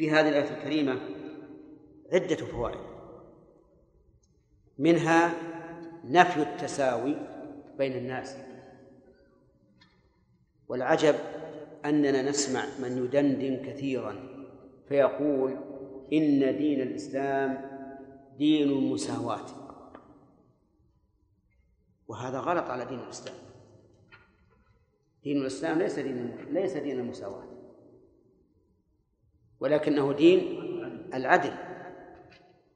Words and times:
في 0.00 0.10
هذه 0.10 0.28
الآية 0.28 0.58
الكريمة 0.58 1.00
عدة 2.12 2.36
فوائد. 2.36 2.80
منها 4.78 5.32
نفي 6.04 6.42
التساوي 6.42 7.16
بين 7.78 7.92
الناس. 7.92 8.36
والعجب 10.68 11.14
أننا 11.84 12.22
نسمع 12.22 12.64
من 12.82 13.04
يدندن 13.04 13.66
كثيرا 13.66 14.16
فيقول 14.88 15.52
إن 16.12 16.56
دين 16.58 16.80
الإسلام 16.80 17.70
دين 18.38 18.68
المساواة. 18.68 19.46
وهذا 22.08 22.38
غلط 22.38 22.64
على 22.64 22.84
دين 22.84 22.98
الإسلام. 22.98 23.36
دين 25.24 25.36
الإسلام 25.36 25.78
ليس 25.78 25.98
دين 25.98 26.36
ليس 26.50 26.76
دين 26.76 27.00
المساواة. 27.00 27.49
ولكنه 29.60 30.12
دين 30.12 30.60
العدل 31.14 31.52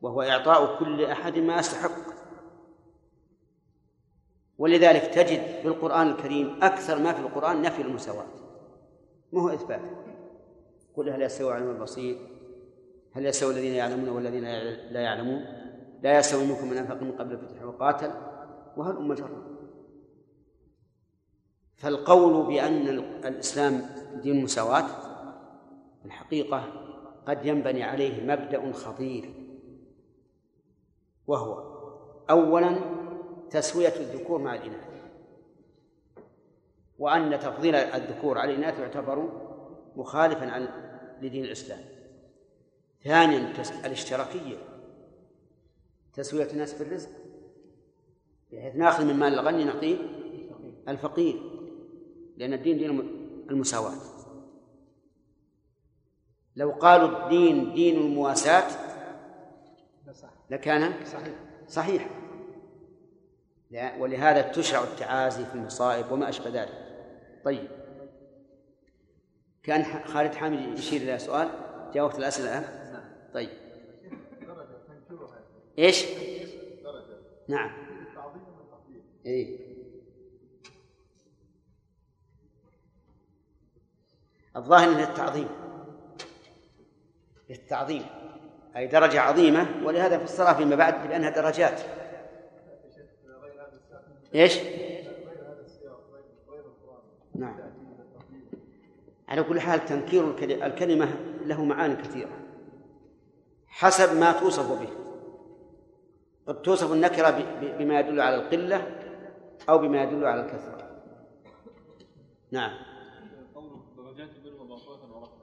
وهو 0.03 0.23
إعطاء 0.23 0.79
كل 0.79 1.05
أحد 1.05 1.39
ما 1.39 1.59
يستحق. 1.59 2.15
ولذلك 4.59 5.03
تجد 5.03 5.41
في 5.63 5.69
القرآن 5.69 6.09
الكريم 6.09 6.59
أكثر 6.63 6.99
ما 6.99 7.13
في 7.13 7.21
القرآن 7.21 7.63
نفي 7.63 7.83
المساواة. 7.83 8.27
ما 9.33 9.43
هو 9.43 9.49
إثبات؟ 9.49 9.81
قل 10.97 11.11
هل 11.11 11.23
يستوي 11.23 11.53
علم 11.53 11.71
البصير؟ 11.71 12.19
هل 13.13 13.27
يستوي 13.27 13.55
الذين 13.55 13.75
يعلمون 13.75 14.09
والذين 14.09 14.45
لا 14.93 15.01
يعلمون؟ 15.01 15.45
لا 16.03 16.19
يستوي 16.19 16.47
منكم 16.47 16.71
من 16.71 16.77
أنفق 16.77 17.03
من 17.03 17.13
قبل 17.13 17.33
الفتح 17.33 17.63
وقاتل؟ 17.63 18.11
وهل 18.77 18.97
أم 18.97 19.15
جرة؟ 19.15 19.55
فالقول 21.77 22.47
بأن 22.47 22.89
الإسلام 23.25 23.83
دين 24.23 24.45
مساواة 24.45 25.04
الحقيقة 26.05 26.73
قد 27.27 27.47
ينبني 27.47 27.83
عليه 27.83 28.23
مبدأ 28.23 28.73
خطير 28.73 29.35
وهو 31.27 31.75
أولا 32.31 32.77
تسوية 33.51 33.93
الذكور 33.97 34.39
مع 34.39 34.55
الإناث 34.55 34.95
وأن 36.99 37.39
تفضيل 37.39 37.75
الذكور 37.75 38.39
على 38.39 38.53
الإناث 38.53 38.79
يعتبر 38.79 39.29
مخالفا 39.97 40.51
عن 40.51 40.69
لدين 41.23 41.45
الإسلام. 41.45 41.81
ثانيا 43.05 43.53
الاشتراكية 43.85 44.57
تسوية 46.15 46.51
الناس 46.51 46.75
في 46.75 46.81
الرزق 46.81 47.11
بحيث 48.53 48.77
نأخذ 48.77 49.05
من 49.05 49.15
مال 49.15 49.35
الغني 49.35 49.65
نعطيه 49.65 49.97
الفقير 50.89 51.43
لأن 52.37 52.53
الدين 52.53 52.79
دين 52.79 52.91
المساواة. 53.51 54.14
لو 56.57 56.71
قالوا 56.71 57.25
الدين 57.25 57.75
دين 57.75 57.97
المواساة 57.97 58.65
لكان 60.51 60.93
صحيح. 61.69 62.09
ولهذا 63.99 64.43
تشرع 64.43 64.83
التعازي 64.83 65.45
في 65.45 65.55
المصائب 65.55 66.13
وما 66.13 66.29
أشبه 66.29 66.51
ذلك. 66.51 66.85
طيب. 67.45 67.69
كان 69.63 69.85
خالد 69.85 70.35
حامد 70.35 70.79
يشير 70.79 71.03
إلى 71.03 71.19
سؤال؟ 71.19 71.49
جاء 71.95 72.05
وقت 72.05 72.19
الأسئلة 72.19 72.59
الآن؟ 72.59 72.65
طيب. 73.35 73.51
إيش؟ 75.79 76.05
نعم. 77.49 77.71
إيه. 79.27 79.59
الظاهر 84.57 84.89
أنه 84.89 85.11
التعظيم. 85.11 85.64
للتعظيم 87.51 88.07
أي 88.77 88.87
درجة 88.87 89.21
عظيمة 89.21 89.67
ولهذا 89.85 90.19
فسرها 90.19 90.53
فيما 90.53 90.77
بعد 90.77 91.09
بأنها 91.09 91.31
درجات. 91.31 91.81
إيش؟ 94.35 94.59
نعم. 97.35 97.57
على 99.29 99.43
كل 99.43 99.61
حال 99.61 99.85
تنكير 99.85 100.31
الكلمة 100.67 101.09
له 101.45 101.65
معاني 101.65 101.97
كثيرة 101.97 102.39
حسب 103.67 104.17
ما 104.17 104.33
توصف 104.33 104.81
به. 104.81 104.89
قد 106.47 106.63
توصف 106.63 106.93
النكرة 106.93 107.31
بما 107.79 108.01
يدل 108.01 108.21
على 108.21 108.37
القلة 108.37 108.87
أو 109.69 109.79
بما 109.79 110.03
يدل 110.03 110.27
على 110.27 110.41
الكثرة. 110.41 110.75
نعم 112.51 112.79
درجات 113.97 114.29
البر 114.37 114.63
ورحمة 114.63 115.35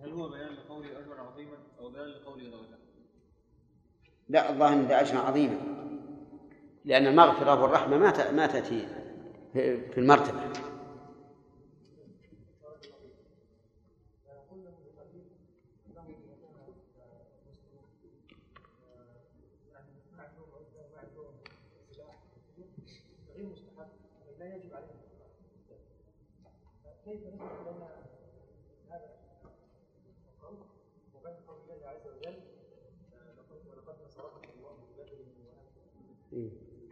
هل 0.00 0.03
هو 0.14 0.28
بيان 0.28 0.54
لقوله 0.54 0.98
أجرا 0.98 1.20
عظيما 1.20 1.56
أو 1.80 1.88
بيان 1.88 2.08
لقوله 2.08 2.44
درجات؟ 2.44 2.78
لا 4.28 4.50
الظاهر 4.50 4.72
أن 4.72 4.90
أجرا 4.90 5.18
عظيما. 5.18 5.60
لأن 6.84 7.06
المغفرة 7.06 7.62
والرحمة 7.62 7.96
ما 7.98 8.32
ما 8.32 8.46
تأتي 8.46 8.86
في 9.52 9.98
المرتبة. 9.98 10.40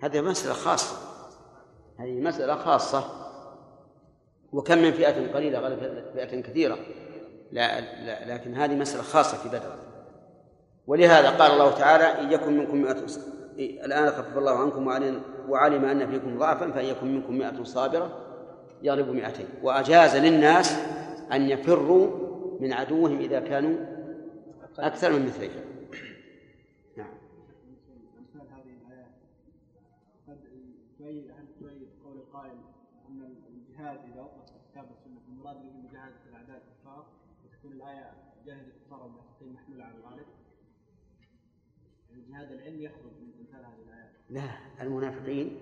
هذه 0.02 0.20
مسألة 0.20 0.54
خاصة. 0.54 0.96
هذه 1.98 2.20
مسألة 2.20 2.54
خاصة. 2.54 3.04
وكم 4.52 4.78
من 4.78 4.92
فئة 4.92 5.34
قليلة 5.34 5.58
غلبت 5.58 6.04
فئة 6.14 6.40
كثيرة. 6.40 6.78
لا, 7.52 7.80
لا 7.80 8.34
لكن 8.34 8.54
هذه 8.54 8.74
مسألة 8.74 9.02
خاصة 9.02 9.36
في 9.36 9.48
بدر. 9.48 9.74
ولهذا 10.86 11.30
قال 11.30 11.52
الله 11.52 11.70
تعالى 11.70 12.04
إن 12.04 12.32
يكن 12.32 12.58
منكم 12.58 12.82
مئة 12.82 13.04
الآن 13.58 14.10
خفف 14.10 14.38
الله 14.38 14.58
عنكم 14.58 14.88
وعلم 15.48 15.84
أن 15.84 16.10
فيكم 16.10 16.38
ضعفا 16.38 16.70
فإن 16.70 16.84
يكن 16.84 17.14
منكم 17.14 17.38
مئة 17.38 17.64
صابرة 17.64 18.18
يغلب 18.82 19.08
مئتين. 19.08 19.46
وأجاز 19.62 20.16
للناس 20.16 20.76
أن 21.32 21.42
يفروا 21.50 22.10
من 22.60 22.72
عدوهم 22.72 23.18
إذا 23.18 23.40
كانوا 23.40 23.76
أكثر 24.78 25.12
من 25.12 25.26
مثليهم 25.26 25.71
هذا 42.42 42.54
العلم 42.54 42.80
يخرج 42.80 43.12
من 43.20 43.32
امثال 43.40 43.64
هذه 43.64 43.82
الآيات. 43.88 44.10
لا 44.30 44.82
المنافقين 44.82 45.58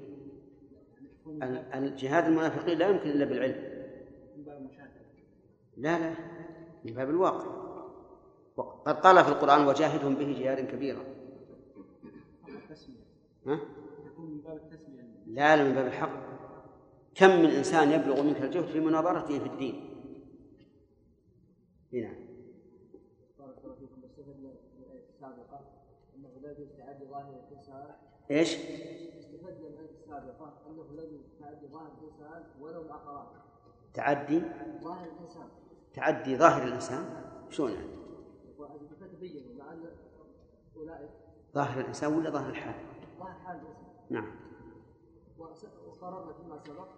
الجهاد 1.75 2.25
المنافقين 2.25 2.79
لا 2.79 2.89
يمكن 2.89 3.11
إلا 3.11 3.25
بالعلم. 3.25 3.81
من 4.37 4.45
باب 4.45 4.57
المشاهدة. 4.57 5.01
لا 5.77 5.99
لا 5.99 6.15
من 6.85 6.95
باب 6.95 7.11
الواقع. 7.11 7.71
قد 8.57 8.95
قال 8.95 9.25
في 9.25 9.31
القرآن 9.31 9.67
وجاهدهم 9.67 10.15
به 10.15 10.39
جهادا 10.41 10.65
كبيرا. 10.71 11.05
ها؟ 13.47 13.61
من 14.19 14.41
باب 14.41 14.57
التسمية. 14.57 15.03
لا 15.27 15.57
لا 15.57 15.65
من 15.65 15.75
باب 15.75 15.87
الحق. 15.87 16.30
كم 17.15 17.31
من 17.31 17.51
إنسان 17.51 17.93
يبلغ 17.93 18.23
منك 18.23 18.43
الجهد 18.43 18.67
في 18.67 18.81
مناظرته 18.81 19.39
في 19.39 19.47
الدين؟ 19.47 19.91
نعم؟ 21.93 22.15
استفدنا 29.19 29.69
من 29.69 29.87
السابقة 29.89 30.53
أنه 30.67 30.85
لم 30.93 31.23
تعدي 31.41 31.67
ظاهر 31.67 31.93
الإنسان. 32.01 32.45
ولو 32.61 32.85
تعدي؟ 33.95 34.43
ظاهر 34.83 35.07
الإنسان. 35.07 35.49
تعدي 35.95 36.37
ظاهر 36.37 36.63
الإنسان؟ 36.63 37.05
شلون 37.51 37.73
يعني؟ 37.73 38.01
فتبين 39.01 39.59
مع 39.59 39.73
أن 39.73 39.85
أولئك 40.77 41.11
ظاهر 41.55 41.81
الإنسان 41.81 42.13
ولا 42.15 42.31
ظاهر 42.31 42.51
الحال؟ 42.51 42.75
ظاهر 43.19 43.33
حال 43.33 43.57
الإنسان. 43.57 43.85
نعم. 44.11 44.51
وقررنا 46.01 46.33
فيما 46.33 46.59
سبق 46.59 46.89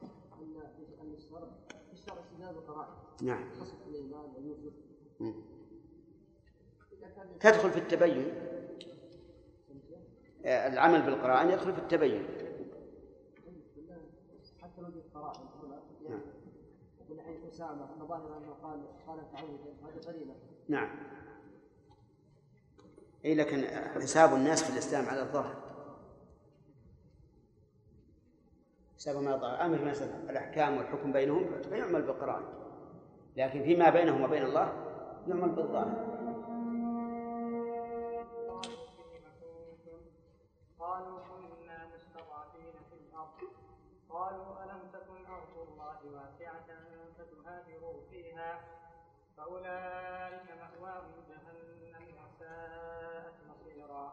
أن 0.42 0.62
أن 1.02 1.14
الشرع 1.14 1.48
في 1.86 1.92
الشرع 1.92 2.20
استدلال 2.20 2.50
القرائن. 2.50 2.92
نعم. 3.22 3.44
سليمان 3.54 4.32
ويوسف 4.36 4.72
تدخل 7.40 7.70
في 7.70 7.78
التبين. 7.78 8.34
العمل 10.44 11.02
بالقرائن 11.02 11.50
يدخل 11.50 11.72
في 11.72 11.78
التبين. 11.78 12.26
حتى 14.60 14.80
لو 14.80 14.88
القرائن 14.88 15.40
نعم. 16.08 16.20
ومن 17.10 17.20
حيث 17.20 17.54
أسامة 17.54 17.94
أن 17.94 18.06
ظاهر 18.08 18.38
أنه 18.38 18.52
قال 18.62 18.80
قال 19.06 19.32
تعوذ 19.32 19.58
نعم. 20.68 20.90
أي 23.24 23.34
لكن 23.34 23.66
حساب 24.02 24.34
الناس 24.34 24.62
في 24.62 24.72
الإسلام 24.72 25.06
على 25.06 25.22
الظاهر. 25.22 25.71
حسابهم 29.02 29.28
على 29.28 29.36
الظاهر 29.36 29.64
أما 29.64 29.78
في 29.78 29.84
مسألة 29.84 30.30
الأحكام 30.30 30.76
والحكم 30.76 31.12
بينهم 31.12 31.62
فيعمل 31.62 32.02
بالقرآن. 32.02 32.42
لكن 33.36 33.62
فيما 33.62 33.90
بينهم 33.90 34.22
وبين 34.22 34.42
الله 34.42 34.72
يعمل 35.28 35.48
بالظاهر. 35.48 35.94
قالوا 40.80 41.18
كنا 41.18 41.86
مستضعفين 41.94 42.74
في 42.90 42.94
الأرض. 42.94 43.38
قالوا 44.10 44.64
ألم 44.64 44.80
تكن 44.92 45.26
أرض 45.26 45.68
الله 45.68 45.98
واسعة 46.14 46.66
فتهاجروا 47.18 48.00
فيها؟ 48.10 48.60
فأولئك 49.36 50.48
مأواهم 50.60 51.12
جهنم 51.28 52.04
وساءت 52.18 53.34
مصيرا. 53.50 54.12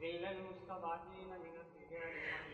قيل 0.00 0.24
المستضعفين 0.24 1.28
من 1.28 1.54
الرجال 1.62 2.51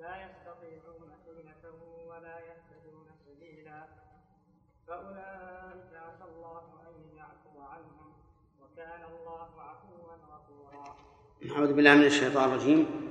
لا 0.00 0.14
يستطيعون 0.24 1.10
حيلة 1.24 1.64
ولا 2.08 2.36
يهتدون 2.48 3.06
سبيلا. 3.26 3.80
فأولئك 4.86 5.90
عسى 6.06 6.24
الله 6.36 6.62
أن 6.86 7.16
يعفو 7.16 7.60
عنهم 7.60 8.10
وكان 8.62 9.02
الله 9.12 9.48
عفوا 9.58 10.12
غفورا. 10.32 10.96
أعوذ 11.56 11.72
بالله 11.72 11.94
من 11.94 12.04
الشيطان 12.04 12.48
الرجيم. 12.48 13.08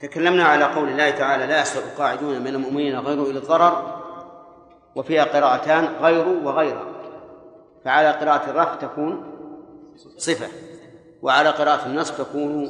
تكلمنا 0.00 0.44
على 0.44 0.64
قول 0.64 0.88
الله 0.88 1.10
تعالى 1.10 1.46
لا 1.46 1.60
يسأل 1.60 1.82
القاعدون 1.82 2.40
من 2.40 2.46
المؤمنين 2.46 2.98
غير 2.98 3.22
إلى 3.22 3.38
الضرر 3.38 4.04
وفيها 4.96 5.24
قراءتان 5.24 5.84
غير 5.84 6.28
وغير 6.28 6.78
فعلى 7.84 8.10
قراءة 8.10 8.50
الرفع 8.50 8.74
تكون 8.74 9.34
صفة 10.16 10.48
وعلى 11.22 11.48
قراءة 11.50 11.86
النصب 11.86 12.24
تكون 12.24 12.68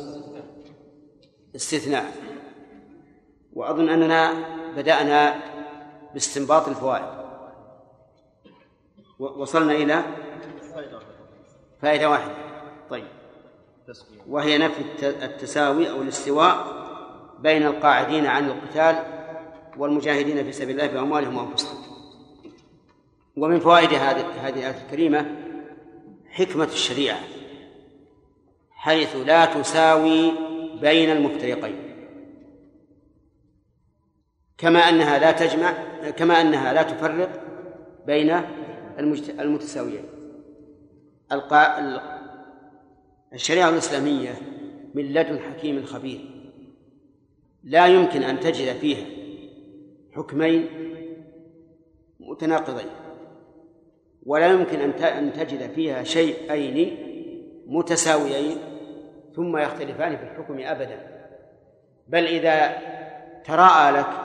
استثناء. 1.56 2.33
وأظن 3.54 3.88
أننا 3.88 4.32
بدأنا 4.76 5.34
باستنباط 6.14 6.68
الفوائد. 6.68 7.24
وصلنا 9.18 9.72
إلى 9.72 10.02
فائدة 11.82 12.10
واحدة. 12.10 12.34
طيب. 12.90 13.04
وهي 14.28 14.58
نفي 14.58 14.82
التساوي 15.02 15.90
أو 15.90 16.02
الاستواء 16.02 16.84
بين 17.40 17.66
القاعدين 17.66 18.26
عن 18.26 18.50
القتال 18.50 19.04
والمجاهدين 19.78 20.44
في 20.44 20.52
سبيل 20.52 20.80
الله 20.80 20.92
بأموالهم 20.92 21.36
وأنفسهم. 21.36 21.78
ومن 23.36 23.60
فوائد 23.60 23.88
هذه 23.88 24.26
هذه 24.48 24.58
الآية 24.58 24.84
الكريمة 24.86 25.26
حكمة 26.30 26.64
الشريعة 26.64 27.20
حيث 28.70 29.16
لا 29.16 29.44
تساوي 29.44 30.32
بين 30.80 31.10
المفترقين. 31.10 31.83
كما 34.58 34.78
أنها 34.78 35.18
لا 35.18 35.32
تجمع 35.32 35.72
كما 36.10 36.40
أنها 36.40 36.72
لا 36.72 36.82
تفرق 36.82 37.30
بين 38.06 38.40
المتساويين. 39.40 40.04
الشريعة 43.32 43.68
الإسلامية 43.68 44.30
من 44.94 45.12
لدن 45.12 45.38
حكيم 45.38 45.84
خبير. 45.84 46.20
لا 47.64 47.86
يمكن 47.86 48.22
أن 48.22 48.40
تجد 48.40 48.76
فيها 48.76 49.06
حكمين 50.12 50.68
متناقضين. 52.20 52.86
ولا 54.26 54.46
يمكن 54.46 54.80
أن 55.02 55.32
تجد 55.32 55.70
فيها 55.70 56.02
شيئين 56.02 56.96
متساويين 57.66 58.58
ثم 59.36 59.56
يختلفان 59.56 60.16
في 60.16 60.22
الحكم 60.22 60.60
أبدا. 60.60 60.98
بل 62.08 62.24
إذا 62.24 62.76
تراءى 63.44 63.92
لك 63.92 64.23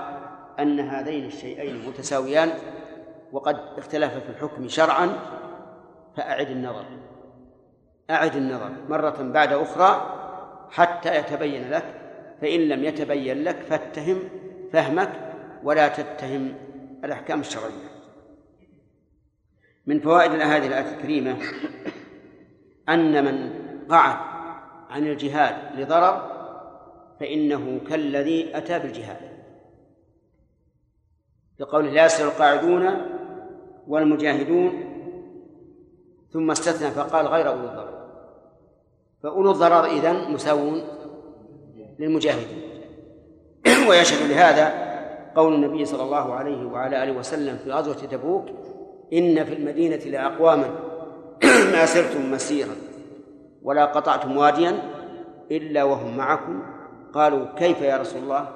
أن 0.61 0.79
هذين 0.79 1.25
الشيئين 1.25 1.87
متساويان 1.87 2.49
وقد 3.31 3.59
اختلف 3.77 4.13
في 4.13 4.29
الحكم 4.29 4.67
شرعا 4.67 5.09
فأعد 6.17 6.49
النظر. 6.49 6.85
أعد 8.09 8.35
النظر 8.35 8.71
مرة 8.89 9.21
بعد 9.21 9.53
أخرى 9.53 10.15
حتى 10.71 11.15
يتبين 11.17 11.69
لك 11.69 11.85
فإن 12.41 12.59
لم 12.59 12.83
يتبين 12.83 13.43
لك 13.43 13.55
فاتهم 13.55 14.29
فهمك 14.73 15.09
ولا 15.63 15.87
تتهم 15.87 16.55
الأحكام 17.03 17.39
الشرعية. 17.39 17.89
من 19.85 19.99
فوائد 19.99 20.31
هذه 20.31 20.67
الآية 20.67 20.95
الكريمة 20.95 21.37
أن 22.89 23.25
من 23.25 23.53
قعد 23.89 24.17
عن 24.89 25.07
الجهاد 25.07 25.79
لضرر 25.79 26.39
فإنه 27.19 27.79
كالذي 27.89 28.57
أتى 28.57 28.79
بالجهاد. 28.79 29.38
لقول 31.59 31.93
لا 31.93 32.05
يسر 32.05 32.25
القاعدون 32.27 32.89
والمجاهدون 33.87 34.71
ثم 36.33 36.51
استثنى 36.51 36.91
فقال 36.91 37.27
غير 37.27 37.47
أولي 37.47 37.63
الضرر. 37.63 37.99
فأولو 39.23 39.51
الضرر 39.51 39.85
إذن 39.85 40.31
مساوون 40.31 40.81
للمجاهدين. 41.99 42.61
ويشهد 43.89 44.31
لهذا 44.31 44.89
قول 45.35 45.53
النبي 45.53 45.85
صلى 45.85 46.03
الله 46.03 46.33
عليه 46.33 46.65
وعلى 46.65 47.03
آله 47.03 47.11
وسلم 47.11 47.57
في 47.57 47.71
غزوة 47.71 47.93
تبوك 47.93 48.45
إن 49.13 49.43
في 49.43 49.53
المدينة 49.53 49.97
لأقواما 49.97 50.69
ما 51.73 51.85
سرتم 51.85 52.31
مسيرا 52.31 52.75
ولا 53.63 53.85
قطعتم 53.85 54.37
واديا 54.37 54.77
إلا 55.51 55.83
وهم 55.83 56.17
معكم. 56.17 56.63
قالوا 57.13 57.45
كيف 57.57 57.81
يا 57.81 57.97
رسول 57.97 58.21
الله؟ 58.23 58.47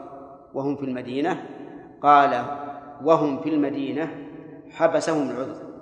وهم 0.53 0.75
في 0.75 0.83
المدينة؟ 0.83 1.45
قال 2.01 2.62
وهم 3.03 3.41
في 3.41 3.49
المدينة 3.49 4.29
حبسهم 4.71 5.29
العذر. 5.29 5.73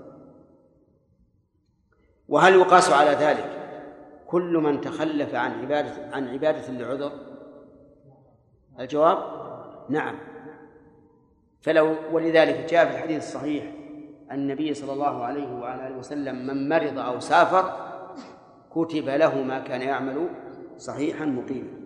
وهل 2.27 2.53
يقاس 2.53 2.89
على 2.91 3.09
ذلك 3.09 3.61
كل 4.27 4.57
من 4.57 4.81
تخلف 4.81 5.35
عن 5.35 5.51
عبادة 5.51 6.15
عن 6.15 6.27
عبادة 6.27 6.71
لعذر 6.71 7.11
الجواب 8.79 9.17
نعم. 9.89 10.15
فلو 11.61 11.95
ولذلك 12.11 12.69
جاء 12.69 12.85
في 12.85 12.91
الحديث 12.91 13.17
الصحيح 13.17 13.73
النبي 14.31 14.73
صلى 14.73 14.93
الله 14.93 15.23
عليه 15.23 15.53
وعلى 15.53 15.87
آله 15.87 15.97
وسلم 15.97 16.47
من 16.47 16.69
مرض 16.69 16.99
أو 16.99 17.19
سافر 17.19 17.73
كتب 18.75 19.09
له 19.09 19.43
ما 19.43 19.59
كان 19.59 19.81
يعمل 19.81 20.27
صحيحا 20.77 21.25
مقيما. 21.25 21.81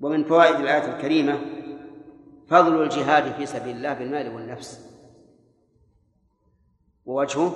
ومن 0.00 0.24
فوائد 0.24 0.54
الآية 0.54 0.96
الكريمة 0.96 1.38
فضل 2.52 2.82
الجهاد 2.82 3.32
في 3.32 3.46
سبيل 3.46 3.76
الله 3.76 3.92
بالمال 3.94 4.34
والنفس. 4.34 4.92
ووجهه 7.04 7.54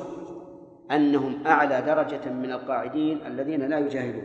أنهم 0.91 1.47
أعلى 1.47 1.83
درجة 1.83 2.31
من 2.31 2.53
القاعدين 2.53 3.27
الذين 3.27 3.63
لا 3.69 3.79
يجاهدون. 3.79 4.25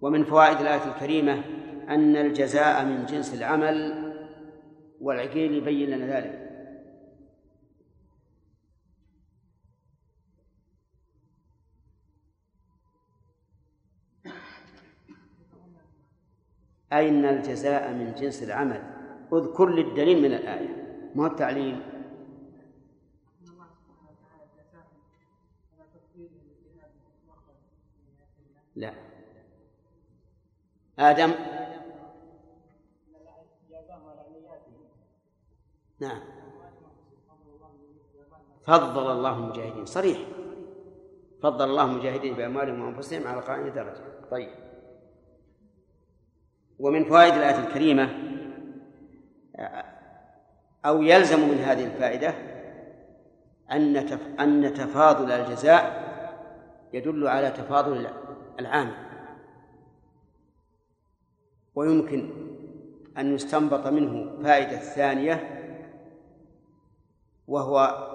ومن 0.00 0.24
فوائد 0.24 0.60
الآية 0.60 0.84
الكريمة 0.84 1.42
أن 1.88 2.16
الجزاء 2.16 2.84
من 2.84 3.06
جنس 3.06 3.34
العمل 3.34 3.94
والعقيل 5.00 5.54
يبين 5.54 5.90
لنا 5.90 6.06
ذلك. 6.06 6.39
أين 16.92 17.24
الجزاء 17.24 17.92
من 17.92 18.14
جنس 18.14 18.42
العمل؟ 18.42 18.82
أذكر 19.32 19.68
لي 19.68 19.80
الدليل 19.80 20.22
من 20.22 20.34
الآية. 20.34 21.10
ما 21.14 21.22
هو 21.22 21.26
التعليل؟ 21.26 21.82
لا. 28.76 28.94
آدم. 30.98 31.32
نعم. 36.00 36.20
فضل 38.62 39.12
الله 39.12 39.36
المجاهدين. 39.36 39.86
صريح. 39.86 40.18
فضل 41.42 41.70
الله 41.70 41.84
المجاهدين 41.84 42.34
بأموالهم 42.34 42.80
وأنفسهم 42.80 43.26
على 43.26 43.40
قائم 43.40 43.68
درجة. 43.68 44.28
طيب. 44.30 44.69
ومن 46.80 47.04
فوائد 47.04 47.34
الآية 47.34 47.58
الكريمة 47.66 48.08
أو 50.84 51.02
يلزم 51.02 51.48
من 51.48 51.58
هذه 51.58 51.84
الفائدة 51.84 52.34
أن 53.72 53.96
أن 54.40 54.74
تفاضل 54.74 55.32
الجزاء 55.32 56.10
يدل 56.92 57.28
على 57.28 57.50
تفاضل 57.50 58.06
العام. 58.60 58.92
ويمكن 61.74 62.30
أن 63.18 63.34
يستنبط 63.34 63.86
منه 63.86 64.42
فائدة 64.42 64.76
ثانية 64.76 65.60
وهو 67.48 68.06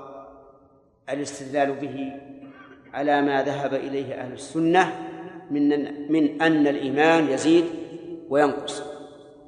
الاستدلال 1.10 1.72
به 1.76 2.12
على 2.94 3.22
ما 3.22 3.44
ذهب 3.44 3.74
إليه 3.74 4.14
أهل 4.14 4.34
السنة 4.34 5.10
من 5.52 5.70
من 6.12 6.42
أن 6.42 6.68
الإيمان 6.68 7.28
يزيد 7.30 7.66
وينقص. 8.30 8.84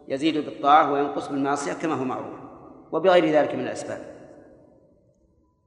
يزيد 0.08 0.38
بالطاعة 0.38 0.92
وينقص 0.92 1.28
بالمعصية 1.28 1.74
كما 1.74 1.94
هو 1.94 2.04
معروف 2.04 2.40
وبغير 2.92 3.26
ذلك 3.26 3.56
من 3.56 3.62
الأسباب. 3.62 4.18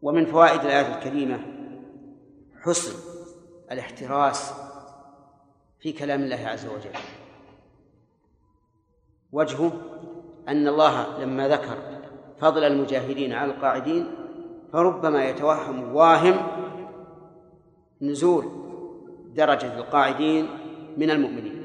ومن 0.03 0.27
فوائد 0.27 0.61
الآية 0.61 0.97
الكريمة 0.97 1.41
حسن 2.61 2.93
الاحتراس 3.73 4.53
في 5.81 5.93
كلام 5.93 6.23
الله 6.23 6.49
عز 6.49 6.67
وجل. 6.67 6.91
وجهه 9.33 9.73
أن 10.49 10.69
الله 10.69 11.19
لما 11.19 11.49
ذكر 11.49 11.79
فضل 12.41 12.65
المجاهدين 12.65 13.33
على 13.33 13.53
القاعدين 13.53 14.07
فربما 14.73 15.29
يتوهم 15.29 15.95
واهم 15.95 16.37
نزول 18.03 18.45
درجة 19.35 19.79
القاعدين 19.79 20.49
من 20.97 21.11
المؤمنين. 21.11 21.60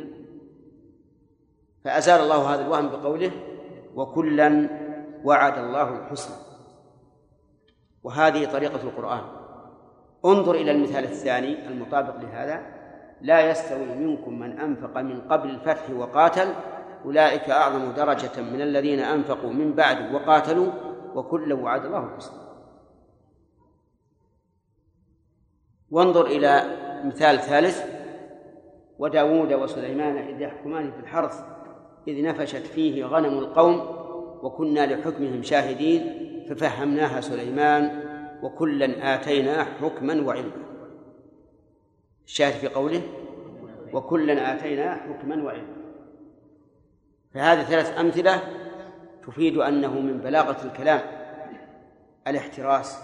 فأزال 1.85 2.21
الله 2.21 2.53
هذا 2.53 2.65
الوهم 2.65 2.89
بقوله 2.89 3.31
وكلا 3.95 4.69
وعد 5.23 5.57
الله 5.57 5.89
الحسنى. 5.89 6.35
وهذه 8.03 8.45
طريقة 8.45 8.83
القرآن. 8.83 9.21
انظر 10.25 10.55
إلى 10.55 10.71
المثال 10.71 11.03
الثاني 11.03 11.67
المطابق 11.67 12.15
لهذا. 12.15 12.61
لا 13.21 13.49
يستوي 13.49 13.95
منكم 13.95 14.39
من 14.39 14.59
أنفق 14.59 14.97
من 14.97 15.21
قبل 15.21 15.49
الفتح 15.49 15.89
وقاتل. 15.89 16.53
أولئك 17.05 17.49
أعظم 17.49 17.91
درجة 17.91 18.41
من 18.41 18.61
الذين 18.61 18.99
أنفقوا 18.99 19.49
من 19.49 19.73
بعد 19.73 20.13
وقاتلوا 20.13 20.71
وكلا 21.15 21.55
وعد 21.55 21.85
الله 21.85 22.03
الحسنى. 22.05 22.39
وانظر 25.91 26.25
إلى 26.25 26.63
مثال 27.05 27.39
ثالث. 27.39 27.83
وداود 28.99 29.53
وسليمان 29.53 30.17
إذ 30.17 30.41
يحكمان 30.41 30.91
في 30.91 30.99
الحرث. 30.99 31.54
إذ 32.07 32.23
نفشت 32.23 32.65
فيه 32.67 33.05
غنم 33.05 33.39
القوم 33.39 33.75
وكنا 34.43 34.95
لحكمهم 34.95 35.43
شاهدين 35.43 36.25
ففهمناها 36.49 37.21
سليمان 37.21 38.05
وكلا 38.43 39.15
آتينا 39.15 39.63
حكما 39.63 40.21
وعلما. 40.21 40.65
الشاهد 42.25 42.53
في 42.53 42.67
قوله 42.67 43.01
وكلا 43.93 44.53
آتينا 44.53 44.95
حكما 44.95 45.43
وعلما. 45.43 45.75
فهذه 47.33 47.63
ثلاث 47.63 47.99
أمثلة 47.99 48.41
تفيد 49.27 49.57
أنه 49.57 49.99
من 49.99 50.17
بلاغة 50.17 50.65
الكلام 50.65 51.01
الاحتراس 52.27 52.99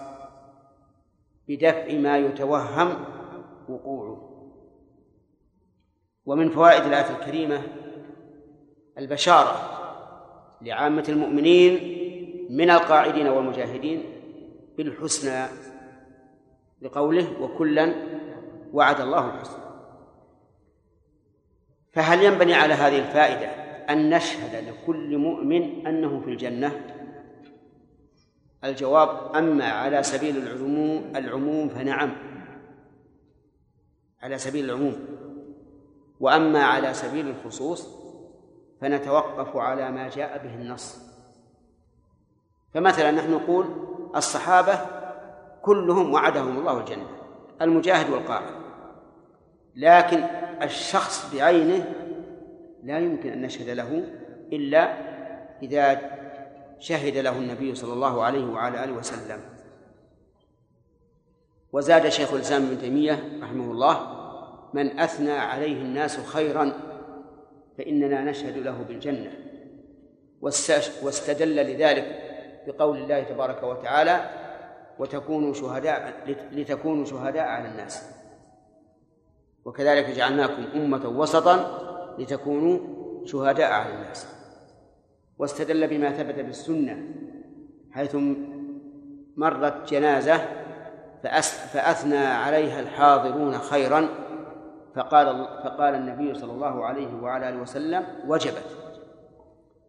بدفع 1.48 1.92
ما 1.92 2.18
يتوهم 2.18 3.04
وقوعه. 3.68 4.28
ومن 6.26 6.50
فوائد 6.50 6.84
الآية 6.84 7.10
الكريمة 7.10 7.62
البشارة 8.98 9.78
لعامة 10.62 11.04
المؤمنين 11.08 12.02
من 12.50 12.70
القاعدين 12.70 13.28
والمجاهدين 13.28 14.04
بالحسنى 14.76 15.46
لقوله 16.82 17.42
وكلا 17.42 17.94
وعد 18.72 19.00
الله 19.00 19.34
الحسنى. 19.34 19.62
فهل 21.92 22.22
ينبني 22.22 22.54
على 22.54 22.74
هذه 22.74 22.98
الفائدة 22.98 23.46
أن 23.92 24.10
نشهد 24.10 24.68
لكل 24.68 25.18
مؤمن 25.18 25.86
أنه 25.86 26.20
في 26.20 26.30
الجنة؟ 26.30 26.80
الجواب 28.64 29.36
أما 29.36 29.64
على 29.64 30.02
سبيل 30.02 30.36
العموم 30.36 31.16
العموم 31.16 31.68
فنعم. 31.68 32.12
على 34.22 34.38
سبيل 34.38 34.64
العموم. 34.64 34.96
وأما 36.20 36.62
على 36.62 36.94
سبيل 36.94 37.28
الخصوص 37.28 38.01
فنتوقف 38.82 39.56
على 39.56 39.90
ما 39.90 40.08
جاء 40.08 40.38
به 40.38 40.54
النص. 40.54 40.98
فمثلا 42.74 43.10
نحن 43.10 43.30
نقول 43.30 43.66
الصحابة 44.16 44.78
كلهم 45.62 46.12
وعدهم 46.12 46.58
الله 46.58 46.80
الجنة 46.80 47.06
المجاهد 47.62 48.10
والقاعد 48.10 48.54
لكن 49.76 50.24
الشخص 50.62 51.34
بعينه 51.34 51.94
لا 52.82 52.98
يمكن 52.98 53.32
أن 53.32 53.42
نشهد 53.42 53.68
له 53.68 54.04
إلا 54.52 54.94
إذا 55.62 56.00
شهد 56.78 57.16
له 57.16 57.38
النبي 57.38 57.74
صلى 57.74 57.92
الله 57.92 58.22
عليه 58.22 58.44
وعلى 58.44 58.84
آله 58.84 58.92
وسلم. 58.92 59.40
وزاد 61.72 62.08
شيخ 62.08 62.32
الإسلام 62.32 62.62
ابن 62.62 62.78
تيمية 62.78 63.38
رحمه 63.42 63.64
الله 63.64 64.22
من 64.74 65.00
أثنى 65.00 65.32
عليه 65.32 65.82
الناس 65.82 66.20
خيرا 66.20 66.72
فإننا 67.78 68.24
نشهد 68.24 68.58
له 68.58 68.82
بالجنة. 68.88 69.32
واستدل 71.02 71.56
لذلك 71.56 72.22
بقول 72.66 72.98
الله 72.98 73.22
تبارك 73.22 73.62
وتعالى 73.62 74.30
وتكونوا 74.98 75.54
شهداء 75.54 76.12
لتكونوا 76.52 77.04
شهداء 77.04 77.44
على 77.44 77.68
الناس. 77.68 78.02
وكذلك 79.64 80.06
جعلناكم 80.10 80.64
أمة 80.74 81.08
وسطا 81.08 81.78
لتكونوا 82.18 82.78
شهداء 83.26 83.72
على 83.72 83.94
الناس. 83.94 84.26
واستدل 85.38 85.88
بما 85.88 86.10
ثبت 86.10 86.34
بالسنة 86.34 87.02
حيث 87.92 88.16
مرت 89.36 89.90
جنازة 89.90 90.48
فأثنى 91.72 92.16
عليها 92.16 92.80
الحاضرون 92.80 93.58
خيرا 93.58 94.08
فقال 94.96 95.46
فقال 95.64 95.94
النبي 95.94 96.34
صلى 96.34 96.52
الله 96.52 96.84
عليه 96.84 97.22
وعلى 97.22 97.48
آله 97.48 97.60
وسلم 97.60 98.06
وجبت. 98.26 98.78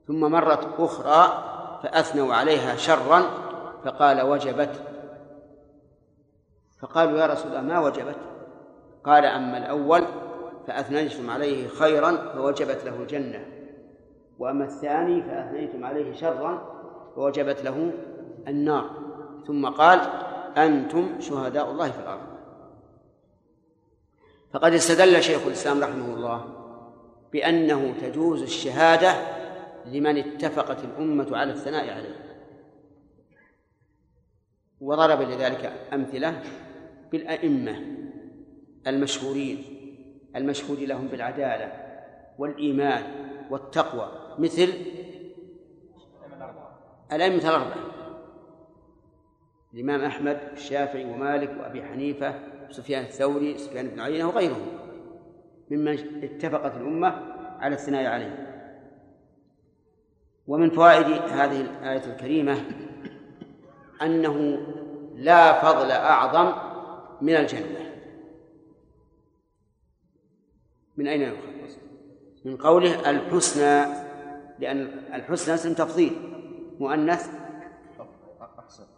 ثم 0.08 0.20
مرت 0.20 0.68
أخرى 0.80 1.44
فأثنوا 1.84 2.34
عليها 2.34 2.76
شرا 2.76 3.22
فقال 3.84 4.22
وجبت. 4.22 4.84
فقالوا 6.82 7.20
يا 7.20 7.26
رسول 7.26 7.48
الله 7.52 7.62
ما 7.62 7.80
وجبت؟ 7.80 8.18
قال 9.04 9.26
أما 9.26 9.58
الأول 9.58 10.04
فأثنيتم 10.68 11.30
عليه 11.30 11.68
خيرا 11.68 12.18
فوجبت 12.34 12.86
له 12.86 12.96
الجنة. 12.96 13.46
وأما 14.40 14.66
الثاني 14.66 15.24
فأثنيتم 15.24 15.86
عليه 15.86 16.14
شرا 16.14 16.62
فوجبت 17.16 17.64
له 17.64 17.92
النار. 18.48 18.90
ثم 19.48 19.66
قال 19.66 20.00
أنتم 20.58 21.20
شهداء 21.20 21.72
الله 21.72 21.92
في 21.92 22.00
الأرض. 22.00 22.33
فقد 24.54 24.74
استدل 24.74 25.24
شيخ 25.24 25.46
الإسلام 25.48 25.84
رحمه 25.84 26.14
الله 26.14 26.46
بأنه 27.34 27.94
تجوز 28.02 28.42
الشهادة 28.42 29.14
لمن 29.86 30.18
اتفقت 30.18 30.84
الأمة 30.84 31.38
على 31.38 31.52
الثناء 31.52 31.90
عليه. 31.90 32.24
وضرب 34.82 35.22
لذلك 35.22 35.74
أمثلة 35.94 36.42
بالأئمة 37.12 37.82
المشهورين 38.88 39.64
المشهود 40.36 40.80
لهم 40.80 41.08
بالعدالة 41.08 41.72
والإيمان 42.38 43.04
والتقوى 43.50 44.36
مثل 44.40 44.74
الأئمة 47.14 47.50
الأربعة 47.50 47.94
الإمام 49.74 50.02
أحمد 50.02 50.40
الشافعي 50.54 51.06
ومالك 51.06 51.56
وأبي 51.60 51.84
حنيفة 51.84 52.53
سفيان 52.74 53.04
الثوري 53.04 53.58
سفيان 53.58 53.88
بن 53.88 54.00
عيينة 54.00 54.28
وغيرهم 54.28 54.68
ممن 55.72 56.24
اتفقت 56.24 56.78
الأمة 56.78 57.08
على 57.60 57.76
الثناء 57.76 58.06
عليه. 58.06 58.50
ومن 60.48 60.70
فوائد 60.70 61.08
هذه 61.08 61.62
الآية 61.62 62.06
الكريمة 62.14 62.58
أنه 64.02 64.58
لا 65.16 65.62
فضل 65.62 65.92
أعظم 65.92 66.54
من 67.22 67.36
الجنة. 67.36 67.94
من 70.98 71.08
أين 71.08 71.22
يؤخذ؟ 71.22 71.54
من 72.46 72.58
قوله 72.58 73.10
الحسنى 73.10 73.86
لأن 74.60 74.82
الحسنى 75.14 75.54
اسم 75.54 75.74
تفضيل 75.74 76.14
مؤنث 76.80 77.30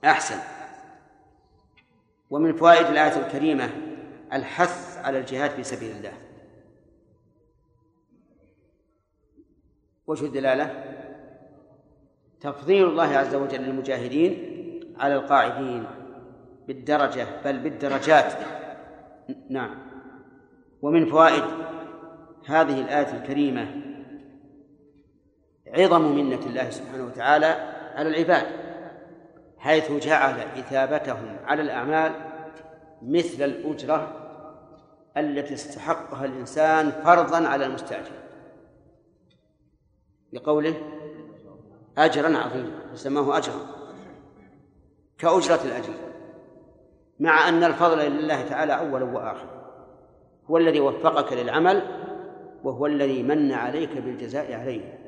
أحسن. 0.06 0.55
ومن 2.30 2.56
فوائد 2.56 2.86
الآية 2.86 3.26
الكريمة 3.26 3.70
الحث 4.34 4.98
على 4.98 5.20
الجهاد 5.20 5.52
في 5.52 5.64
سبيل 5.64 5.92
الله. 5.92 6.14
وجه 10.08 10.26
الدلالة؟ 10.26 10.84
تفضيل 12.42 12.86
الله 12.86 13.18
عز 13.18 13.36
وجل 13.36 13.62
للمجاهدين 13.62 14.56
على 15.00 15.16
القاعدين 15.16 15.86
بالدرجة 16.68 17.28
بل 17.46 17.60
بالدرجات. 17.60 18.34
نعم. 19.50 19.78
ومن 20.82 21.06
فوائد 21.06 21.44
هذه 22.46 22.82
الآية 22.82 23.18
الكريمة 23.18 23.82
عظم 25.68 26.16
منة 26.16 26.46
الله 26.46 26.70
سبحانه 26.70 27.06
وتعالى 27.06 27.46
على 27.96 28.10
العباد. 28.10 28.65
حيث 29.66 29.92
جعل 29.92 30.40
إثابتهم 30.40 31.38
على 31.46 31.62
الأعمال 31.62 32.12
مثل 33.02 33.44
الأجرة 33.44 34.14
التي 35.18 35.54
استحقها 35.54 36.26
الإنسان 36.26 36.92
فرضا 36.92 37.48
على 37.48 37.66
المستأجر. 37.66 38.12
بقوله 40.34 40.76
أجرا 41.98 42.38
عظيما 42.38 42.96
سماه 42.96 43.38
أجرا 43.38 43.60
كأجرة 45.18 45.60
الأجر 45.66 45.94
مع 47.20 47.50
أن 47.50 47.64
الفضل 47.64 47.98
لله 47.98 48.42
تعالى 48.50 48.80
أول 48.80 49.04
وآخر 49.04 49.48
هو 50.50 50.58
الذي 50.58 50.80
وفقك 50.80 51.34
للعمل 51.34 51.82
وهو 52.64 52.86
الذي 52.86 53.24
من 53.24 53.52
عليك 53.52 53.98
بالجزاء 53.98 54.54
عليه. 54.54 55.05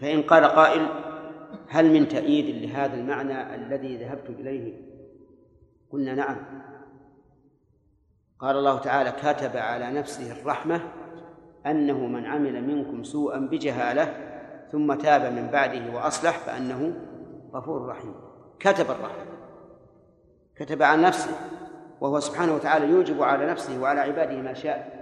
فإن 0.00 0.22
قال 0.22 0.44
قائل 0.44 0.88
هل 1.68 1.92
من 1.92 2.08
تأييد 2.08 2.64
لهذا 2.64 2.94
المعنى 2.94 3.54
الذي 3.54 3.96
ذهبت 3.96 4.30
إليه؟ 4.30 4.74
قلنا 5.92 6.14
نعم. 6.14 6.36
قال 8.38 8.56
الله 8.56 8.78
تعالى 8.78 9.12
كتب 9.12 9.56
على 9.56 9.90
نفسه 9.90 10.32
الرحمة 10.32 10.80
أنه 11.66 12.06
من 12.06 12.26
عمل 12.26 12.64
منكم 12.64 13.02
سوءا 13.02 13.38
بجهالة 13.38 14.30
ثم 14.72 14.94
تاب 14.94 15.32
من 15.32 15.50
بعده 15.50 15.96
وأصلح 15.96 16.38
فأنه 16.38 16.94
غفور 17.54 17.86
رحيم. 17.86 18.14
كتب 18.60 18.90
الرحمة. 18.90 19.24
كتب 20.56 20.82
عن 20.82 21.02
نفسه 21.02 21.30
وهو 22.00 22.20
سبحانه 22.20 22.54
وتعالى 22.54 22.86
يوجب 22.90 23.22
على 23.22 23.46
نفسه 23.46 23.82
وعلى 23.82 24.00
عباده 24.00 24.36
ما 24.36 24.54
شاء 24.54 25.00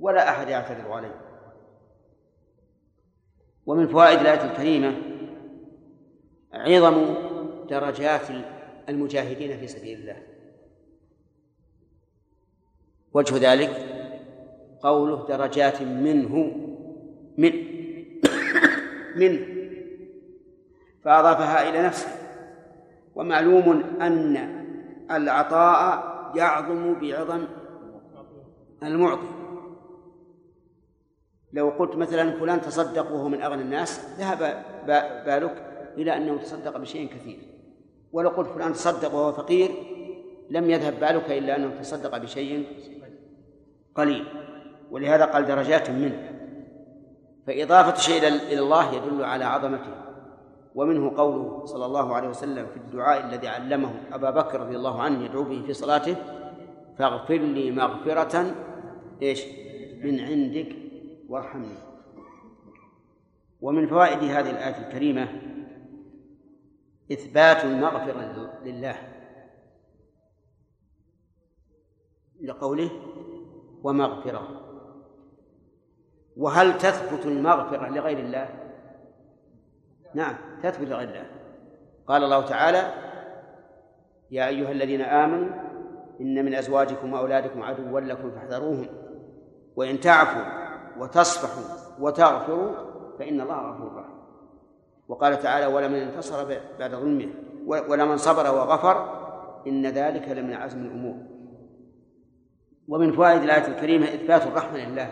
ولا 0.00 0.28
أحد 0.28 0.48
يعترض 0.48 0.90
عليه. 0.90 1.33
ومن 3.66 3.88
فوائد 3.88 4.20
الآية 4.20 4.50
الكريمة 4.50 4.94
عظم 6.52 7.14
درجات 7.70 8.26
المجاهدين 8.88 9.58
في 9.58 9.66
سبيل 9.66 10.00
الله. 10.00 10.22
وجه 13.12 13.52
ذلك 13.52 13.70
قوله 14.82 15.26
درجات 15.26 15.82
منه 15.82 16.52
من 17.38 17.52
منه. 19.16 19.46
فأضافها 21.04 21.68
إلى 21.68 21.82
نفسه. 21.82 22.08
ومعلوم 23.14 23.82
أن 24.00 24.64
العطاء 25.10 26.14
يعظم 26.36 26.94
بعظم 26.94 27.44
المعطي. 28.82 29.43
لو 31.54 31.70
قلت 31.70 31.96
مثلا 31.96 32.30
فلان 32.38 32.60
تصدق 32.60 33.12
وهو 33.12 33.28
من 33.28 33.42
أغنى 33.42 33.62
الناس 33.62 34.18
ذهب 34.18 34.64
بالك 35.26 35.62
إلى 35.96 36.16
أنه 36.16 36.36
تصدق 36.36 36.78
بشيء 36.78 37.08
كثير. 37.08 37.38
ولو 38.12 38.28
قلت 38.28 38.48
فلان 38.48 38.72
تصدق 38.72 39.14
وهو 39.14 39.32
فقير 39.32 39.70
لم 40.50 40.70
يذهب 40.70 41.00
بالك 41.00 41.30
إلا 41.30 41.56
أنه 41.56 41.80
تصدق 41.80 42.18
بشيء 42.18 42.66
قليل. 43.94 44.24
ولهذا 44.90 45.24
قال 45.24 45.46
درجات 45.46 45.90
منه. 45.90 46.30
فإضافة 47.46 47.94
شيء 47.94 48.28
إلى 48.28 48.58
الله 48.58 48.94
يدل 48.94 49.24
على 49.24 49.44
عظمته. 49.44 49.94
ومنه 50.74 51.16
قوله 51.16 51.64
صلى 51.64 51.86
الله 51.86 52.14
عليه 52.14 52.28
وسلم 52.28 52.66
في 52.66 52.76
الدعاء 52.76 53.26
الذي 53.26 53.48
علمه 53.48 53.90
أبا 54.12 54.30
بكر 54.30 54.60
رضي 54.60 54.76
الله 54.76 55.02
عنه 55.02 55.24
يدعو 55.24 55.42
به 55.42 55.62
في 55.66 55.72
صلاته 55.72 56.16
فاغفر 56.98 57.36
لي 57.36 57.70
مغفرة 57.70 58.54
إيش؟ 59.22 59.44
من 60.02 60.20
عندك 60.20 60.83
وارحمني. 61.28 61.76
ومن 63.60 63.86
فوائد 63.86 64.18
هذه 64.18 64.50
الآية 64.50 64.88
الكريمة 64.88 65.28
إثبات 67.12 67.64
المغفرة 67.64 68.60
لله 68.64 68.96
لقوله 72.40 72.90
ومغفرة. 73.82 74.60
وهل 76.36 76.78
تثبت 76.78 77.26
المغفرة 77.26 77.88
لغير 77.88 78.18
الله؟ 78.18 78.48
نعم 80.14 80.36
تثبت 80.62 80.88
لغير 80.88 81.08
الله. 81.08 81.30
قال 82.06 82.24
الله 82.24 82.46
تعالى 82.46 82.94
يا 84.30 84.48
أيها 84.48 84.72
الذين 84.72 85.00
آمنوا 85.00 85.48
إن 86.20 86.44
من 86.44 86.54
أزواجكم 86.54 87.12
وأولادكم 87.12 87.62
عدوا 87.62 88.00
لكم 88.00 88.30
فاحذروهم 88.30 88.86
وإن 89.76 90.00
تعفوا 90.00 90.63
وتصفحوا 90.98 91.94
وتغفروا 92.00 92.72
فإن 93.18 93.40
الله 93.40 93.72
غفور 93.72 93.94
رحيم. 93.94 94.14
وقال 95.08 95.38
تعالى 95.38 95.66
ولمن 95.66 95.94
انتصر 95.94 96.44
بعد 96.78 96.94
ظلمه 96.94 97.28
ولمن 97.66 98.16
صبر 98.16 98.54
وغفر 98.54 99.24
إن 99.66 99.86
ذلك 99.86 100.28
لمن 100.28 100.54
عزم 100.54 100.84
الأمور. 100.84 101.16
ومن 102.88 103.12
فوائد 103.12 103.42
الآية 103.42 103.68
الكريمة 103.68 104.06
إثبات 104.06 104.46
الرحمة 104.46 104.78
لله. 104.78 105.10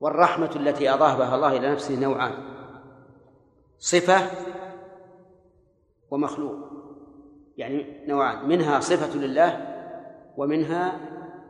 والرحمة 0.00 0.50
التي 0.56 0.90
أضافها 0.90 1.34
الله 1.34 1.56
إلى 1.56 1.72
نفسه 1.72 2.00
نوعان 2.00 2.32
صفة 3.78 4.30
ومخلوق. 6.10 6.56
يعني 7.56 8.06
نوعان 8.08 8.48
منها 8.48 8.80
صفة 8.80 9.18
لله 9.18 9.74
ومنها 10.36 11.00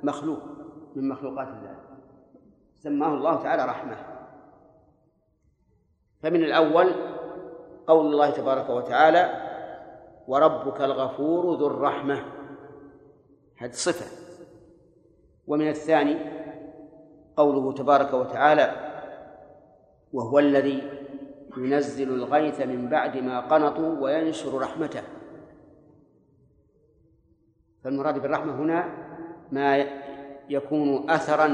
مخلوق 0.02 0.42
من 0.96 1.09
مخلوقات 1.09 1.48
الله. 1.48 1.78
سماه 2.79 3.14
الله 3.14 3.43
تعالى 3.43 3.64
رحمة. 3.64 3.97
فمن 6.23 6.45
الأول 6.45 6.95
قول 7.87 8.07
الله 8.07 8.31
تبارك 8.31 8.71
وتعالى 8.71 9.49
وربك 10.29 10.81
الغفور 10.81 11.57
ذو 11.57 11.67
الرحمة 11.67 12.25
هذه 13.57 13.73
صفة. 13.73 14.07
ومن 15.47 15.69
الثاني 15.69 16.17
قوله 17.37 17.73
تبارك 17.73 18.14
وتعالى 18.14 18.75
وهو 20.12 20.38
الذي 20.38 20.83
ينزل 21.57 22.14
الغيث 22.14 22.61
من 22.61 22.88
بعد 22.88 23.17
ما 23.17 23.41
قنطوا 23.41 23.99
وينشر 24.01 24.59
رحمته 24.59 25.03
فالمراد 27.85 28.19
بالرحمة 28.19 28.53
هنا 28.55 28.88
ما 29.53 29.87
يكون 30.49 31.11
أثرا 31.11 31.49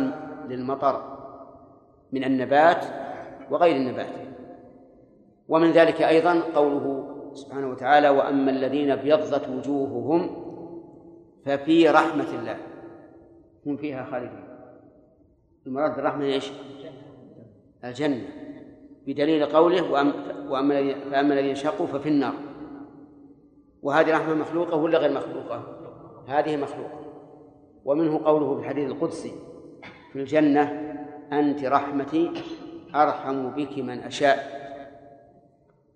للمطر. 0.49 1.14
من 2.15 2.25
النبات 2.25 2.85
وغير 3.51 3.77
النبات. 3.77 4.15
ومن 5.49 5.71
ذلك 5.71 6.03
أيضا 6.03 6.41
قوله 6.55 7.11
سبحانه 7.33 7.71
وتعالى 7.71 8.09
وأما 8.09 8.51
الذين 8.51 8.91
ابيضت 8.91 9.49
وجوههم 9.49 10.45
ففي 11.45 11.89
رحمة 11.89 12.31
الله. 12.39 12.57
هم 13.67 13.77
فيها 13.77 14.05
خالدون 14.05 14.45
المراد 15.67 15.97
بالرحمة 15.97 16.25
إيش؟ 16.25 16.53
الجنة. 17.85 18.29
بدليل 19.07 19.47
قوله 19.47 19.93
وأما 20.51 20.95
فأما 21.11 21.35
الذين 21.35 21.55
شقوا 21.55 21.87
ففي 21.87 22.09
النار. 22.09 22.35
وهذه 23.83 24.13
رحمة 24.13 24.35
مخلوقة 24.35 24.77
ولا 24.77 24.99
غير 24.99 25.13
مخلوقة؟ 25.13 25.63
هذه 26.29 26.57
مخلوقة. 26.57 27.01
ومنه 27.85 28.25
قوله 28.25 28.55
في 28.55 28.61
الحديث 28.61 28.91
القدسي 28.91 29.33
في 30.13 30.19
الجنة 30.19 30.84
أنت 31.41 31.65
رحمتي 31.65 32.31
أرحم 32.95 33.51
بك 33.51 33.79
من 33.79 34.03
أشاء. 34.03 34.65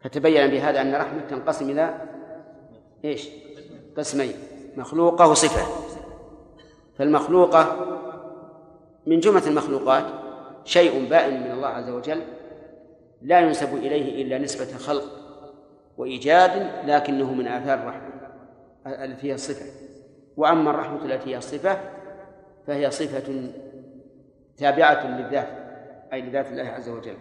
فتبين 0.01 0.51
بهذا 0.51 0.81
أن 0.81 0.95
رحمة 0.95 1.21
تنقسم 1.31 1.71
إلى 1.71 1.95
إيش؟ 3.05 3.29
قسمين 3.97 4.33
مخلوقة 4.77 5.29
وصفة. 5.31 5.89
فالمخلوقة 6.99 7.77
من 9.07 9.21
جملة 9.21 9.47
المخلوقات 9.47 10.05
شيء 10.65 11.09
بائن 11.09 11.43
من 11.43 11.51
الله 11.51 11.69
عز 11.69 11.89
وجل 11.89 12.23
لا 13.23 13.41
ينسب 13.41 13.75
إليه 13.75 14.23
إلا 14.23 14.39
نسبة 14.39 14.79
خلق 14.79 15.05
وإيجاد 15.99 16.71
لكنه 16.87 17.35
من 17.35 17.49
آثار 17.49 17.79
الرحمة 17.79 18.09
التي 19.05 19.29
هي 19.29 19.35
الصفة. 19.35 19.67
وأما 20.37 20.71
الرحمة 20.71 21.05
التي 21.05 21.31
هي 21.31 21.39
الصفة 21.39 21.79
فهي 22.67 22.91
صفة 22.91 23.51
تابعة 24.59 25.07
للذات 25.07 25.49
أي 26.13 26.23
لذات 26.23 26.47
الله 26.47 26.63
عز 26.63 26.89
وجل. 26.89 27.17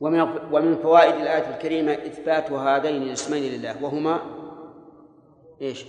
ومن 0.00 0.20
ومن 0.52 0.76
فوائد 0.76 1.14
الآية 1.14 1.56
الكريمة 1.56 1.92
إثبات 1.92 2.52
هذين 2.52 3.02
الاسمين 3.02 3.52
لله 3.52 3.84
وهما 3.84 4.20
إيش؟ 5.62 5.86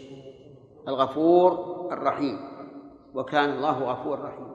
الغفور 0.88 1.50
الرحيم. 1.94 2.40
وكان 3.14 3.50
الله 3.50 3.84
غفور 3.84 4.20
رحيم 4.20 4.50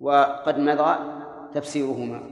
وقد 0.00 0.58
مضى 0.58 0.96
تفسيرهما. 1.54 2.30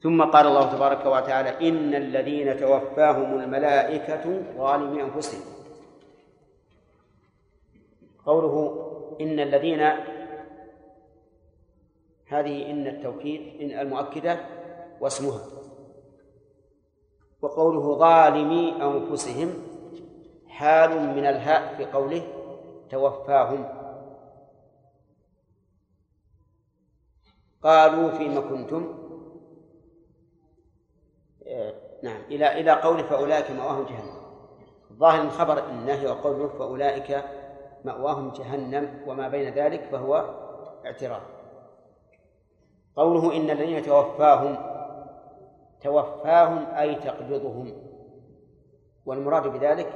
ثم 0.00 0.22
قال 0.22 0.46
الله 0.46 0.72
تبارك 0.72 1.06
وتعالى 1.06 1.68
إن 1.68 1.94
الذين 1.94 2.56
توفاهم 2.56 3.40
الملائكة 3.40 4.42
ظالمي 4.58 5.02
أنفسهم. 5.02 5.57
قوله 8.28 8.84
إن 9.20 9.40
الذين 9.40 9.80
هذه 12.26 12.70
إن 12.70 12.86
التوكيد 12.86 13.60
إن 13.60 13.78
المؤكدة 13.78 14.40
واسمها 15.00 15.40
وقوله 17.42 17.98
ظالمي 17.98 18.82
أنفسهم 18.82 19.54
حال 20.48 20.90
من 21.00 21.26
الهاء 21.26 21.76
في 21.76 21.84
قوله 21.84 22.22
توفاهم 22.90 23.68
قالوا 27.62 28.10
فيما 28.10 28.40
كنتم 28.40 28.98
آه، 31.46 31.74
نعم 32.02 32.20
إلى 32.22 32.60
إلى 32.60 32.72
قوله 32.72 33.02
فأولئك 33.02 33.50
مأواهم 33.50 33.84
جهنم. 33.84 34.18
ظاهر 34.92 35.22
الخبر 35.22 35.68
النهي 35.68 36.06
وقوله 36.06 36.48
فأولئك 36.48 37.24
مأواهم 37.84 38.32
جهنم 38.32 39.02
وما 39.06 39.28
بين 39.28 39.54
ذلك 39.54 39.84
فهو 39.84 40.34
اعتراف. 40.86 41.22
قوله 42.96 43.36
إن 43.36 43.50
الذين 43.50 43.82
توفاهم 43.82 44.56
توفاهم 45.80 46.74
أي 46.74 46.94
تقبضهم. 46.94 47.72
والمراد 49.06 49.46
بذلك 49.46 49.92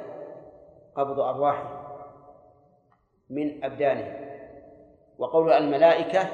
قبض 0.94 1.20
أرواحهم 1.20 1.82
من 3.30 3.64
أبدانهم. 3.64 4.22
وقول 5.18 5.52
الملائكة 5.52 6.28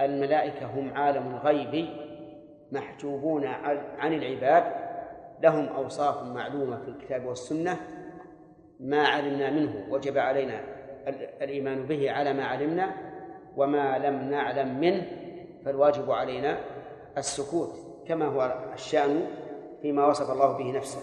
الملائكة 0.00 0.66
هم 0.66 0.94
عالم 0.94 1.34
الغيب 1.34 1.88
محجوبون 2.72 3.44
عن 3.98 4.12
العباد 4.14 4.64
لهم 5.40 5.66
أوصاف 5.66 6.22
معلومة 6.22 6.76
في 6.76 6.88
الكتاب 6.88 7.26
والسنة 7.26 7.76
ما 8.80 9.06
علمنا 9.06 9.50
منه 9.50 9.86
وجب 9.90 10.18
علينا 10.18 10.77
الإيمان 11.08 11.86
به 11.86 12.10
على 12.10 12.32
ما 12.32 12.44
علمنا 12.44 12.94
وما 13.56 13.98
لم 13.98 14.30
نعلم 14.30 14.80
منه 14.80 15.06
فالواجب 15.64 16.10
علينا 16.10 16.60
السكوت 17.18 17.88
كما 18.08 18.26
هو 18.26 18.70
الشأن 18.74 19.26
فيما 19.82 20.06
وصف 20.06 20.30
الله 20.30 20.58
به 20.58 20.72
نفسه. 20.72 21.00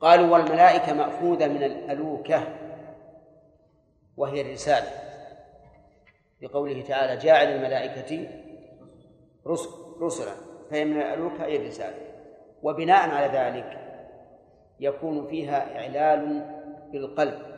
قالوا 0.00 0.32
والملائكة 0.32 0.92
مأخوذة 0.92 1.48
من 1.48 1.62
الألوكة 1.62 2.42
وهي 4.16 4.40
الرسالة. 4.40 4.90
لقوله 6.42 6.82
تعالى 6.82 7.16
جاعل 7.16 7.46
الملائكة 7.46 8.28
رسلا. 10.00 10.32
فهي 10.70 10.84
من 10.84 10.96
الألوكة 10.96 11.44
أي 11.44 11.56
الرسالة. 11.56 11.96
وبناء 12.62 13.10
على 13.10 13.38
ذلك 13.38 13.78
يكون 14.80 15.26
فيها 15.26 15.80
إعلال 15.80 16.50
بالقلب. 16.92 17.53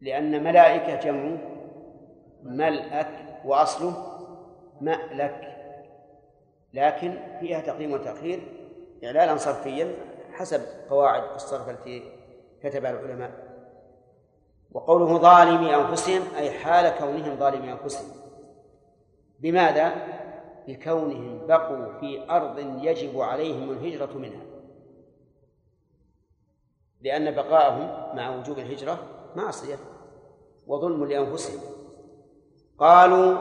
لأن 0.00 0.44
ملائكة 0.44 1.00
جمع 1.00 1.36
ملأك 2.42 3.42
وأصله 3.44 3.94
مألك. 4.80 5.56
لكن 6.74 7.18
فيها 7.40 7.60
تقديم 7.60 7.92
وتأخير 7.92 8.40
إعلالا 9.04 9.36
صرفيا 9.36 9.94
حسب 10.32 10.60
قواعد 10.90 11.22
الصرف 11.34 11.68
التي 11.68 12.12
كتبها 12.62 12.90
العلماء. 12.90 13.50
وقوله 14.72 15.18
ظالمي 15.18 15.74
أنفسهم 15.74 16.22
أي 16.36 16.50
حال 16.50 16.98
كونهم 16.98 17.36
ظالمي 17.36 17.72
أنفسهم. 17.72 18.08
بماذا؟ 19.40 19.92
بكونهم 20.68 21.46
بقوا 21.46 22.00
في 22.00 22.30
أرض 22.30 22.58
يجب 22.84 23.20
عليهم 23.20 23.70
الهجرة 23.70 24.18
منها. 24.18 24.42
لأن 27.00 27.30
بقاءهم 27.30 28.16
مع 28.16 28.36
وجوب 28.36 28.58
الهجرة 28.58 28.98
معصية. 29.36 29.76
وظلم 30.70 31.04
لأنفسهم. 31.04 31.60
قالوا 32.78 33.36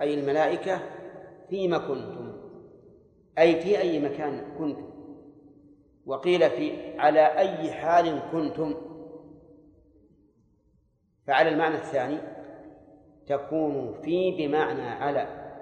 أي 0.00 0.14
الملائكة 0.14 0.80
فيما 1.48 1.78
كنتم؟ 1.78 2.32
أي 3.38 3.60
في 3.60 3.78
أي 3.78 4.00
مكان 4.00 4.54
كنتم؟ 4.58 4.90
وقيل 6.06 6.50
في 6.50 6.98
على 6.98 7.26
أي 7.38 7.72
حال 7.72 8.22
كنتم؟ 8.32 8.74
فعلى 11.26 11.48
المعنى 11.48 11.74
الثاني 11.74 12.18
تكون 13.26 13.94
في 14.02 14.30
بمعنى 14.30 14.88
على 14.88 15.52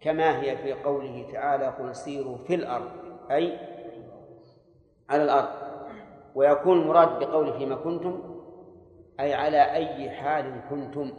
كما 0.00 0.42
هي 0.42 0.56
في 0.56 0.72
قوله 0.72 1.28
تعالى 1.32 1.66
قل 1.66 1.94
سيروا 1.96 2.36
في 2.36 2.54
الأرض 2.54 2.90
أي 3.30 3.58
على 5.08 5.24
الأرض. 5.24 5.48
ويكون 6.34 6.78
المراد 6.80 7.18
بقوله 7.18 7.58
فيما 7.58 7.74
كنتم 7.74 8.31
أي 9.20 9.34
على 9.34 9.72
أي 9.72 10.10
حال 10.10 10.60
كنتم. 10.70 11.12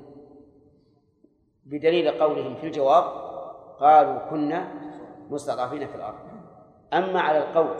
بدليل 1.66 2.12
قولهم 2.12 2.56
في 2.56 2.68
الجواب 2.68 3.04
قالوا 3.80 4.30
كنا 4.30 4.68
مستضعفين 5.30 5.88
في 5.88 5.96
الأرض. 5.96 6.20
أما 6.94 7.22
على 7.22 7.38
القول 7.38 7.76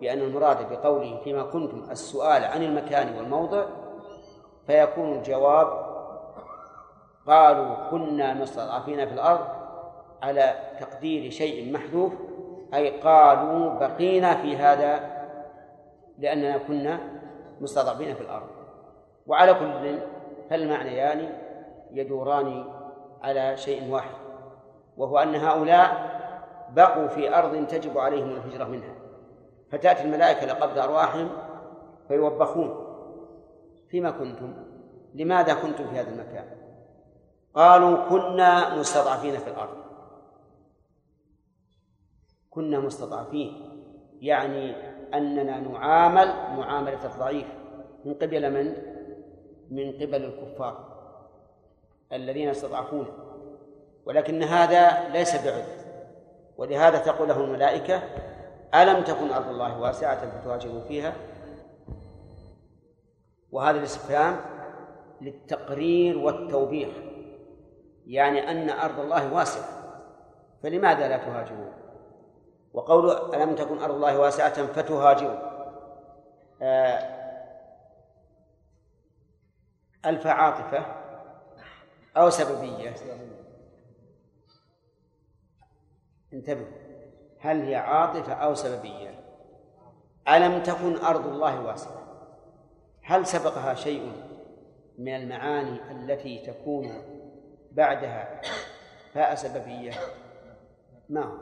بأن 0.00 0.18
المراد 0.18 0.70
بقوله 0.70 1.20
فيما 1.24 1.42
كنتم 1.42 1.90
السؤال 1.90 2.44
عن 2.44 2.62
المكان 2.62 3.16
والموضع 3.16 3.64
فيكون 4.66 5.12
الجواب 5.12 5.86
قالوا 7.26 7.90
كنا 7.90 8.34
مستضعفين 8.34 9.06
في 9.06 9.14
الأرض 9.14 9.46
على 10.22 10.54
تقدير 10.80 11.30
شيء 11.30 11.72
محذوف 11.72 12.12
أي 12.74 13.00
قالوا 13.00 13.78
بقينا 13.78 14.34
في 14.34 14.56
هذا 14.56 15.16
لأننا 16.18 16.58
كنا 16.58 17.00
مستضعفين 17.60 18.14
في 18.14 18.20
الأرض. 18.20 18.55
وعلى 19.26 19.54
كل 19.54 19.98
فالمعنيان 20.50 21.32
يدوران 21.90 22.64
على 23.22 23.56
شيء 23.56 23.90
واحد 23.90 24.14
وهو 24.96 25.18
أن 25.18 25.34
هؤلاء 25.34 26.16
بقوا 26.70 27.08
في 27.08 27.38
أرض 27.38 27.66
تجب 27.66 27.98
عليهم 27.98 28.30
الهجرة 28.30 28.64
منها 28.64 28.94
فتأتي 29.70 30.02
الملائكة 30.02 30.46
لقبض 30.46 30.78
أرواحهم 30.78 31.28
فيوبخون. 32.08 32.86
فيما 33.88 34.10
كنتم؟ 34.10 34.54
لماذا 35.14 35.54
كنتم 35.54 35.86
في 35.86 36.00
هذا 36.00 36.10
المكان؟ 36.10 36.44
قالوا 37.54 38.08
كنا 38.08 38.78
مستضعفين 38.78 39.38
في 39.38 39.50
الأرض. 39.50 39.76
كنا 42.50 42.80
مستضعفين 42.80 43.52
يعني 44.20 44.74
أننا 45.14 45.60
نعامل 45.60 46.26
معاملة 46.56 47.04
الضعيف. 47.04 47.46
من 48.04 48.14
قبل 48.14 48.52
من؟ 48.52 48.95
من 49.70 49.92
قبل 49.92 50.24
الكفار 50.24 50.96
الذين 52.12 52.48
يستضعفون 52.48 53.06
ولكن 54.06 54.42
هذا 54.42 55.08
ليس 55.08 55.44
بعذر 55.44 55.64
ولهذا 56.56 56.98
تقول 56.98 57.28
له 57.28 57.40
الملائكة 57.40 58.02
ألم 58.74 59.04
تكن 59.04 59.30
أرض 59.30 59.48
الله 59.48 59.80
واسعة 59.80 60.40
فتهاجروا 60.40 60.80
فيها؟ 60.80 61.14
وهذا 63.52 63.78
الاستفهام 63.78 64.36
للتقرير 65.20 66.18
والتوبيخ 66.18 66.88
يعني 68.06 68.50
أن 68.50 68.70
أرض 68.70 69.00
الله 69.00 69.34
واسعة 69.34 69.64
فلماذا 70.62 71.08
لا 71.08 71.16
تهاجرون؟ 71.16 71.72
وقول 72.74 73.10
ألم 73.34 73.54
تكن 73.54 73.78
أرض 73.78 73.94
الله 73.94 74.18
واسعة 74.18 74.66
فتهاجروا 74.66 75.38
آه 76.62 77.25
ألف 80.06 80.26
عاطفة 80.26 80.86
أو 82.16 82.30
سببية. 82.30 82.94
انتبهوا 86.32 86.86
هل 87.40 87.60
هي 87.60 87.74
عاطفة 87.74 88.32
أو 88.32 88.54
سببية؟ 88.54 89.24
ألم 90.28 90.62
تكن 90.62 90.96
أرض 90.96 91.26
الله 91.26 91.64
واسعة؟ 91.64 92.06
هل 93.02 93.26
سبقها 93.26 93.74
شيء 93.74 94.12
من 94.98 95.16
المعاني 95.16 95.90
التي 95.90 96.38
تكون 96.46 97.02
بعدها 97.72 98.40
فاء 99.12 99.34
سببية؟ 99.34 99.92
ما 101.08 101.24
هو؟ 101.24 101.38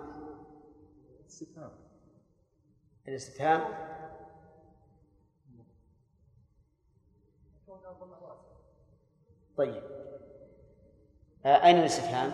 الاستفهام؟ 3.08 3.60
طيب 9.56 9.82
آه، 11.46 11.66
أين 11.66 11.76
الاستفهام؟ 11.78 12.32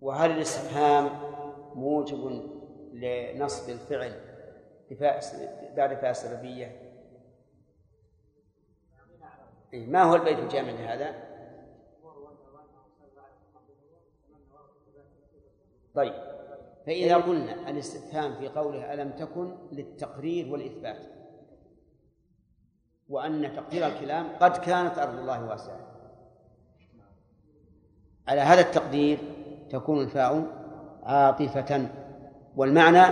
وهل 0.00 0.30
الاستفهام 0.30 1.10
موجب 1.74 2.50
لنصب 2.92 3.70
الفعل 3.70 4.20
بعد 5.76 5.94
فاء 5.94 6.10
السببية؟ 6.10 6.80
إيه، 9.72 9.86
ما 9.86 10.02
هو 10.02 10.14
البيت 10.14 10.38
الجامع 10.38 10.70
لهذا؟ 10.70 11.14
طيب 15.94 16.14
فإذا 16.86 17.16
قلنا 17.16 17.70
الاستفهام 17.70 18.34
في 18.34 18.48
قوله 18.48 18.94
ألم 18.94 19.10
تكن 19.10 19.56
للتقرير 19.72 20.52
والإثبات 20.52 21.13
وأن 23.08 23.56
تقدير 23.56 23.86
الكلام 23.86 24.26
قد 24.40 24.56
كانت 24.56 24.98
أرض 24.98 25.18
الله 25.18 25.44
واسعة. 25.44 25.76
على 28.28 28.40
هذا 28.40 28.60
التقدير 28.60 29.18
تكون 29.70 30.00
الفاء 30.00 30.46
عاطفة. 31.02 31.88
والمعنى 32.56 33.04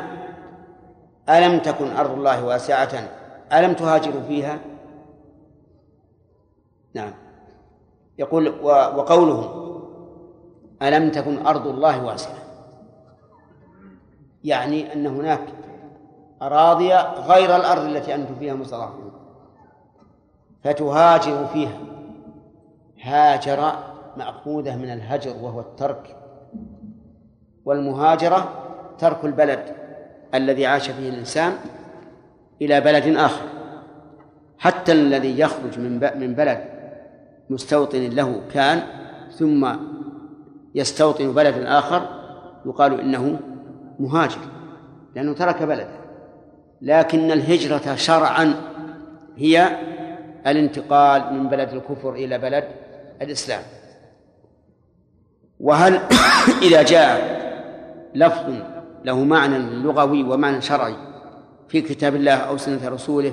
ألم 1.28 1.58
تكن 1.58 1.96
أرض 1.96 2.10
الله 2.10 2.44
واسعة؟ 2.44 3.08
ألم 3.52 3.72
تهاجروا 3.72 4.22
فيها؟ 4.22 4.58
نعم. 6.94 7.12
يقول 8.18 8.48
وقوله 8.96 9.58
ألم 10.82 11.10
تكن 11.10 11.46
أرض 11.46 11.66
الله 11.66 12.04
واسعة؟ 12.04 12.42
يعني 14.44 14.92
أن 14.92 15.06
هناك 15.06 15.44
أراضي 16.42 16.94
غير 17.28 17.56
الأرض 17.56 17.82
التي 17.82 18.14
أنتم 18.14 18.34
فيها 18.34 18.54
مستضعفون 18.54 19.12
فتهاجر 20.64 21.46
فيها. 21.46 21.78
هاجر 23.02 23.72
مأخوذة 24.16 24.76
من 24.76 24.90
الهجر 24.90 25.36
وهو 25.42 25.60
الترك. 25.60 26.16
والمهاجرة 27.64 28.52
ترك 28.98 29.24
البلد 29.24 29.60
الذي 30.34 30.66
عاش 30.66 30.90
فيه 30.90 31.08
الإنسان 31.08 31.52
إلى 32.62 32.80
بلد 32.80 33.16
آخر. 33.16 33.44
حتى 34.58 34.92
الذي 34.92 35.38
يخرج 35.38 35.78
من 35.78 36.10
من 36.20 36.34
بلد 36.34 36.64
مستوطن 37.50 38.08
له 38.08 38.40
كان 38.52 38.82
ثم 39.30 39.68
يستوطن 40.74 41.32
بلد 41.32 41.54
آخر 41.58 42.02
يقال 42.66 43.00
إنه 43.00 43.38
مهاجر 44.00 44.38
لأنه 45.16 45.34
ترك 45.34 45.62
بلده. 45.62 46.02
لكن 46.82 47.30
الهجرة 47.30 47.94
شرعا 47.94 48.54
هي 49.36 49.76
الانتقال 50.46 51.34
من 51.34 51.48
بلد 51.48 51.72
الكفر 51.72 52.14
إلى 52.14 52.38
بلد 52.38 52.64
الإسلام. 53.22 53.62
وهل 55.60 56.00
إذا 56.66 56.82
جاء 56.82 57.42
لفظ 58.14 58.54
له 59.04 59.24
معنى 59.24 59.58
لغوي 59.58 60.22
ومعنى 60.22 60.60
شرعي 60.60 60.94
في 61.68 61.80
كتاب 61.80 62.14
الله 62.14 62.34
أو 62.34 62.56
سنة 62.56 62.88
رسوله 62.88 63.32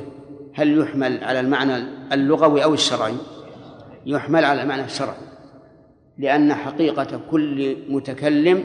هل 0.53 0.79
يحمل 0.79 1.23
على 1.23 1.39
المعنى 1.39 1.77
اللغوي 2.11 2.63
أو 2.63 2.73
الشرعي؟ 2.73 3.15
يحمل 4.05 4.45
على 4.45 4.61
المعنى 4.61 4.85
الشرعي 4.85 5.29
لأن 6.17 6.53
حقيقة 6.53 7.19
كل 7.31 7.77
متكلم 7.89 8.63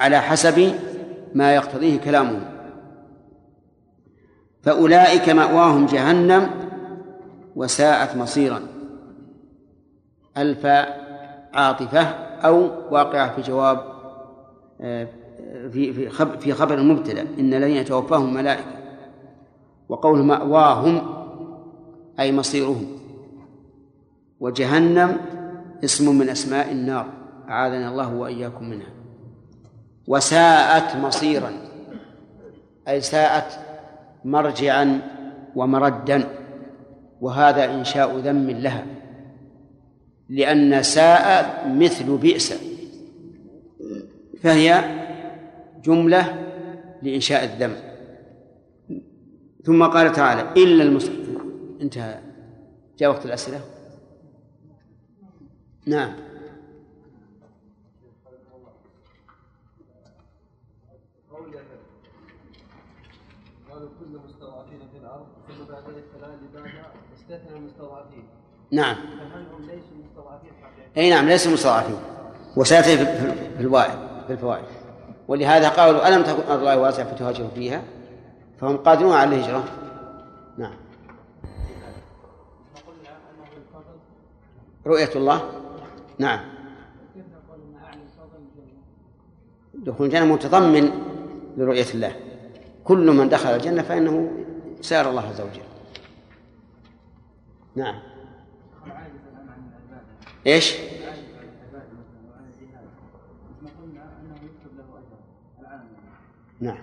على 0.00 0.20
حسب 0.20 0.72
ما 1.34 1.54
يقتضيه 1.54 1.98
كلامه. 1.98 2.40
فأولئك 4.62 5.28
مأواهم 5.28 5.86
جهنم 5.86 6.50
وساءت 7.56 8.16
مصيرا. 8.16 8.60
الفاء 10.36 11.02
عاطفة 11.54 12.02
أو 12.44 12.70
واقعة 12.90 13.34
في 13.34 13.42
جواب 13.42 13.92
آه، 14.80 15.08
في 15.72 16.08
في 16.38 16.52
خبر 16.52 16.74
المبتدأ. 16.74 17.22
إن 17.38 17.54
الذين 17.54 17.76
يتوفاهم 17.76 18.34
ملائكة 18.34 18.64
وقول 19.88 20.18
مأواهم 20.18 21.02
أي 22.20 22.32
مصيرهم. 22.32 22.86
وجهنم 24.40 25.16
اسم 25.84 26.18
من 26.18 26.28
أسماء 26.28 26.72
النار 26.72 27.06
أعاذنا 27.48 27.88
الله 27.88 28.14
وإياكم 28.14 28.70
منها. 28.70 28.90
وساءت 30.08 30.96
مصيرا 30.96 31.52
أي 32.88 33.00
ساءت 33.00 33.58
مرجعا 34.24 35.00
ومردا. 35.54 36.41
وهذا 37.22 37.74
إنشاء 37.74 38.18
ذم 38.18 38.50
لها 38.50 38.86
لأن 40.28 40.82
ساء 40.82 41.68
مثل 41.68 42.16
بئس. 42.16 42.54
فهي 44.42 44.84
جملة 45.84 46.22
لإنشاء 47.02 47.44
الذم. 47.44 47.76
ثم 49.64 49.84
قال 49.84 50.12
تعالى 50.12 50.62
إلا 50.62 50.82
المسلمين 50.84 51.38
انتهى. 51.80 52.18
جاء 52.98 53.10
وقت 53.10 53.26
الأسئلة؟ 53.26 53.60
نعم 55.86 56.12
قالوا 63.70 63.88
كل 64.00 64.18
مستضعفين 64.26 64.80
في 64.92 64.98
الأرض 64.98 65.26
ثم 65.48 65.64
بعد 65.72 65.82
ذلك 65.90 66.04
المستضعفين 67.56 68.24
نعم. 68.70 68.94
فهل 68.94 69.46
هم 69.52 69.60
ليسوا 69.60 69.96
مستضعفين 70.04 70.52
إي 70.96 71.10
نعم 71.10 71.28
ليسوا 71.28 71.52
مستضعفين. 71.52 71.96
وسيأتي 72.56 72.96
في 72.96 73.02
الفوائد 73.60 73.98
في 74.26 74.32
الفوائد. 74.32 74.64
ولهذا 75.28 75.68
قالوا 75.68 76.08
ألم 76.08 76.22
تكن 76.22 76.42
أرض 76.50 76.58
الله 76.58 76.78
واسعة 76.78 77.14
فتهاجروا 77.14 77.48
فيها؟ 77.48 77.82
فهم 78.60 78.76
قادرون 78.76 79.12
على 79.12 79.36
الهجرة. 79.36 79.64
نعم. 80.58 80.74
رؤية 84.86 85.10
الله؟ 85.16 85.50
نعم. 86.18 86.40
دخول 89.74 90.06
الجنة 90.06 90.24
متضمن 90.24 90.90
لرؤية 91.56 91.90
الله. 91.94 92.16
كل 92.84 93.10
من 93.10 93.28
دخل 93.28 93.50
الجنة 93.50 93.82
فإنه 93.82 94.30
سار 94.80 95.10
الله 95.10 95.28
عز 95.28 95.40
وجل. 95.40 95.71
نعم. 97.76 97.94
إيش؟ 100.46 100.76
نعم. 106.60 106.76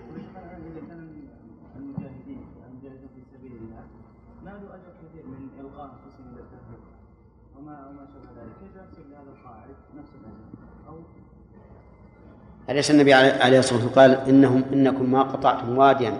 أليس 12.70 12.90
النبي 12.90 13.14
عليه 13.14 13.58
الصلاة 13.58 13.84
والسلام 13.84 13.94
قال 13.94 14.28
إنهم 14.28 14.64
إنكم 14.72 15.12
ما 15.12 15.22
قطعتم 15.22 15.78
واديا 15.78 16.18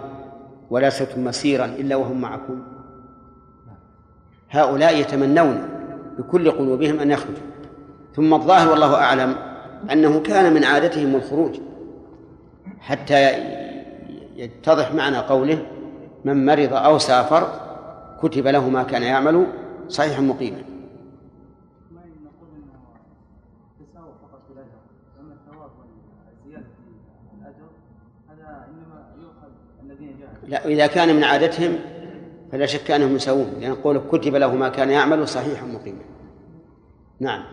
ولا 0.69 0.89
سرتم 0.89 1.23
مسيرا 1.23 1.65
إلا 1.65 1.95
وهم 1.95 2.21
معكم؟ 2.21 2.80
هؤلاء 4.51 4.97
يتمنون 4.97 5.69
بكل 6.17 6.51
قلوبهم 6.51 6.99
أن 6.99 7.11
يخرجوا. 7.11 7.51
ثم 8.15 8.33
الظاهر 8.33 8.71
والله 8.71 8.95
أعلم 8.95 9.35
أنه 9.91 10.19
كان 10.19 10.53
من 10.53 10.63
عادتهم 10.63 11.15
الخروج. 11.15 11.59
حتى 12.79 13.31
يتضح 14.35 14.93
معنى 14.93 15.17
قوله 15.17 15.65
من 16.25 16.45
مرض 16.45 16.73
أو 16.73 16.97
سافر 16.97 17.47
كتب 18.21 18.47
له 18.47 18.69
ما 18.69 18.83
كان 18.83 19.03
يعمل 19.03 19.47
صحيحا 19.89 20.21
مقيما 20.21 20.63
لا 30.47 30.65
إذا 30.65 30.87
كان 30.87 31.15
من 31.15 31.23
عادتهم 31.23 31.79
فلا 32.51 32.65
شك 32.65 32.91
أنهم 32.91 33.15
يساوون 33.15 33.53
لأن 33.59 33.75
قول 33.75 34.01
كتب 34.11 34.35
له 34.35 34.55
ما 34.55 34.69
كان 34.69 34.89
يعمل 34.89 35.27
صحيح 35.27 35.63
مقيما 35.63 36.03
نعم. 37.19 37.43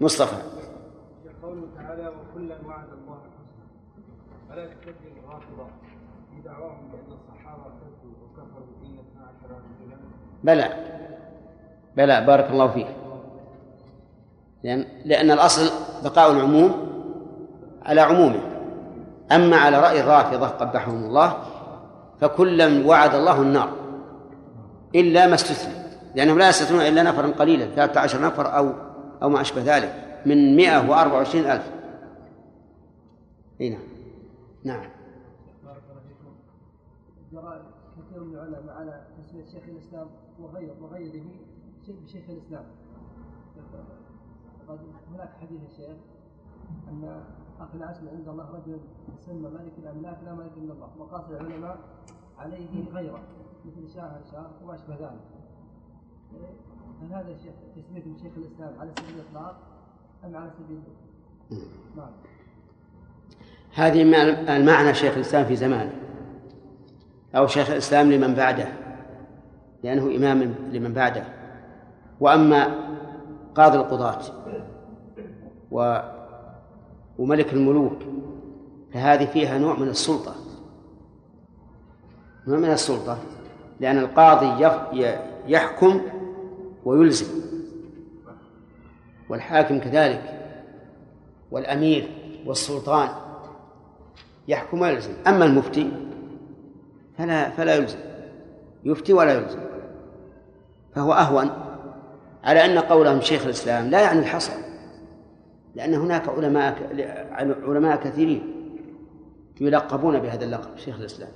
مصطفى. 0.00 0.36
قوله 1.42 1.62
تعالى 1.76 2.08
وكلا 2.08 2.56
وعد 2.66 2.88
الله 2.92 3.18
ألا 4.52 4.66
تكذب 4.66 4.94
الرافضة 5.24 5.66
في 6.30 6.42
دعواهم 6.44 6.88
بأن 6.92 7.12
الصحابة 7.12 7.62
كذبوا 7.62 8.14
وكفروا 8.24 8.66
إن 8.84 8.98
12 8.98 9.50
رجلا؟ 9.50 9.96
بلى. 10.44 10.68
بلى 11.96 12.26
بارك 12.26 12.50
الله 12.50 12.68
فيك. 12.68 12.86
لأن 14.62 14.84
لأن 15.04 15.30
الأصل 15.30 15.70
بقاء 16.04 16.32
العموم 16.32 16.72
على 17.82 18.00
عمومه. 18.00 18.40
أما 19.32 19.56
على 19.56 19.80
رأي 19.80 20.00
الرافضة 20.00 20.46
قبحهم 20.46 21.04
الله 21.04 21.36
فكلا 22.22 22.86
وعد 22.86 23.14
الله 23.14 23.42
النار 23.42 23.76
إلا 24.94 25.26
ما 25.26 25.34
استثنى 25.34 25.74
لأنهم 26.14 26.38
لا 26.38 26.48
يستثنون 26.48 26.80
إلا 26.80 27.02
نفرا 27.02 27.26
قليلا 27.26 27.66
13 27.66 28.22
نفر 28.22 28.56
أو 28.56 28.72
أو 29.22 29.28
ما 29.28 29.40
أشبه 29.40 29.62
ذلك 29.62 30.20
من 30.26 30.56
124 30.56 31.44
ألف. 31.44 31.70
نعم. 33.60 33.78
نعم. 34.64 34.90
جرى 37.32 37.62
كثير 37.96 38.24
من 38.24 38.34
العلماء 38.34 38.76
على 38.76 39.06
تسمية 39.18 39.44
شيخ 39.44 39.62
الإسلام 39.68 40.06
وغيره 40.40 40.74
وغيره 40.80 41.24
بشيخ 41.88 42.22
الإسلام. 42.28 42.64
هناك 45.14 45.30
حديث 45.40 45.60
الشيخ 45.70 45.96
أن 46.88 47.22
أخي 47.60 47.78
العسل 47.78 48.08
عند 48.08 48.28
الله 48.28 48.48
رجل 48.50 48.80
يسمى 49.18 49.48
ملك 49.48 49.72
الأملاك 49.78 50.18
لا 50.24 50.34
ملك 50.34 50.52
إلا 50.56 50.72
الله 50.72 50.88
وقاس 50.98 51.30
العلماء 51.30 51.78
عليه 52.38 52.84
غيره 52.94 53.18
مثل 53.64 53.94
شاة 53.94 54.20
شاة 54.32 54.46
وما 54.64 54.74
أشبه 54.74 54.94
ذلك. 54.94 55.20
هل 57.02 57.12
هذا 57.12 57.30
الشيخ 57.32 57.52
تسميته 57.76 58.16
شيخ 58.22 58.32
الإسلام 58.36 58.80
على 58.80 58.90
سبيل 58.98 59.14
الإطلاق 59.20 59.56
أم 60.24 60.36
على 60.36 60.50
سبيل 60.58 60.80
نعم. 61.96 62.10
هذه 63.74 64.04
مع- 64.04 64.56
المعنى 64.56 64.94
شيخ 64.94 65.14
الإسلام 65.14 65.44
في 65.44 65.56
زمانه 65.56 65.92
أو 67.36 67.46
شيخ 67.46 67.70
الإسلام 67.70 68.12
لمن 68.12 68.34
بعده 68.34 68.68
لأنه 69.84 70.16
إمام 70.16 70.42
لمن 70.72 70.92
بعده. 70.92 71.24
وأما 72.20 72.74
قاضي 73.54 73.76
القضاة 73.78 74.18
و 75.70 75.98
وملك 77.18 77.52
الملوك 77.52 77.98
فهذه 78.92 79.26
فيها 79.26 79.58
نوع 79.58 79.78
من 79.78 79.88
السلطة. 79.88 80.34
نوع 82.46 82.58
من 82.58 82.70
السلطة؟ 82.70 83.18
لأن 83.80 83.98
القاضي 83.98 84.68
يحكم 85.46 86.00
ويلزم. 86.84 87.26
والحاكم 89.28 89.78
كذلك. 89.78 90.38
والأمير 91.50 92.10
والسلطان 92.46 93.08
يحكم 94.48 94.80
ويلزم. 94.80 95.12
أما 95.26 95.44
المفتي 95.44 95.90
فلا 97.18 97.50
فلا 97.50 97.74
يلزم. 97.74 97.98
يفتي 98.84 99.12
ولا 99.12 99.32
يلزم. 99.32 99.60
فهو 100.94 101.12
أهون 101.12 101.50
على 102.44 102.64
أن 102.64 102.78
قولهم 102.78 103.20
شيخ 103.20 103.44
الإسلام 103.44 103.86
لا 103.86 104.00
يعني 104.00 104.18
الحصر 104.18 104.52
لأن 105.74 105.94
هناك 105.94 106.28
علماء 106.28 106.76
علماء 107.62 107.96
كثيرين 107.96 108.52
يلقبون 109.60 110.18
بهذا 110.18 110.44
اللقب 110.44 110.76
شيخ 110.76 110.98
الإسلام. 111.00 111.30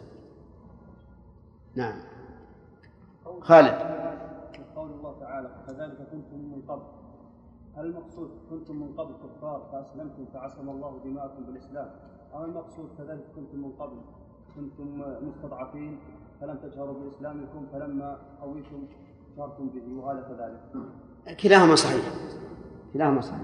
نعم. 1.76 1.94
خالد. 3.40 3.74
قول 4.76 4.90
الله 4.90 5.20
تعالى 5.20 5.50
كذلك 5.66 5.96
كنتم 6.12 6.38
من 6.38 6.62
قبل. 6.68 6.82
هل 7.76 7.86
المقصود 7.86 8.30
كنتم 8.50 8.76
من 8.76 8.94
قبل 8.96 9.14
كفار 9.14 9.68
فأسلمتم 9.72 10.24
فعصم 10.34 10.68
الله 10.70 11.00
دماءكم 11.04 11.44
بالإسلام؟ 11.44 11.90
أو 12.34 12.44
المقصود 12.44 12.88
كذلك 12.98 13.24
كنتم 13.36 13.58
من 13.58 13.72
قبل؟ 13.72 13.96
كنتم 14.56 15.02
مستضعفين 15.28 15.98
فلم 16.40 16.56
تجهروا 16.56 16.94
بإسلامكم 16.94 17.66
فلما 17.72 18.18
قويتم 18.42 18.86
جهرتم 19.36 19.68
به 19.68 20.02
وهذا 20.02 20.20
كذلك. 20.20 20.60
كلاهما 21.36 21.74
صحيح. 21.74 22.04
كلاهما 22.94 23.20
صحيح. 23.20 23.40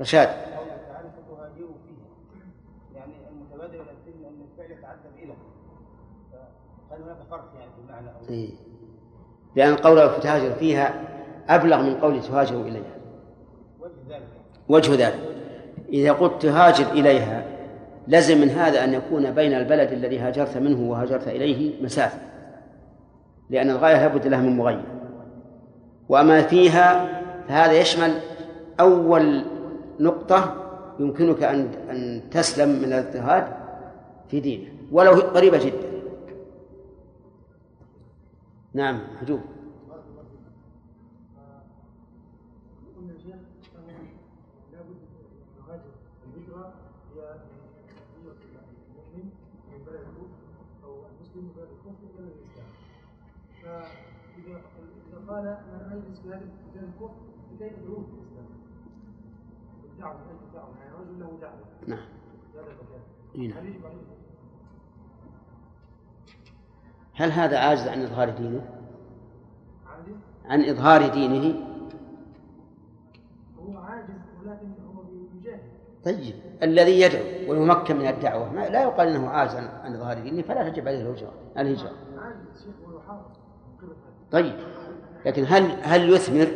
رشاد 0.00 0.28
قوله 0.28 0.76
تعالى 0.88 1.08
فتهاجروا 1.10 1.74
فيها 1.86 3.06
إلى 3.64 3.80
الذهن 3.80 4.24
ان 4.24 4.46
الفعل 4.52 4.98
إلى 5.22 5.32
هناك 6.90 7.16
فرق 7.30 7.52
يعني 7.58 7.70
في 7.72 7.80
المعنى 7.88 8.08
أو 8.08 8.28
إيه. 8.30 8.50
لأن 9.56 9.76
قوله 9.76 10.08
فتهاجر 10.08 10.54
فيها 10.54 10.94
أبلغ 11.48 11.82
من 11.82 11.94
قول 11.94 12.22
تهاجر 12.22 12.60
إليها. 12.60 12.96
وجه 13.80 13.92
ذلك. 14.08 14.28
وجه 14.68 15.06
ذلك. 15.06 15.20
إذا 15.88 16.12
قلت 16.12 16.42
تهاجر 16.42 16.92
إليها 16.92 17.46
لزم 18.08 18.40
من 18.40 18.48
هذا 18.48 18.84
أن 18.84 18.94
يكون 18.94 19.30
بين 19.30 19.52
البلد 19.52 19.92
الذي 19.92 20.18
هاجرت 20.18 20.56
منه 20.56 20.90
وهاجرت 20.90 21.28
إليه 21.28 21.84
مسافة. 21.84 22.18
لأن 23.50 23.70
الغاية 23.70 23.96
لابد 23.96 24.26
لها 24.26 24.40
من 24.40 24.56
مغير 24.56 24.84
وأما 26.08 26.42
فيها 26.42 27.20
فهذا 27.48 27.72
يشمل 27.72 28.14
أول 28.80 29.44
نقطة 30.00 30.59
يمكنك 31.00 31.42
أن 31.42 31.60
أن 31.90 32.30
تسلم 32.30 32.68
من 32.68 32.84
الاضطهاد 32.84 33.56
في 34.28 34.40
دينه 34.40 34.72
ولو 34.92 35.12
قريبة 35.12 35.64
جدا 35.64 35.90
نعم 38.74 39.00
إذا 54.38 54.60
قال 55.28 55.46
أنا 55.46 55.92
أجلس 55.92 56.20
في 56.20 56.28
بلاد 56.28 56.42
الكفر 56.76 57.14
فكيف 57.50 57.78
أدعوه 57.78 58.04
في 58.04 58.12
الإسلام؟ 58.12 58.46
الدعوة 59.84 60.29
يعني 60.54 60.94
رجل 61.00 61.20
له 61.20 61.38
دعوة 61.40 61.60
نعم 61.86 62.06
هذا 63.34 63.62
نعم. 63.62 63.90
هل 67.14 67.32
هذا 67.32 67.58
عاجز 67.58 67.88
عن 67.88 68.02
إظهار 68.02 68.30
دينه؟ 68.30 68.64
عاجز؟ 69.86 70.16
عن 70.44 70.64
إظهار 70.64 71.08
دينه 71.08 71.54
هو 73.58 73.78
عاجز 73.78 74.14
ولكن 74.42 74.66
هو 74.96 75.02
بيجاهد 75.02 75.60
طيب 76.04 76.34
الذي 76.62 77.00
يدعو 77.00 77.50
ويمكن 77.50 77.96
من 77.96 78.06
الدعوة 78.06 78.52
ما 78.52 78.68
لا 78.68 78.82
يقال 78.82 79.08
أنه 79.08 79.28
عاجز 79.28 79.54
عن 79.56 79.94
إظهار 79.94 80.18
دينه 80.18 80.42
فلا 80.42 80.68
تجب 80.68 80.88
عليه 80.88 81.00
الهجرة 81.02 81.32
الهجرة 81.58 81.92
عاجز 82.18 82.64
شيخ 82.64 82.88
ويحارب 82.88 83.26
طيب 84.32 84.56
لكن 85.26 85.44
هل 85.48 85.62
هل 85.82 86.10
يثمر 86.10 86.48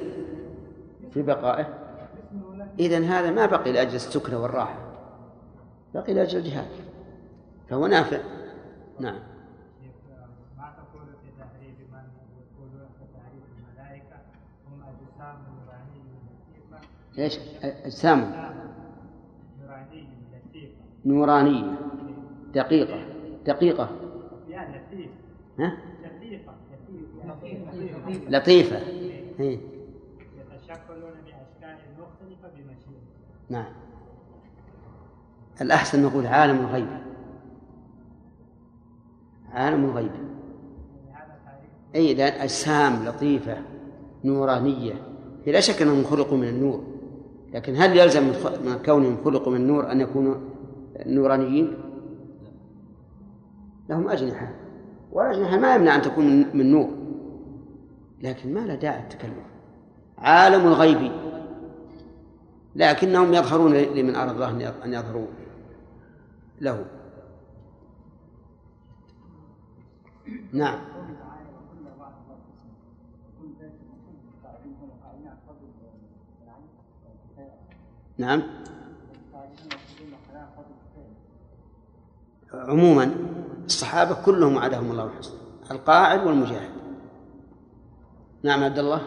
في 1.11 1.23
بقائه؟ 1.23 1.84
إذا 2.79 2.99
هذا 2.99 3.31
ما 3.31 3.47
بقي 3.47 3.73
لأجل 3.73 3.95
السكنة 3.95 4.43
والراحة 4.43 4.79
بقي 5.95 6.15
لأجل 6.15 6.39
الجهاد. 6.39 6.67
فهو 7.69 7.87
نافع. 7.87 8.19
نعم. 9.01 9.19
ما 10.59 10.75
تقول 10.77 11.07
في 11.07 11.31
تحريف 11.39 11.79
من 11.93 12.05
يقولون 12.37 12.89
في 12.99 13.05
تحريف 13.15 13.45
الملائكة؟ 13.59 14.17
هم 14.69 14.83
أجسام 14.83 15.37
نورانية 15.49 16.15
لطيفة. 16.59 16.79
إيش؟ 17.19 17.39
أجسام. 17.63 18.45
نورانية 21.05 21.77
دقيقة. 22.55 23.05
دقيقة. 23.47 23.91
ها؟ 25.59 25.77
لطيفة. 26.05 26.53
لطيفة. 27.25 28.31
لطيفة 28.31 28.77
إيه. 29.41 29.59
يتشكلون 30.55 31.13
بأشكال 31.25 31.77
مختلفة 31.99 32.49
بمشيئة 32.49 33.05
نعم. 33.49 33.73
الأحسن 35.61 36.03
نقول 36.03 36.27
عالم 36.27 36.59
الغيب. 36.59 36.87
عالم 39.53 39.85
الغيب. 39.85 40.11
أي 41.95 42.15
لأن 42.15 42.41
أجسام 42.41 43.05
لطيفة 43.05 43.57
نورانية 44.25 44.95
هي 45.45 45.53
لا 45.53 45.61
شك 45.61 45.83
أنهم 45.83 46.05
خلقوا 46.05 46.39
من 46.39 46.49
النور. 46.49 46.85
لكن 47.53 47.77
هل 47.77 47.97
يلزم 47.97 48.23
من 48.65 48.83
كونهم 48.87 49.25
خلقوا 49.25 49.53
من 49.53 49.61
النور 49.61 49.93
أن 49.93 50.01
يكونوا 50.01 50.35
نورانيين؟ 51.07 51.77
لهم 53.89 54.09
أجنحة. 54.09 54.55
والأجنحة 55.13 55.57
ما 55.57 55.75
يمنع 55.75 55.97
أن 55.97 56.03
تكون 56.03 56.25
من- 56.27 56.73
نور. 56.73 56.91
لكن 58.23 58.55
ما 58.55 58.61
له 58.61 58.75
داعي 58.75 59.03
التكلف 59.03 59.33
عالم 60.19 60.67
الغيب. 60.67 61.13
لكنهم 62.75 63.35
يظهرون 63.35 63.73
لمن 63.75 64.17
أراد 64.17 64.31
الله 64.31 64.51
أن 64.51 64.61
يظ- 64.61 64.83
أن 64.85 64.93
يظهروا 64.93 65.27
له. 66.61 66.85
نعم. 70.53 70.79
نعم. 78.19 78.43
عموما 82.55 83.15
الصحابة 83.67 84.15
كلهم 84.25 84.57
وعدهم 84.57 84.91
الله 84.91 85.05
الحسنى 85.05 85.37
القاعد 85.71 86.27
والمجاهد. 86.27 86.71
نعم 88.43 88.65
عبد 88.65 88.79
الله. 88.79 89.03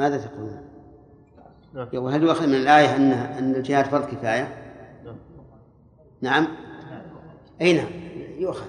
ماذا 0.00 0.18
تقولون؟ 0.18 0.60
وهل 1.94 2.22
يؤخذ 2.22 2.46
من 2.46 2.54
الآية 2.54 2.96
أن 2.96 3.12
أن 3.12 3.54
الجهاد 3.54 3.84
فرض 3.84 4.04
كفاية؟ 4.04 4.56
نعم. 6.20 6.46
أي 7.60 7.72
نعم. 7.72 7.88
يؤخذ. 8.38 8.66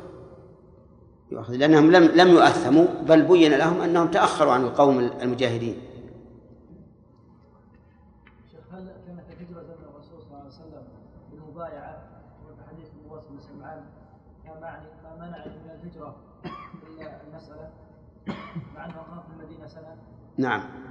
يؤخذ. 1.31 1.53
لأنهم 1.53 1.91
لم 1.91 2.03
لم 2.03 2.27
يؤثموا 2.27 2.85
بل 3.01 3.21
بين 3.21 3.51
لهم 3.51 3.81
أنهم 3.81 4.07
تأخروا 4.07 4.53
عن 4.53 4.63
القوم 4.63 4.99
المجاهدين. 4.99 5.81
شيخ 8.51 8.73
هل 8.73 8.87
كانت 9.07 9.23
الهجرة 9.29 9.63
زمن 9.63 9.85
الرسول 9.93 10.21
صلى 10.21 10.27
الله 10.27 10.37
عليه 10.37 10.47
وسلم 10.47 10.83
بالمبايعة 11.31 12.03
وفي 12.45 12.61
حديث 12.69 12.87
النواس 13.01 13.23
بن 13.29 13.39
سمعان 13.39 13.83
ما 14.61 14.79
منع 15.19 15.45
من 15.45 15.69
الهجرة 15.71 16.15
إلا 16.99 17.21
المسألة 17.27 17.69
مع 18.75 18.85
أنه 18.85 18.93
قام 18.93 19.19
في 19.19 19.43
المدينة 19.43 19.67
سنة؟ 19.67 19.95
نعم. 20.37 20.90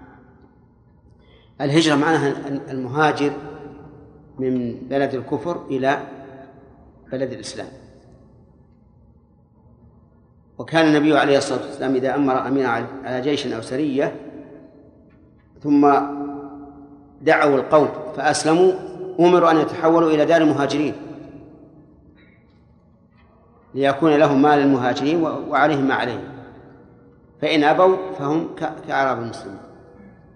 الهجرة 1.61 1.95
معناها 1.95 2.35
المهاجر 2.71 3.33
من 4.39 4.75
بلد 4.75 5.15
الكفر 5.15 5.67
إلى 5.71 6.03
بلد 7.13 7.33
الإسلام. 7.33 7.69
وكان 10.59 10.87
النبي 10.87 11.19
عليه 11.19 11.39
الصلاة 11.39 11.67
والسلام 11.67 11.95
إذا 11.95 12.15
أمر 12.15 12.49
أميرا 12.49 12.87
على 13.05 13.21
جيش 13.21 13.47
أو 13.47 13.61
سرية 13.61 14.15
ثم 15.63 15.95
دعوا 17.23 17.57
القوم 17.57 17.89
فأسلموا 18.17 18.73
أمروا 19.21 19.51
أن 19.51 19.57
يتحولوا 19.57 20.11
إلى 20.11 20.25
دار 20.25 20.43
المهاجرين 20.43 20.95
ليكون 23.75 24.17
لهم 24.17 24.43
مال 24.43 24.59
المهاجرين 24.59 25.23
وعليهم 25.23 25.89
ما 25.89 25.95
عليهم. 25.95 26.25
فإن 27.43 27.65
أبوا 27.65 27.97
فهم 28.19 28.55
كأعراب 28.89 29.23
المسلمين. 29.23 29.70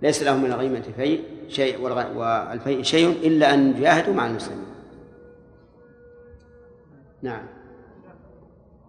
ليس 0.05 0.23
لهم 0.23 0.43
من 0.43 0.53
الغيمة 0.53 0.83
فيء 0.97 1.25
شيء 1.49 1.83
والفيء 1.83 2.83
شيء 2.83 3.09
إلا 3.09 3.55
أن 3.55 3.77
يجاهدوا 3.77 4.15
مع 4.15 4.27
المسلمين. 4.27 4.67
نعم. 7.23 7.47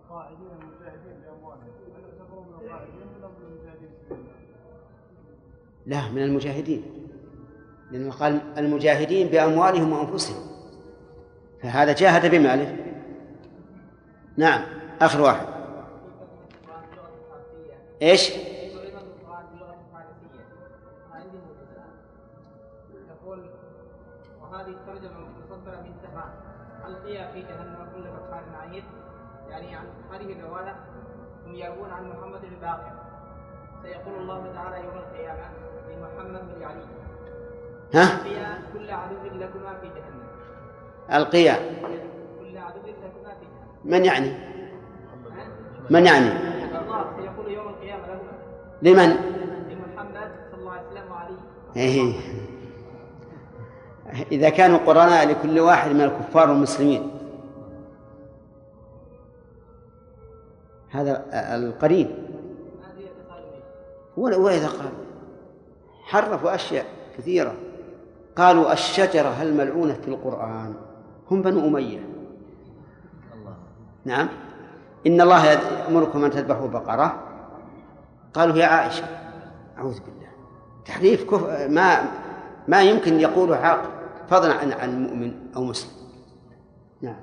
في؟ 0.09 0.35
لا 5.85 6.09
من 6.09 6.23
المجاهدين. 6.23 6.83
لأنه 7.91 8.11
قال 8.11 8.41
المجاهدين 8.57 9.27
بأموالهم 9.27 9.93
وأنفسهم. 9.93 10.47
فهذا 11.61 11.93
جاهد 11.93 12.31
بماله. 12.31 12.77
نعم 14.37 14.61
آخر 15.01 15.21
واحد. 15.21 15.47
إيش؟ 18.01 18.31
يروون 31.55 31.89
عن 31.91 32.09
محمد 32.09 32.43
الباقر 32.43 32.91
سيقول 33.83 34.21
الله 34.21 34.53
تعالى 34.55 34.85
يوم 34.85 34.97
القيامة 34.97 35.45
لمحمد 35.89 36.41
بن 36.55 36.63
علي 36.63 36.81
ها؟ 37.93 38.03
ألقيا 38.03 38.61
كل 38.73 38.91
عدو 38.91 39.15
لكما 39.35 39.73
في 39.81 39.87
جهنم 39.87 40.23
ألقيا 41.13 41.53
كل 42.39 42.57
عدو 42.57 42.79
لكما 42.79 43.33
في 43.39 43.45
جهنم 43.45 43.93
من 43.93 44.05
يعني؟ 44.05 44.31
من 45.89 46.05
يعني؟ 46.05 46.27
الله 46.27 47.05
سيقول 47.17 47.51
يوم 47.51 47.67
القيامة 47.67 48.07
لهما 48.07 48.35
لمن؟ 48.81 49.09
لمحمد 49.69 50.31
صلى 50.51 50.59
الله 50.59 50.71
عليه 50.71 50.87
وسلم 50.87 51.11
وعلي 51.11 51.37
إيه. 51.75 52.13
إذا 54.31 54.49
كانوا 54.49 54.77
قرناء 54.77 55.27
لكل 55.27 55.59
واحد 55.59 55.91
من 55.91 56.01
الكفار 56.01 56.49
والمسلمين 56.49 57.14
هذا 60.89 61.25
القرين. 61.33 62.15
وإذا 64.17 64.67
قال. 64.67 64.91
حرفوا 66.03 66.55
أشياء 66.55 66.85
كثيرة. 67.17 67.55
قالوا 68.35 68.73
الشجرة 68.73 69.41
الملعونة 69.41 69.93
في 69.93 70.07
القرآن؟ 70.07 70.73
هم 71.31 71.41
بنو 71.41 71.67
أمية. 71.67 71.99
نعم. 74.05 74.29
إن 75.07 75.21
الله 75.21 75.45
يأمركم 75.45 76.25
أن 76.25 76.31
تذبحوا 76.31 76.67
بقرة. 76.67 77.19
قالوا 78.33 78.55
يا 78.55 78.65
عائشة. 78.65 79.05
أعوذ 79.77 79.99
بالله. 79.99 80.29
تحريف 80.85 81.23
كف... 81.23 81.69
ما 81.69 82.03
ما 82.67 82.81
يمكن 82.81 83.19
يقوله 83.19 83.55
عاقل. 83.55 83.89
فضلا 84.29 84.53
عن 84.53 84.71
عن 84.71 85.03
مؤمن 85.03 85.33
أو 85.55 85.63
مسلم. 85.63 85.91
نعم. 87.01 87.15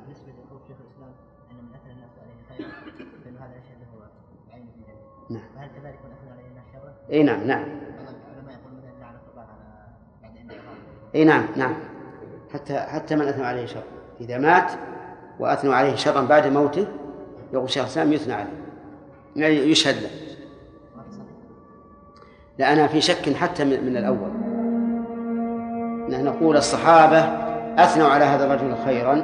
نعم 5.63 5.71
كذلك 5.71 5.99
من؟ 6.05 6.13
إي 7.13 7.23
نعم 7.23 7.47
نعم. 7.47 7.63
العلماء 7.63 8.55
يقول 8.55 8.73
مثلا 8.77 8.91
لعنة 9.01 9.19
الله 9.31 9.43
على 9.43 9.59
بعد 10.23 10.37
يقال 10.51 10.77
إي 11.15 11.25
نعم 11.25 11.47
نعم. 11.57 11.75
حتى 12.53 12.79
حتى 12.79 13.17
من 13.17 13.29
اثنوا 13.29 13.47
عليه 13.47 13.67
شر. 13.67 13.83
إذا 14.21 14.39
مات 14.39 14.73
واثنوا 15.39 15.75
عليه 15.75 15.95
شرا 15.95 16.21
بعد 16.21 16.47
موته 16.47 16.87
يقول 17.53 17.71
شيخ 17.71 17.83
الإسلام 17.83 18.13
يثنى 18.13 18.35
عليه. 18.35 18.63
يعني 19.37 19.55
يشهد 19.55 20.03
له. 20.03 20.11
لا 22.59 22.73
أنا 22.73 22.87
في 22.87 23.01
شك 23.01 23.35
حتى 23.35 23.65
من, 23.65 23.97
الأول. 23.97 24.31
نحن 26.11 26.25
نقول 26.25 26.57
الصحابة 26.57 27.19
أثنوا 27.85 28.09
على 28.09 28.25
هذا 28.25 28.45
الرجل 28.45 28.77
خيرا 28.85 29.23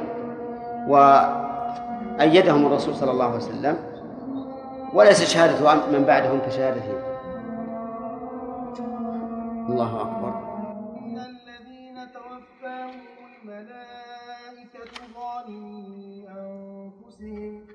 وأيدهم 0.87 2.65
الرسول 2.65 2.95
صلى 2.95 3.11
الله 3.11 3.25
عليه 3.25 3.35
وسلم 3.35 3.88
وليس 4.93 5.33
شهادة 5.33 5.75
من 5.91 6.05
بعدهم 6.05 6.39
كشهادته 6.39 7.09
الله 9.69 10.01
أكبر. 10.01 10.33
إن 10.97 11.17
الذين 11.17 12.11
توفاهم 12.13 13.01
الملائكة 13.43 14.91
ظالمي 15.15 16.25
أنفسهم. 16.29 17.67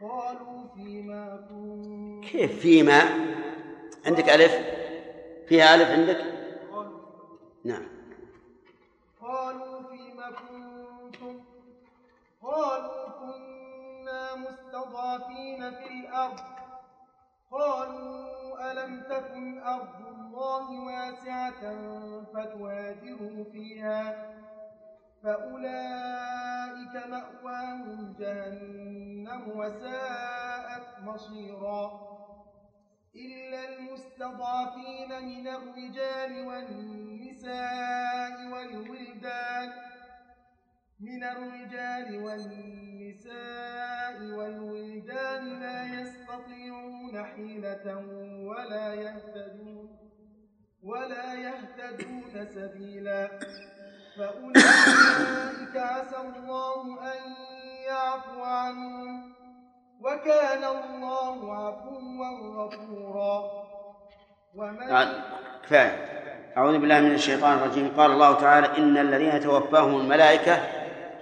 قالوا 0.00 0.64
فيما 0.74 1.46
كنتم 1.48 2.20
كيف 2.20 2.60
فيما؟ 2.60 3.00
عندك 4.06 4.28
ألف؟ 4.28 4.52
فيها 5.48 5.74
ألف 5.74 5.90
عندك؟ 5.90 6.20
قالوا 6.72 7.00
نعم. 7.64 7.82
قالوا 9.22 9.82
فيما 9.90 10.30
كنتم 10.30 11.40
قالوا 12.42 12.99
كنا 14.40 14.50
مستضعفين 14.50 15.70
في 15.70 15.86
الأرض. 15.86 16.40
قالوا 17.50 18.72
ألم 18.72 19.00
تكن 19.00 19.58
أرض 19.62 20.06
الله 20.06 20.70
واسعة 20.70 21.60
فتهاجروا 22.34 23.44
فيها؟ 23.52 24.32
فأولئك 25.22 27.06
مأواهم 27.06 28.14
جهنم 28.18 29.42
وساءت 29.56 31.02
مصيرا. 31.02 32.10
إلا 33.16 33.68
المستضعفين 33.68 35.24
من 35.24 35.48
الرجال 35.48 36.46
والنساء 36.46 37.56
والولدان 38.52 39.72
من 41.00 41.24
الرجال 41.24 42.24
والنساء 42.24 44.16
والولدان 44.36 45.60
لا 45.60 46.00
يستطيعون 46.00 47.24
حيلة 47.24 48.04
ولا 48.44 48.94
يهتدون 48.94 49.88
ولا 50.82 51.34
يهتدون 51.34 52.46
سبيلا. 52.46 53.30
فأولئك 54.18 55.76
عسى 55.76 56.16
الله 56.16 57.12
أن 57.12 57.20
يعفو 57.88 58.42
عنهم. 58.42 59.32
وكان 60.00 60.64
الله 60.64 61.54
عفوا 61.54 62.28
غفورا. 62.56 63.50
ومن 64.54 64.86
كفاية. 65.62 65.92
أعوذ 66.56 66.78
بالله 66.78 67.00
من 67.00 67.14
الشيطان 67.14 67.58
الرجيم. 67.58 67.92
قال 67.96 68.10
الله 68.10 68.40
تعالى 68.40 68.78
إن 68.78 68.98
الذين 68.98 69.40
توفاهم 69.40 70.00
الملائكة 70.00 70.79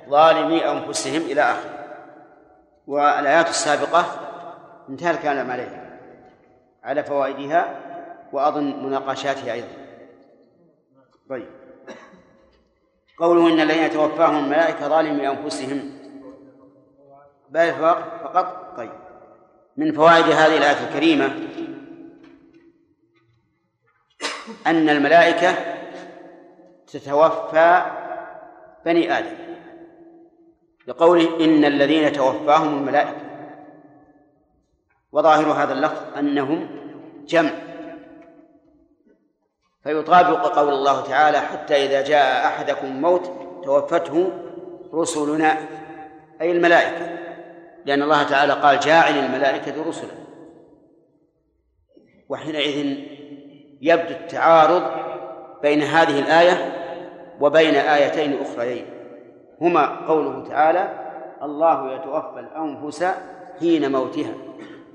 ظالمي 0.09 0.70
أنفسهم 0.70 1.22
إلى 1.22 1.42
آخره. 1.42 1.78
والآيات 2.86 3.48
السابقة 3.48 4.04
انتهى 4.88 5.11
الكلام 5.11 5.50
عليها 5.50 5.98
على 6.84 7.04
فوائدها 7.04 7.74
وأظن 8.32 8.84
مناقشاتها 8.84 9.52
أيضا. 9.52 9.68
طيب. 11.28 11.48
قوله 13.18 13.54
إن 13.54 13.61
الذين 13.61 13.90
توفاهم 13.90 14.44
الملائكة 14.44 14.88
ظالمي 14.88 15.28
أنفسهم. 15.28 15.98
فقط 17.54 18.20
فقط 18.22 18.76
طيب. 18.76 18.92
من 19.76 19.92
فوائد 19.92 20.24
هذه 20.24 20.56
الآية 20.56 20.88
الكريمة 20.88 21.26
أن 24.66 24.88
الملائكة 24.88 25.54
تتوفى 26.86 27.82
بني 28.84 29.18
آدم. 29.18 29.57
لقوله 30.89 31.45
إن 31.45 31.64
الذين 31.64 32.12
توفاهم 32.12 32.78
الملائكة. 32.78 33.16
وظاهر 35.12 35.53
هذا 35.53 35.72
اللفظ 35.72 36.18
أنهم 36.18 36.68
جمع. 37.26 37.51
فيطابق 39.82 40.59
قول 40.59 40.74
الله 40.74 41.03
تعالى 41.03 41.39
حتى 41.39 41.84
إذا 41.84 42.03
جاء 42.03 42.47
أحدكم 42.47 42.86
الموت 42.86 43.30
توفته 43.64 44.30
رسلنا 44.95 45.59
أي 46.41 46.53
الملائكة. 46.53 47.18
لأن 47.84 48.03
الله 48.03 48.22
تعالى 48.22 48.53
قال 48.53 48.80
جاعل 48.80 49.18
الملائكة 49.18 49.89
رسلا. 49.89 50.14
وحينئذ 52.28 52.99
يبدو 53.80 54.14
التعارض 54.14 54.82
بين 55.62 55.82
هذه 55.82 56.18
الآية 56.18 56.72
وبين 57.41 57.74
آيتين 57.74 58.39
أخريين. 58.43 58.97
هما 59.61 60.06
قوله 60.06 60.44
تعالى 60.48 61.09
الله 61.42 61.94
يتوفى 61.94 62.40
الأنفس 62.40 63.04
حين 63.61 63.92
موتها 63.92 64.34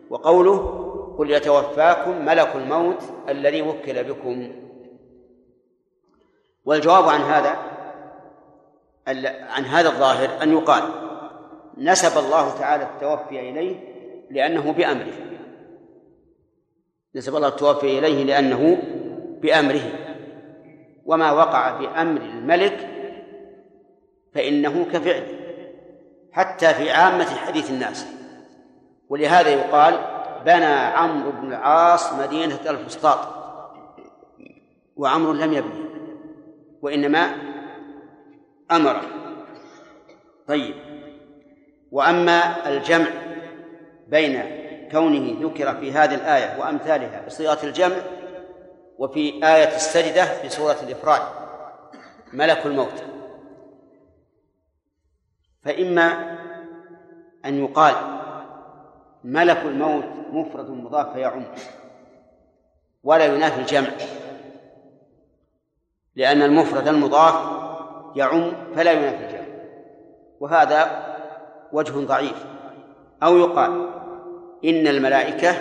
وقوله 0.09 0.83
قل 1.17 1.31
يتوفاكم 1.31 2.25
ملك 2.25 2.55
الموت 2.55 3.03
الذي 3.29 3.61
وكل 3.61 4.03
بكم. 4.03 4.51
والجواب 6.65 7.03
عن 7.09 7.21
هذا 7.21 7.57
عن 9.49 9.65
هذا 9.65 9.89
الظاهر 9.89 10.43
أن 10.43 10.51
يقال 10.51 10.83
نسب 11.77 12.17
الله 12.17 12.59
تعالى 12.59 12.83
التوفي 12.83 13.49
إليه 13.49 13.75
لأنه 14.31 14.71
بأمره. 14.71 15.13
نسب 17.15 17.35
الله 17.35 17.47
التوفي 17.47 17.99
إليه 17.99 18.23
لأنه 18.23 18.77
بأمره. 19.41 19.91
وما 21.05 21.31
وقع 21.31 21.77
بأمر 21.79 22.21
الملك 22.21 22.92
فإنه 24.35 24.85
كفعله 24.93 25.27
حتى 26.31 26.73
في 26.73 26.91
عامة 26.91 27.35
حديث 27.35 27.69
الناس. 27.69 28.05
ولهذا 29.09 29.49
يقال 29.49 29.99
بنى 30.45 30.65
عمرو 30.65 31.31
بن 31.31 31.47
العاص 31.47 32.13
مدينة 32.13 32.59
الفسطاط 32.69 33.19
وعمرو 34.95 35.33
لم 35.33 35.53
يبني 35.53 35.85
وإنما 36.81 37.35
أمر. 38.71 39.01
طيب 40.47 40.75
وأما 41.91 42.69
الجمع 42.69 43.07
بين 44.07 44.43
كونه 44.91 45.47
ذكر 45.47 45.75
في 45.75 45.91
هذه 45.91 46.15
الآية 46.15 46.59
وأمثالها 46.59 47.25
بصيغة 47.27 47.65
الجمع 47.65 47.95
وفي 48.97 49.29
آية 49.29 49.75
السجدة 49.75 50.25
في 50.25 50.49
سورة 50.49 50.77
الإفراد 50.83 51.21
ملك 52.33 52.65
الموت. 52.65 53.03
فإما 55.65 56.37
أن 57.45 57.63
يقال 57.63 57.95
ملك 59.23 59.57
الموت 59.57 60.05
مفرد 60.31 60.69
مضاف 60.69 61.13
فيعم 61.13 61.45
ولا 63.03 63.25
ينافي 63.25 63.61
الجمع 63.61 63.89
لأن 66.15 66.41
المفرد 66.41 66.87
المضاف 66.87 67.63
يعم 68.15 68.51
فلا 68.75 68.91
ينافي 68.91 69.25
الجمع 69.25 69.43
وهذا 70.39 71.03
وجه 71.71 72.05
ضعيف. 72.05 72.45
أو 73.23 73.37
يقال 73.37 73.89
إن 74.65 74.87
الملائكة 74.87 75.55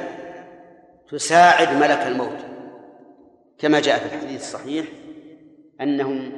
تساعد 1.09 1.76
ملك 1.76 2.07
الموت 2.07 2.38
كما 3.59 3.80
جاء 3.80 3.98
في 3.98 4.14
الحديث 4.14 4.40
الصحيح 4.40 4.86
أنهم 5.80 6.32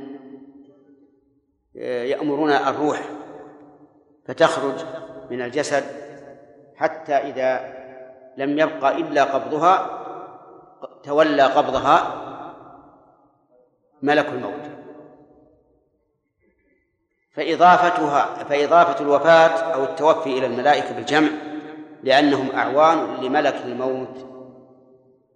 يأمرون 1.74 2.50
الروح 2.50 3.00
فتخرج 4.26 4.74
من 5.30 5.42
الجسد 5.42 5.84
حتى 6.76 7.14
إذا 7.14 7.74
لم 8.36 8.58
يبقى 8.58 8.96
إلا 8.96 9.24
قبضها 9.24 10.00
تولى 11.02 11.42
قبضها 11.42 12.24
ملك 14.02 14.26
الموت 14.28 14.70
فإضافتها 17.32 18.44
فإضافة 18.44 19.04
الوفاة 19.04 19.74
أو 19.74 19.84
التوفي 19.84 20.38
إلى 20.38 20.46
الملائكة 20.46 20.94
بالجمع 20.94 21.28
لأنهم 22.02 22.50
أعوان 22.50 23.16
لملك 23.22 23.54
الموت 23.64 24.26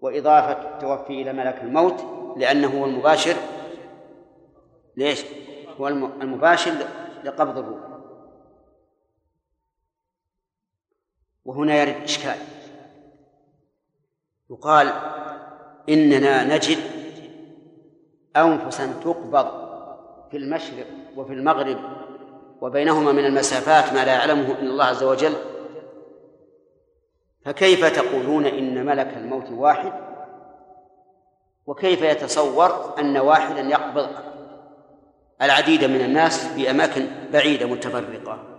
وإضافة 0.00 0.74
التوفي 0.74 1.22
إلى 1.22 1.32
ملك 1.32 1.62
الموت 1.62 2.04
لأنه 2.36 2.80
هو 2.80 2.84
المباشر 2.84 3.34
ليش؟ 4.96 5.24
هو 5.80 5.88
المباشر 5.88 6.72
لقبض 7.24 7.58
الروح 7.58 7.87
وهنا 11.48 11.74
يرد 11.74 12.02
إشكال. 12.02 12.36
يقال 14.50 14.92
إننا 15.88 16.56
نجد 16.56 16.78
أنفسا 18.36 19.00
تقبض 19.04 19.46
في 20.30 20.36
المشرق 20.36 20.86
وفي 21.16 21.32
المغرب 21.32 21.78
وبينهما 22.60 23.12
من 23.12 23.24
المسافات 23.24 23.92
ما 23.92 24.04
لا 24.04 24.12
يعلمه 24.12 24.52
إلا 24.52 24.70
الله 24.70 24.84
عز 24.84 25.02
وجل. 25.02 25.32
فكيف 27.44 27.84
تقولون 27.84 28.46
إن 28.46 28.86
ملك 28.86 29.16
الموت 29.16 29.50
واحد؟ 29.50 29.92
وكيف 31.66 32.02
يتصور 32.02 32.98
أن 33.00 33.16
واحدا 33.16 33.60
يقبض 33.60 34.08
العديد 35.42 35.84
من 35.84 36.00
الناس 36.00 36.46
في 36.46 36.70
أماكن 36.70 37.06
بعيدة 37.32 37.66
متفرقة؟ 37.66 38.57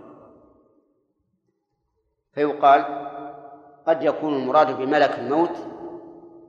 فيقال 2.34 2.86
قد 3.88 4.04
يكون 4.04 4.34
المراد 4.34 4.78
بملك 4.78 5.20
الموت 5.20 5.58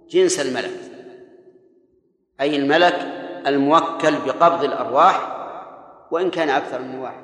جنس 0.08 0.40
الملك 0.40 0.90
أي 2.40 2.56
الملك 2.56 2.94
الموكل 3.46 4.16
بقبض 4.26 4.64
الأرواح 4.64 5.36
وإن 6.10 6.30
كان 6.30 6.48
أكثر 6.48 6.82
من 6.82 6.98
واحد. 6.98 7.22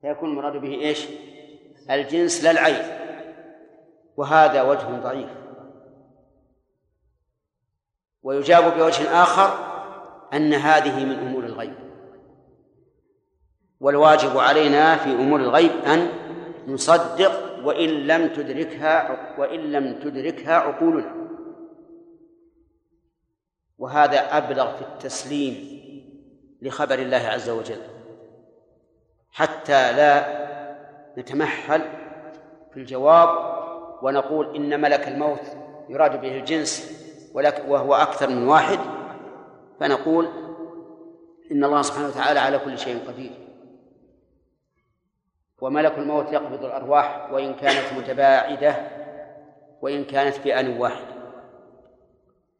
فيكون 0.00 0.30
المراد 0.30 0.56
به 0.56 0.74
إيش؟ 0.74 1.06
الجنس 1.90 2.44
لا 2.44 2.50
العين. 2.50 3.00
وهذا 4.16 4.62
وجه 4.62 5.00
ضعيف. 5.02 5.30
ويجاب 8.22 8.78
بوجه 8.78 9.22
آخر 9.22 9.70
أن 10.32 10.54
هذه 10.54 11.04
من 11.04 11.18
أمور 11.18 11.44
الغيب. 11.44 11.89
والواجب 13.80 14.38
علينا 14.38 14.96
في 14.96 15.10
أمور 15.10 15.40
الغيب 15.40 15.70
أن 15.86 16.08
نصدق 16.68 17.64
وإن 17.64 17.88
لم 17.88 18.28
تدركها 18.28 19.16
وإن 19.38 19.60
لم 19.60 20.00
تدركها 20.00 20.54
عقولنا. 20.54 21.14
وهذا 23.78 24.36
أبلغ 24.36 24.76
في 24.76 24.82
التسليم 24.82 25.80
لخبر 26.62 26.98
الله 26.98 27.16
عز 27.16 27.50
وجل. 27.50 27.80
حتى 29.30 29.92
لا 29.92 30.40
نتمحل 31.18 31.82
في 32.72 32.76
الجواب 32.76 33.28
ونقول 34.02 34.56
إن 34.56 34.80
ملك 34.80 35.08
الموت 35.08 35.40
يراد 35.88 36.20
به 36.20 36.38
الجنس 36.38 37.00
وهو 37.68 37.94
أكثر 37.94 38.28
من 38.30 38.48
واحد. 38.48 38.78
فنقول 39.80 40.28
إن 41.52 41.64
الله 41.64 41.82
سبحانه 41.82 42.08
وتعالى 42.08 42.40
على 42.40 42.58
كل 42.58 42.78
شيء 42.78 42.98
قدير. 43.08 43.49
وملك 45.60 45.98
الموت 45.98 46.32
يقبض 46.32 46.64
الأرواح 46.64 47.32
وإن 47.32 47.54
كانت 47.54 47.92
متباعدة 47.98 48.76
وإن 49.82 50.04
كانت 50.04 50.34
في 50.34 50.60
آن 50.60 50.78
واحد. 50.78 51.04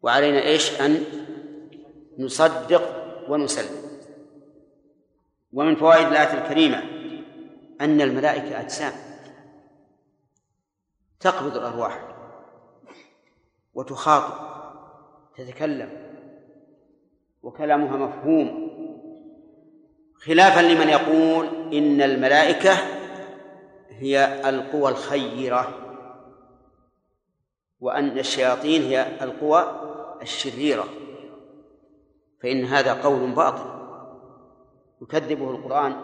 وعلينا 0.02 0.42
إيش؟ 0.42 0.80
أن 0.80 1.04
نصدق 2.18 2.82
ونسلم. 3.28 3.90
ومن 5.52 5.76
فوائد 5.76 6.06
الآية 6.06 6.44
الكريمة 6.44 6.82
أن 7.80 8.00
الملائكة 8.00 8.60
أجسام 8.60 8.92
تقبض 11.20 11.56
الأرواح 11.56 12.08
وتخاطب 13.74 14.50
تتكلم 15.36 16.10
وكلامها 17.42 17.96
مفهوم. 17.96 18.69
خلافا 20.26 20.60
لمن 20.60 20.88
يقول 20.88 21.46
إن 21.72 22.02
الملائكة 22.02 22.72
هي 23.90 24.48
القوى 24.48 24.90
الخيرة 24.90 25.74
وأن 27.80 28.18
الشياطين 28.18 28.82
هي 28.82 29.06
القوى 29.22 29.80
الشريرة. 30.22 30.84
فإن 32.42 32.64
هذا 32.64 32.92
قول 32.92 33.30
باطل 33.30 33.80
يكذبه 35.02 35.50
القرآن 35.50 35.96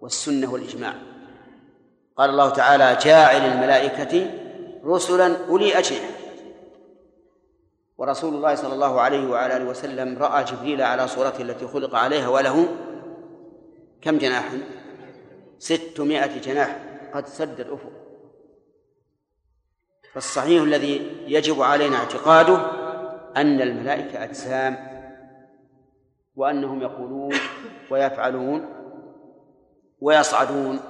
والسنة 0.00 0.52
والإجماع. 0.52 0.94
قال 2.16 2.30
الله 2.30 2.50
تعالى 2.50 2.98
جاعل 3.04 3.40
الملائكة 3.40 4.30
رسلا 4.84 5.46
أولي 5.48 5.78
أجنحة 5.78 6.10
ورسول 7.98 8.34
الله 8.34 8.54
صلى 8.54 8.74
الله 8.74 9.00
عليه 9.00 9.30
وعلى 9.30 9.56
آله 9.56 9.64
وسلم 9.64 10.18
رأى 10.18 10.44
جبريل 10.44 10.82
على 10.82 11.08
صورته 11.08 11.42
التي 11.42 11.66
خلق 11.66 11.94
عليها 11.94 12.28
وله 12.28 12.68
كم 14.02 14.18
جناحا 14.18 14.58
ستمائة 15.58 16.40
جناح. 16.40 16.82
قد 17.14 17.26
سد 17.26 17.60
الأفق. 17.60 17.92
فالصحيح 20.12 20.62
الذي 20.62 21.24
يجب 21.28 21.62
علينا 21.62 21.96
اعتقاده 21.96 22.56
أن 23.36 23.60
الملائكة 23.60 24.24
أجسام 24.24 24.76
وأنهم 26.36 26.82
يقولون 26.82 27.34
ويفعلون 27.90 28.68
ويصعدون 30.00 30.80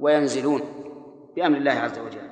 وينزلون 0.00 0.60
بأمر 1.36 1.56
الله 1.56 1.72
عز 1.72 1.98
وجل. 1.98 2.28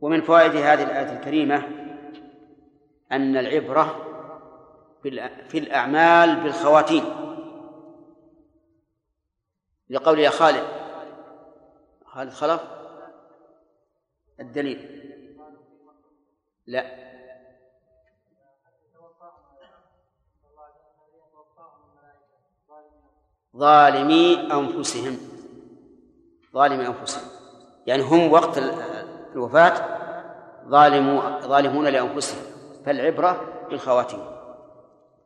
ومن 0.00 0.20
فوائد 0.22 0.56
هذه 0.56 0.82
الآية 0.82 1.18
الكريمة 1.18 1.62
أن 3.12 3.36
العبرة 3.36 4.06
في 5.48 5.58
الأعمال 5.58 6.40
بالخواتيم. 6.40 7.19
لقول 9.90 10.18
يا 10.18 10.30
خالد. 10.30 10.64
خالد 12.06 12.30
خلف. 12.32 12.60
الدليل. 14.40 15.00
لا. 16.66 17.10
ظالمي 23.56 24.52
أنفسهم. 24.52 25.18
ظالمي 26.54 26.86
أنفسهم. 26.86 27.28
يعني 27.86 28.02
هم 28.02 28.32
وقت 28.32 28.58
ال- 28.58 28.74
الوفاة 29.32 29.98
ظالموا 30.68 31.40
ظالمون 31.40 31.86
لأنفسهم. 31.88 32.42
فالعبرة 32.86 33.44
بالخواتيم 33.70 34.20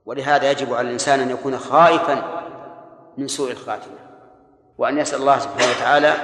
ولهذا 0.06 0.50
يجب 0.50 0.72
على 0.74 0.86
الإنسان 0.88 1.20
أن 1.20 1.30
يكون 1.30 1.58
خائفا 1.58 2.44
من 3.18 3.28
سوء 3.28 3.50
الخاتمة. 3.50 4.03
وأن 4.78 4.98
يسأل 4.98 5.20
الله 5.20 5.38
سبحانه 5.38 5.70
وتعالى 5.76 6.14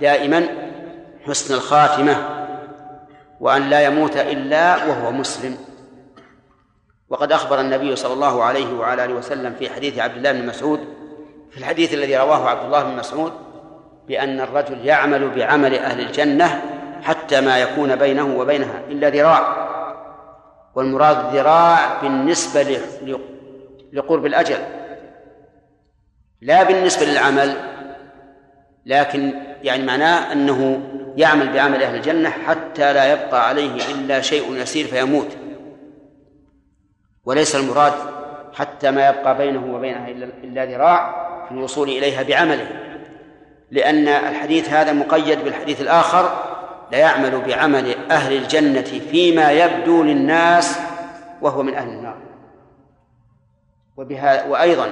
دائما 0.00 0.46
حسن 1.26 1.54
الخاتمة 1.54 2.16
وأن 3.40 3.70
لا 3.70 3.80
يموت 3.82 4.16
إلا 4.16 4.76
وهو 4.76 5.12
مسلم. 5.12 5.56
وقد 7.08 7.32
أخبر 7.32 7.60
النبي 7.60 7.96
صلى 7.96 8.12
الله 8.12 8.44
عليه 8.44 8.74
وعلى 8.74 9.04
آله 9.04 9.14
وسلم 9.14 9.54
في 9.58 9.70
حديث 9.70 9.98
عبد 9.98 10.16
الله 10.16 10.32
بن 10.32 10.46
مسعود 10.46 10.80
في 11.50 11.58
الحديث 11.58 11.94
الذي 11.94 12.16
رواه 12.16 12.48
عبد 12.48 12.64
الله 12.64 12.82
بن 12.82 12.96
مسعود 12.96 13.32
بأن 14.08 14.40
الرجل 14.40 14.86
يعمل 14.86 15.28
بعمل 15.28 15.74
أهل 15.74 16.00
الجنة 16.00 16.62
حتى 17.02 17.40
ما 17.40 17.58
يكون 17.58 17.96
بينه 17.96 18.36
وبينها 18.38 18.80
إلا 18.88 19.08
ذراع. 19.08 19.64
والمراد 20.74 21.36
ذراع 21.36 22.02
بالنسبة 22.02 22.78
لقرب 23.92 24.26
الأجل 24.26 24.58
لا 26.40 26.62
بالنسبة 26.62 27.06
للعمل. 27.06 27.73
لكن 28.86 29.34
يعني 29.62 29.82
معناه 29.82 30.32
أنه 30.32 30.80
يعمل 31.16 31.52
بعمل 31.52 31.82
أهل 31.82 31.94
الجنة 31.94 32.30
حتى 32.30 32.92
لا 32.92 33.12
يبقى 33.12 33.48
عليه 33.48 33.76
إلا 33.94 34.20
شيء 34.20 34.56
يسير 34.56 34.86
فيموت. 34.86 35.36
وليس 37.24 37.56
المراد 37.56 37.92
حتى 38.52 38.90
ما 38.90 39.08
يبقى 39.08 39.38
بينه 39.38 39.74
وبينها 39.74 40.08
إلا 40.44 40.64
ذراع 40.64 41.24
في 41.48 41.54
الوصول 41.54 41.88
إليها 41.88 42.22
بعمله. 42.22 42.66
لأن 43.70 44.08
الحديث 44.08 44.68
هذا 44.68 44.92
مقيد 44.92 45.44
بالحديث 45.44 45.80
الآخر 45.80 46.44
لا 46.92 46.98
يعمل 46.98 47.40
بعمل 47.40 47.94
أهل 48.10 48.36
الجنة 48.36 49.00
فيما 49.10 49.50
يبدو 49.52 50.02
للناس 50.02 50.78
وهو 51.42 51.62
من 51.62 51.74
أهل 51.74 51.88
النار. 51.88 52.16
وبها 53.96 54.46
وأيضا 54.46 54.90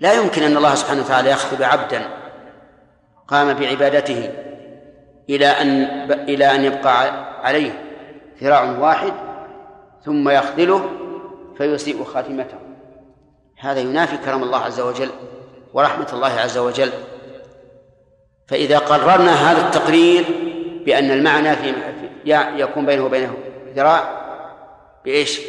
لا 0.00 0.12
يمكن 0.12 0.42
أن 0.42 0.56
الله 0.56 0.74
سبحانه 0.74 1.02
وتعالى 1.02 1.30
يخطب 1.30 1.62
عبدا 1.62 2.23
قام 3.28 3.54
بعبادته 3.54 4.30
إلى 5.30 5.46
أن 5.46 5.84
إلى 6.12 6.54
أن 6.54 6.64
يبقى 6.64 7.24
عليه 7.42 7.84
ذراع 8.42 8.78
واحد 8.78 9.12
ثم 10.04 10.28
يخذله 10.28 10.90
فيسيء 11.58 12.04
خاتمته. 12.04 12.58
هذا 13.58 13.80
ينافي 13.80 14.16
كرم 14.16 14.42
الله 14.42 14.58
عز 14.58 14.80
وجل 14.80 15.10
ورحمة 15.74 16.06
الله 16.12 16.40
عز 16.40 16.58
وجل. 16.58 16.90
فإذا 18.48 18.78
قررنا 18.78 19.32
هذا 19.32 19.66
التقرير 19.66 20.24
بأن 20.86 21.10
المعنى 21.10 21.56
في 21.56 21.74
يكون 22.56 22.86
بينه 22.86 23.04
وبينه 23.04 23.34
ذراع 23.76 24.24
بإيش؟ 25.04 25.40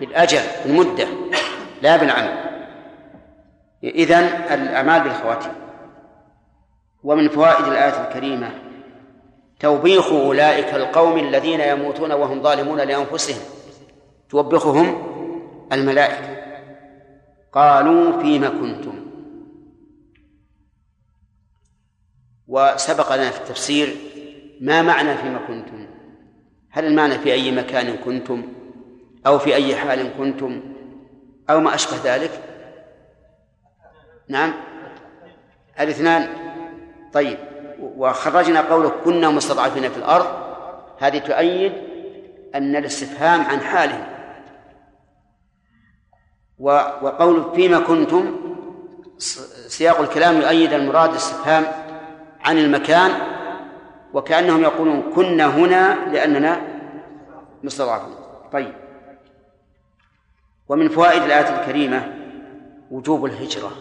بالأجل 0.00 0.40
بالمدة 0.64 1.06
لا 1.82 1.96
بالعمل. 1.96 2.34
إذن 3.84 4.24
الأعمال 4.50 5.02
بالخواتيم. 5.02 5.67
ومن 7.08 7.28
فوائد 7.28 7.64
الآية 7.64 8.08
الكريمة 8.08 8.50
توبيخ 9.60 10.12
أولئك 10.12 10.74
القوم 10.74 11.18
الذين 11.18 11.60
يموتون 11.60 12.12
وهم 12.12 12.42
ظالمون 12.42 12.80
لأنفسهم. 12.80 13.40
توبخهم 14.30 15.02
الملائكة. 15.72 16.36
قالوا 17.52 18.22
فيما 18.22 18.48
كنتم؟ 18.48 19.06
وسبق 22.48 23.14
لنا 23.14 23.30
في 23.30 23.40
التفسير 23.40 23.96
ما 24.60 24.82
معنى 24.82 25.16
فيما 25.16 25.38
كنتم؟ 25.38 25.86
هل 26.70 26.84
المعنى 26.84 27.18
في 27.18 27.32
أي 27.32 27.50
مكان 27.50 27.96
كنتم؟ 27.96 28.42
أو 29.26 29.38
في 29.38 29.54
أي 29.54 29.76
حال 29.76 30.10
كنتم؟ 30.18 30.60
أو 31.50 31.60
ما 31.60 31.74
أشبه 31.74 31.96
ذلك؟ 32.04 32.30
نعم. 34.28 34.54
الإثنان. 35.80 36.48
طيب 37.12 37.38
وخرجنا 37.80 38.60
قوله 38.60 38.88
كنا 39.04 39.30
مستضعفين 39.30 39.88
في 39.88 39.96
الأرض 39.96 40.26
هذه 40.98 41.18
تؤيد 41.18 41.72
أن 42.54 42.76
الاستفهام 42.76 43.40
عن 43.40 43.60
حالهم. 43.60 44.06
وقول 46.60 47.52
فيما 47.54 47.78
كنتم 47.78 48.36
سياق 49.68 50.00
الكلام 50.00 50.40
يؤيد 50.40 50.72
المراد 50.72 51.10
الاستفهام 51.10 51.64
عن 52.40 52.58
المكان 52.58 53.10
وكأنهم 54.14 54.62
يقولون 54.62 55.12
كنا 55.14 55.46
هنا 55.46 56.10
لأننا 56.12 56.60
مستضعفون. 57.62 58.14
طيب. 58.52 58.72
ومن 60.68 60.88
فوائد 60.88 61.22
الآية 61.22 61.60
الكريمة 61.60 62.14
وجوب 62.90 63.24
الهجرة. 63.24 63.72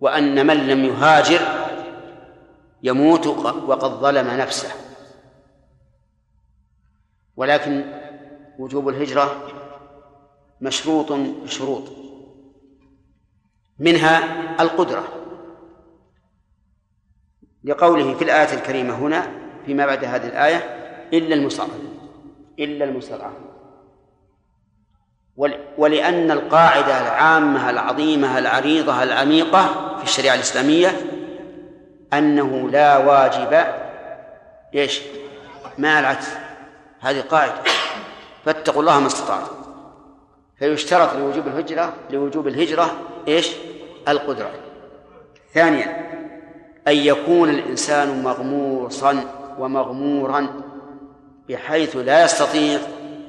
وأن 0.00 0.46
من 0.46 0.56
لم 0.66 0.84
يهاجر 0.84 1.40
يموت 2.82 3.26
وقد 3.26 3.90
ظلم 3.90 4.26
نفسه. 4.30 4.72
ولكن 7.36 7.84
وجوب 8.58 8.88
الهجرة 8.88 9.42
مشروط 10.60 11.12
بشروط. 11.12 11.82
منها 13.78 14.18
القدرة. 14.62 15.04
لقوله 17.64 18.14
في 18.14 18.24
الآية 18.24 18.54
الكريمة 18.54 18.94
هنا 18.94 19.30
فيما 19.66 19.86
بعد 19.86 20.04
هذه 20.04 20.26
الآية 20.26 20.56
إلا 21.12 21.34
المستضعفين 21.34 21.98
إلا 22.58 22.84
المستضعفين 22.84 23.48
ول- 25.36 25.58
ولأن 25.78 26.30
القاعدة 26.30 27.00
العامة 27.00 27.70
العظيمة 27.70 28.38
العريضة 28.38 29.02
العميقة 29.02 29.87
في 29.98 30.04
الشريعة 30.04 30.34
الإسلامية 30.34 30.96
أنه 32.12 32.70
لا 32.70 32.96
واجب 32.96 33.64
إيش؟ 34.74 35.00
مع 35.78 36.00
العكس 36.00 36.26
هذه 37.00 37.20
قاعدة. 37.20 37.54
فاتقوا 38.44 38.80
الله 38.80 39.00
ما 39.00 39.06
استطعتم. 39.06 39.52
فيشترط 40.58 41.14
لوجوب 41.14 41.46
الهجرة 41.46 41.92
لوجوب 42.10 42.48
الهجرة 42.48 42.96
إيش؟ 43.28 43.50
القدرة. 44.08 44.50
ثانيا 45.54 46.08
أن 46.88 46.96
يكون 46.96 47.50
الإنسان 47.50 48.22
مغموصا 48.22 49.24
ومغمورا 49.58 50.48
بحيث 51.48 51.96
لا 51.96 52.24
يستطيع 52.24 52.80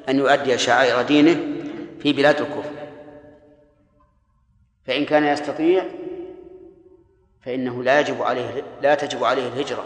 أن 0.09 0.19
يؤدي 0.19 0.57
شعائر 0.57 1.01
دينه 1.01 1.37
في 1.99 2.13
بلاد 2.13 2.41
الكفر. 2.41 2.71
فإن 4.87 5.05
كان 5.05 5.23
يستطيع 5.23 5.83
فإنه 7.45 7.83
لا 7.83 7.99
يجب 7.99 8.21
عليه 8.21 8.63
لا 8.81 8.95
تجب 8.95 9.23
عليه 9.23 9.47
الهجرة. 9.47 9.83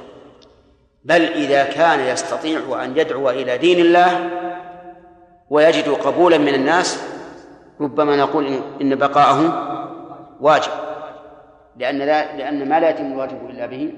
بل 1.04 1.22
إذا 1.22 1.64
كان 1.64 2.00
يستطيع 2.00 2.84
أن 2.84 2.98
يدعو 2.98 3.30
إلى 3.30 3.58
دين 3.58 3.80
الله 3.80 4.30
ويجد 5.50 5.90
قبولا 5.90 6.38
من 6.38 6.54
الناس 6.54 7.04
ربما 7.82 8.16
نقول 8.16 8.60
إن- 8.80 8.84
بقاءه 8.94 9.70
واجب. 10.40 10.72
لأن 11.78 11.98
لا 11.98 12.38
لأن 12.38 12.70
ما 12.70 12.80
لا 12.80 12.90
يتم 12.90 13.12
الواجب 13.12 13.50
إلا 13.50 13.66
به 13.66 13.94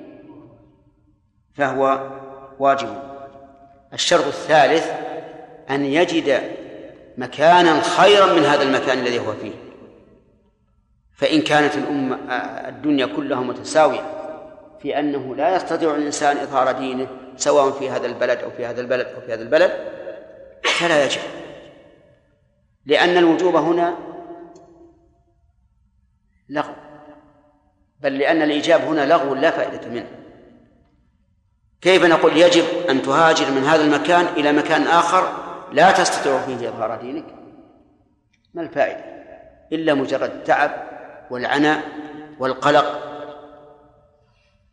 فهو 1.53 1.99
واجب. 2.60 2.89
الشرط 3.93 4.26
الثالث 4.26 4.91
أن 5.70 5.86
يجد 5.86 6.41
مكانا 7.18 7.82
خيرا 7.82 8.34
من 8.34 8.43
هذا 8.45 8.64
المكان 8.64 8.97
الذي 8.99 9.20
هو 9.20 9.34
فيه. 9.41 9.64
فإن 11.16 11.41
كانت 11.41 11.76
الأمة 11.76 12.16
الدنيا 12.68 13.05
كلها 13.05 13.39
متساوية 13.39 14.16
في 14.82 14.99
أنه 14.99 15.36
لا 15.36 15.55
يستطيع 15.55 15.95
الإنسان 15.95 16.38
إظهار 16.38 16.72
دينه 16.72 17.07
سواء 17.38 17.72
في 17.72 17.89
هذا 17.89 18.05
البلد 18.05 18.39
أو 18.39 18.49
في 18.49 18.66
هذا 18.66 18.82
البلد 18.82 19.07
أو 19.07 19.22
في 19.22 19.34
هذا 19.34 19.41
البلد 19.41 19.72
فلا 20.63 21.05
يجب. 21.05 21.22
لأن 22.86 23.18
الوجوب 23.18 23.55
هنا 23.55 23.97
لغو. 26.49 26.74
بل 28.01 28.18
لأن 28.18 28.41
الإيجاب 28.41 28.82
هنا 28.82 29.05
لغو 29.05 29.36
لا 29.36 29.51
فائدة 29.51 29.89
منه. 29.89 30.07
كيف 31.82 32.05
نقول 32.05 32.38
يجب 32.38 32.66
أن 32.89 33.01
تهاجر 33.01 33.51
من 33.51 33.63
هذا 33.63 33.84
المكان 33.84 34.26
إلى 34.26 34.51
مكان 34.51 34.82
آخر 34.82 35.45
لا 35.72 35.91
تستطيع 35.91 36.39
فيه 36.39 36.70
إظهار 36.70 37.01
دينك؟ 37.01 37.26
ما 38.53 38.61
الفائدة؟ 38.61 39.03
إلا 39.72 39.93
مجرد 39.93 40.32
التعب 40.32 40.94
والعناء 41.30 41.84
والقلق 42.39 43.05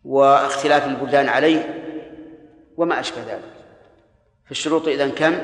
واختلاف 0.05 0.86
البلدان 0.86 1.28
عليه 1.28 1.82
وما 2.76 3.00
أشبه 3.00 3.22
ذلك. 3.22 3.53
فالشروط 4.46 4.88
إذن 4.88 5.11
كم؟ 5.11 5.42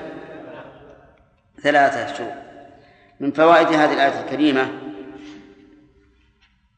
ثلاثة 1.62 2.14
شروط. 2.14 2.32
من 3.20 3.32
فوائد 3.32 3.66
هذه 3.66 3.92
الآية 3.92 4.20
الكريمة 4.20 4.62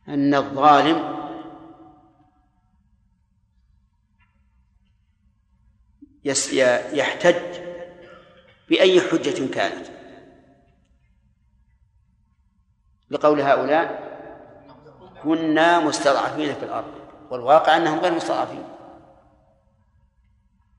أن 0.09 0.35
الظالم 0.35 1.21
يحتج 6.93 7.61
بأي 8.69 9.01
حجة 9.01 9.55
كانت. 9.55 9.87
لقول 13.11 13.41
هؤلاء 13.41 14.10
كنا 15.25 15.81
مستضعفين 15.81 16.55
في 16.55 16.63
الأرض. 16.63 16.95
والواقع 17.31 17.77
أنهم 17.77 17.99
غير 17.99 18.13
مستضعفين. 18.13 18.63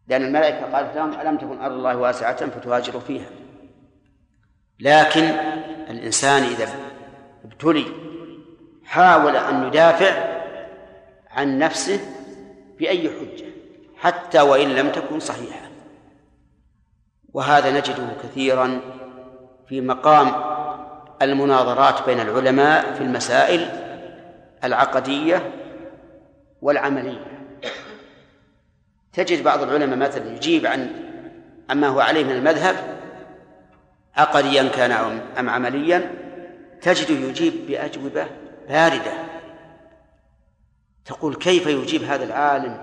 لأن 0.08 0.24
الملائكة 0.24 0.76
قالت 0.76 0.96
لهم 0.96 1.20
ألم 1.20 1.38
تكن 1.38 1.62
أرض 1.62 1.74
الله 1.74 1.98
واسعة 1.98 2.50
فتهاجروا 2.50 3.02
فيها؟ 3.02 3.30
لكن 4.80 5.24
الإنسان 5.90 6.44
إذا 6.44 6.70
ابتلي 7.46 7.86
حاول 8.86 9.36
أن 9.36 9.68
يدافع 9.68 10.42
عن 11.30 11.60
نفسه 11.60 12.00
بأي 12.80 13.10
حجة 13.10 13.46
حتى 13.98 14.42
وإن 14.42 14.70
لم 14.76 14.90
تكن 14.92 15.20
صحيحة. 15.20 15.70
وهذا 17.34 17.72
نجده 17.72 18.08
كثيرا 18.24 18.82
في 19.68 19.82
مقام 19.82 20.32
المناظرات 21.22 22.06
بين 22.06 22.20
العلماء 22.20 22.94
في 22.94 23.02
المسائل 23.02 23.81
العقدية 24.64 25.52
والعملية. 26.62 27.26
تجد 29.14 29.44
بعض 29.44 29.64
العلماء 29.64 29.98
مثلا 29.98 30.36
يجيب 30.36 30.66
عن 30.66 30.90
عما 31.70 31.88
هو 31.88 32.00
عليه 32.00 32.24
من 32.24 32.32
المذهب 32.32 32.76
عقديا 34.16 34.68
كان 34.68 34.92
أم 35.40 35.50
عمليا 35.50 36.12
تجده 36.82 37.28
يجيب 37.28 37.54
بأجوبة 37.68 38.28
باردة. 38.70 39.14
تقول 41.06 41.36
كيف 41.36 41.68
يجيب 41.68 42.04
هذا 42.04 42.24
العالم 42.24 42.78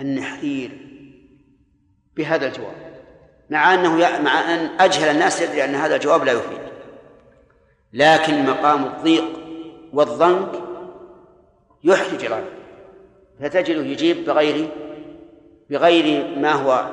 النحرير 0.00 0.70
بهذا 2.16 2.46
الجواب؟ 2.46 2.94
مع 3.50 3.74
أنه 3.74 3.96
مع 4.22 4.54
أن 4.54 4.70
أجهل 4.80 5.10
الناس 5.10 5.42
يدري 5.42 5.64
أن 5.64 5.74
هذا 5.74 5.94
الجواب 5.94 6.24
لا 6.24 6.32
يفيد. 6.32 6.58
لكن 7.92 8.44
مقام 8.46 8.84
الضيق 8.84 9.24
والضنك 9.92 10.63
يحرج 11.84 12.24
العبد 12.24 12.52
فتجده 13.40 13.82
يجيب 13.82 14.24
بغير 14.24 14.68
بغير 15.70 16.38
ما 16.38 16.52
هو 16.52 16.86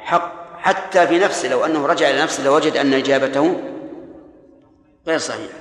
حق. 0.00 0.42
حتى 0.62 1.06
في 1.06 1.18
نفسه 1.18 1.48
لو 1.48 1.64
أنه 1.64 1.86
رجع 1.86 2.10
إلى 2.10 2.22
نفسه 2.22 2.44
لوجد 2.44 2.76
أن 2.76 2.94
إجابته 2.94 3.60
غير 5.06 5.18
صحيحة. 5.18 5.58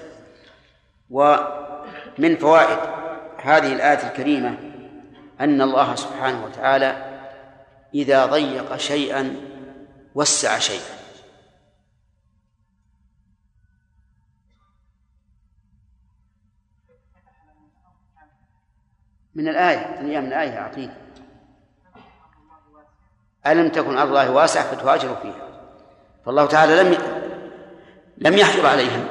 ومن 1.10 2.38
فوائد 2.38 2.78
هذه 3.38 3.74
الآية 3.74 4.08
الكريمة 4.08 4.58
أن 5.40 5.62
الله 5.62 5.96
سبحانه 5.96 6.46
وتعالى 6.46 7.20
إذا 7.96 8.26
ضيق 8.26 8.78
شيئا 8.78 9.36
وسع 10.16 10.60
شيئا. 10.60 11.01
من 19.36 19.48
الآية 19.48 20.02
من 20.02 20.28
الآية 20.28 20.60
أعطيك. 20.60 20.92
ألم 23.48 23.70
تكن 23.70 23.98
أرض 23.98 24.10
الله 24.10 24.32
واسعة 24.32 24.76
فتهاجروا 24.76 25.16
فيها؟ 25.16 25.48
فالله 26.26 26.46
تعالى 26.46 26.84
لم 26.84 26.98
لم 28.18 28.38
يحجر 28.38 28.68
عليهم 28.68 29.06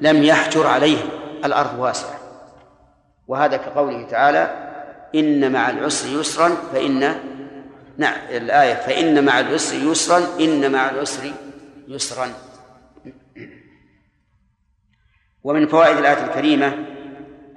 لم 0.00 0.22
يحجر 0.22 0.66
عليهم 0.66 1.08
الأرض 1.44 1.78
واسعة. 1.78 2.18
وهذا 3.28 3.56
كقوله 3.56 4.06
تعالى 4.06 4.72
إن 5.14 5.52
مع 5.52 5.70
العسر 5.70 6.20
يسرا 6.20 6.48
فإن 6.48 7.14
نعم 7.98 8.18
الآية 8.30 8.74
فإن 8.74 9.24
مع 9.24 9.40
العسر 9.40 9.76
يسرا 9.76 10.18
إن 10.40 10.72
مع 10.72 10.90
العسر 10.90 11.32
يسرا. 11.88 12.28
ومن 15.44 15.66
فوائد 15.66 15.96
الآية 15.96 16.24
الكريمة 16.24 16.91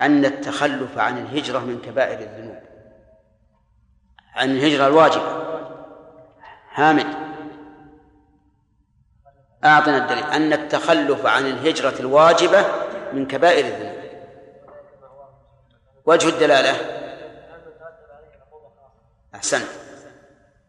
أن 0.02 0.26
التخلف 0.26 0.98
عن 0.98 1.18
الهجرة 1.18 1.60
من 1.60 1.82
كبائر 1.82 2.20
الذنوب. 2.20 2.62
عن 4.36 4.52
الهجرة 4.52 4.88
الواجبة. 4.88 5.46
حامد. 6.70 7.08
أعطنا 9.66 9.98
الدليل. 9.98 10.24
أن 10.24 10.54
التخلف 10.54 11.26
عن 11.26 11.46
الهجرة 11.46 12.00
الواجبة 12.00 12.66
من 13.14 13.28
كبائر 13.28 13.66
الذنوب. 13.66 13.96
وجه 16.06 16.30
الدلالة. 16.30 16.96
أحسنت 19.36 19.68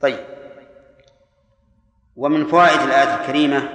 طيب. 0.00 0.24
ومن 2.16 2.46
فوائد 2.46 2.80
الآية 2.80 3.14
الكريمة 3.14 3.68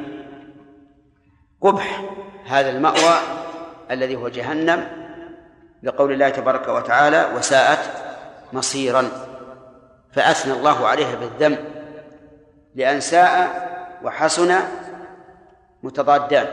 قبح 1.61 2.01
هذا 2.45 2.69
المأوى 2.69 3.19
الذي 3.91 4.15
هو 4.15 4.29
جهنم 4.29 5.00
لقول 5.83 6.11
الله 6.11 6.29
تبارك 6.29 6.67
وتعالى 6.67 7.29
وساءت 7.35 7.79
مصيرا. 8.53 9.09
فأثنى 10.11 10.53
الله 10.53 10.87
عليها 10.87 11.15
بالذم 11.15 11.57
لأن 12.75 12.99
ساء 12.99 13.61
وحسن 14.03 14.59
متضادان. 15.83 16.47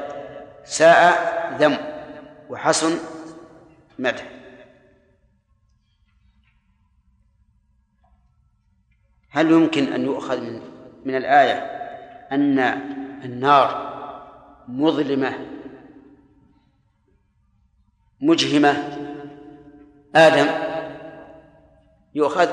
ساء 0.65 1.03
ذم 1.59 1.77
وحسن 2.49 2.99
مدح. 3.99 4.25
هل 9.31 9.51
يمكن 9.51 9.93
أن 9.93 10.05
يؤخذ 10.05 10.41
من 10.41 10.79
من 11.05 11.17
الآية 11.17 11.55
أن 12.33 12.59
النار 13.25 13.89
مظلمة 14.69 15.39
مجهمة 18.21 18.99
آدم 20.19 20.49
يؤخذ 22.15 22.51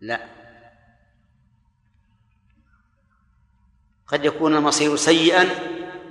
لا. 0.00 0.20
قد 4.06 4.24
يكون 4.24 4.56
المصير 4.56 4.96
سيئا 4.96 5.44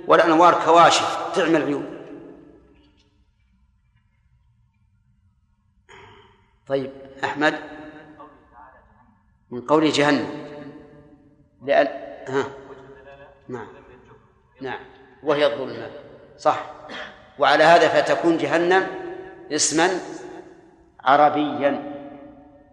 والأنوار 0.06 0.64
كواشف 0.64 1.32
تعمل 1.34 1.62
عيون 1.62 1.98
طيب 6.66 6.92
أحمد 7.24 7.54
من 9.50 9.60
قول 9.60 9.92
جهنم 9.92 10.48
لأن 11.62 11.86
ها. 12.28 12.44
نعم. 13.48 13.68
نعم. 14.60 14.97
وهي 15.22 15.46
الظلمة. 15.46 15.90
صح. 16.38 16.64
وعلى 17.38 17.64
هذا 17.64 17.88
فتكون 17.88 18.38
جهنم 18.38 18.86
اسما 19.52 19.88
عربيا. 21.04 21.94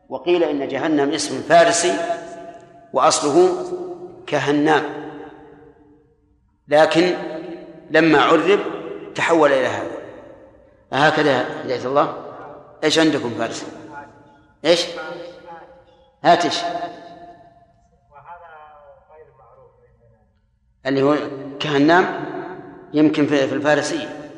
وقيل 0.10 0.44
إن 0.44 0.68
جهنم 0.68 1.12
اسم 1.12 1.42
فارسي 1.42 1.98
وأصله 2.94 3.66
كهنام 4.28 4.84
لكن 6.68 7.16
لما 7.90 8.22
عرب 8.22 8.60
تحول 9.16 9.52
إلى 9.52 9.68
هذا. 9.68 9.98
هكذا 10.94 11.62
هداية 11.64 11.86
الله. 11.86 12.26
إيش 12.84 13.00
عندكم 13.00 13.30
فارسي؟ 13.30 13.66
إيش؟ 14.66 14.86
هاتش. 16.24 16.62
اللي 20.86 21.02
هو 21.02 21.16
كهنام 21.60 22.35
يمكن 22.96 23.28
في 23.28 23.44
الفارسية. 23.44 24.32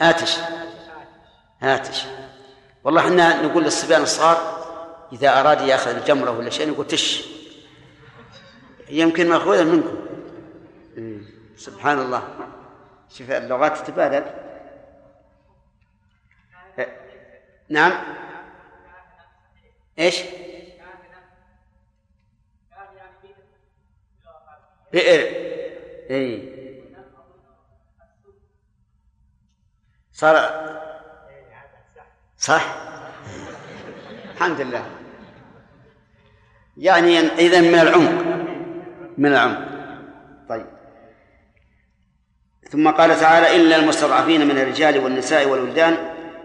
آتش. 0.00 0.38
آتش. 1.62 2.04
والله 2.84 3.00
إحنا 3.00 3.42
نقول 3.42 3.64
للصبيان 3.64 4.02
الصغار 4.02 4.58
إذا 5.12 5.40
أراد 5.40 5.60
يأخذ 5.60 5.90
الجمرة 5.90 6.30
ولا 6.30 6.50
شيء 6.50 6.70
نقول 6.70 6.86
تش. 6.86 7.24
يمكن 8.88 9.28
مأخوذا 9.28 9.64
منكم. 9.64 9.96
سبحان 11.56 11.98
الله. 11.98 12.22
شوف 13.10 13.30
اللغات 13.30 13.78
تتبادل 13.78 14.24
نعم. 17.68 17.92
إيش؟ 19.98 20.22
بئر 24.92 25.20
اي 26.10 26.58
صار 30.12 30.36
صح؟ 32.38 32.62
الحمد 34.34 34.60
لله. 34.60 34.84
يعني 36.76 37.18
اذا 37.18 37.60
من 37.60 37.74
العمق. 37.74 38.24
من 39.18 39.32
العمق. 39.32 39.58
طيب. 40.48 40.66
ثم 42.70 42.90
قال 42.90 43.20
تعالى 43.20 43.56
إلا 43.56 43.76
المستضعفين 43.76 44.48
من 44.48 44.58
الرجال 44.58 44.98
والنساء 44.98 45.48
والولدان 45.48 45.96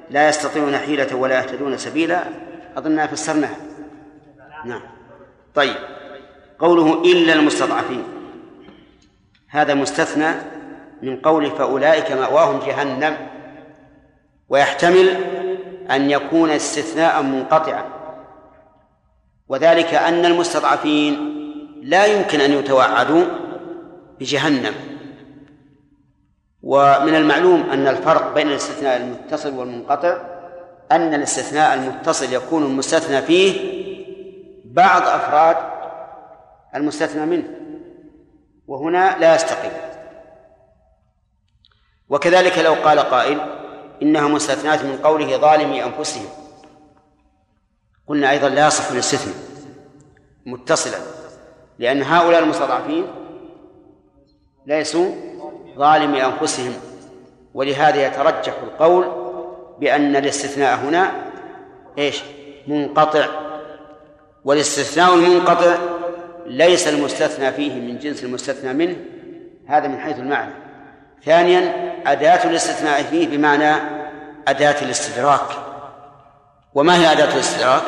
لا 0.09 0.29
يستطيعون 0.29 0.77
حيلة 0.77 1.15
ولا 1.15 1.37
يهتدون 1.37 1.77
سبيلا. 1.77 2.23
أظننا 2.77 3.07
فسرناها 3.07 3.57
نعم. 4.65 4.81
طيب. 5.55 5.75
قوله 6.59 7.01
إلا 7.01 7.33
المستضعفين. 7.33 8.22
هذا 9.53 9.73
مستثنى 9.73 10.31
من 11.01 11.17
قول 11.17 11.51
فأولئك 11.51 12.11
مأواهم 12.11 12.59
جهنم 12.59 13.17
ويحتمل 14.49 15.09
أن 15.91 16.09
يكون 16.09 16.49
استثناء 16.49 17.21
منقطعا. 17.21 17.83
وذلك 19.47 19.93
أن 19.93 20.25
المستضعفين 20.25 21.33
لا 21.83 22.05
يمكن 22.05 22.41
أن 22.41 22.51
يتوعدوا 22.51 23.25
بجهنم. 24.19 24.73
ومن 26.63 27.15
المعلوم 27.15 27.69
أن 27.71 27.87
الفرق 27.87 28.33
بين 28.33 28.47
الاستثناء 28.47 28.97
المتصل 28.97 29.53
والمنقطع 29.53 30.17
أن 30.91 31.13
الاستثناء 31.13 31.73
المتصل 31.73 32.33
يكون 32.33 32.63
المستثنى 32.63 33.21
فيه 33.21 33.83
بعض 34.65 35.01
أفراد 35.01 35.57
المستثنى 36.75 37.25
منه. 37.25 37.62
وهنا 38.67 39.17
لا 39.19 39.35
يستقيم. 39.35 39.71
وكذلك 42.09 42.57
لو 42.57 42.73
قال 42.73 42.99
قائل 42.99 43.41
إنها 44.01 44.27
مستثنات 44.27 44.81
من 44.81 44.97
قوله 44.97 45.37
ظالمي 45.37 45.83
أنفسهم. 45.83 46.25
قلنا 48.07 48.31
أيضا 48.31 48.49
لا 48.49 48.67
يصح 48.67 48.91
الاستثناء 48.91 49.35
متصلا 50.45 50.97
لأن 51.79 52.03
هؤلاء 52.03 52.43
المستضعفين 52.43 53.05
ليسوا 54.65 55.11
ظالمي 55.77 56.25
أنفسهم. 56.25 56.73
ولهذا 57.53 58.07
يترجح 58.07 58.53
القول 58.63 59.05
بأن 59.79 60.15
الاستثناء 60.15 60.75
هنا 60.75 61.11
إيش؟ 61.97 62.23
منقطع. 62.67 63.27
والاستثناء 64.45 65.13
المنقطع 65.13 65.77
ليس 66.45 66.87
المستثنى 66.87 67.51
فيه 67.51 67.73
من 67.73 67.97
جنس 67.97 68.23
المستثنى 68.23 68.73
منه 68.73 68.95
هذا 69.67 69.87
من 69.87 69.97
حيث 69.99 70.19
المعنى 70.19 70.53
ثانيا 71.25 71.93
أداة 72.05 72.49
الاستثناء 72.49 73.03
فيه 73.03 73.27
بمعنى 73.27 73.73
أداة 74.47 74.81
الاستدراك 74.81 75.49
وما 76.73 76.95
هي 76.95 77.11
أداة 77.11 77.33
الاستدراك؟ 77.33 77.83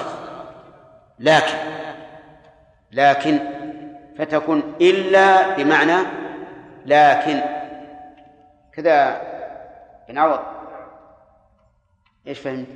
لكن 1.19 1.55
لكن 2.91 3.39
فتكون 4.17 4.75
إلا 4.81 5.55
بمعنى 5.55 5.97
لكن 6.85 7.41
كذا 8.73 9.21
بن 10.09 10.17
عوض 10.17 10.39
إيش 12.27 12.39
فهمت؟ 12.39 12.67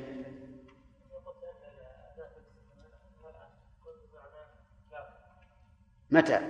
متى؟ 6.10 6.40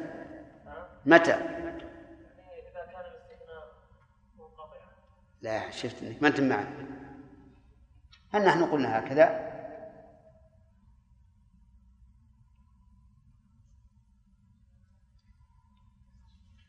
متى؟ 1.06 1.60
لا 5.42 5.70
شفت 5.70 6.02
إنك 6.02 6.22
ما 6.22 6.28
أنت 6.28 6.40
معنا 6.40 6.70
هل 8.32 8.44
نحن 8.44 8.64
قلنا 8.64 8.98
هكذا؟ 8.98 9.50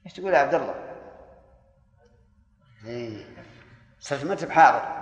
إيش 0.05 0.13
تقول 0.13 0.33
يا 0.33 0.39
عبد 0.39 0.53
الله؟ 0.53 0.75
إيه 2.85 3.25
صرت 3.99 4.23
ما 4.23 4.33
أنت 4.33 4.51
حاضر 4.51 5.01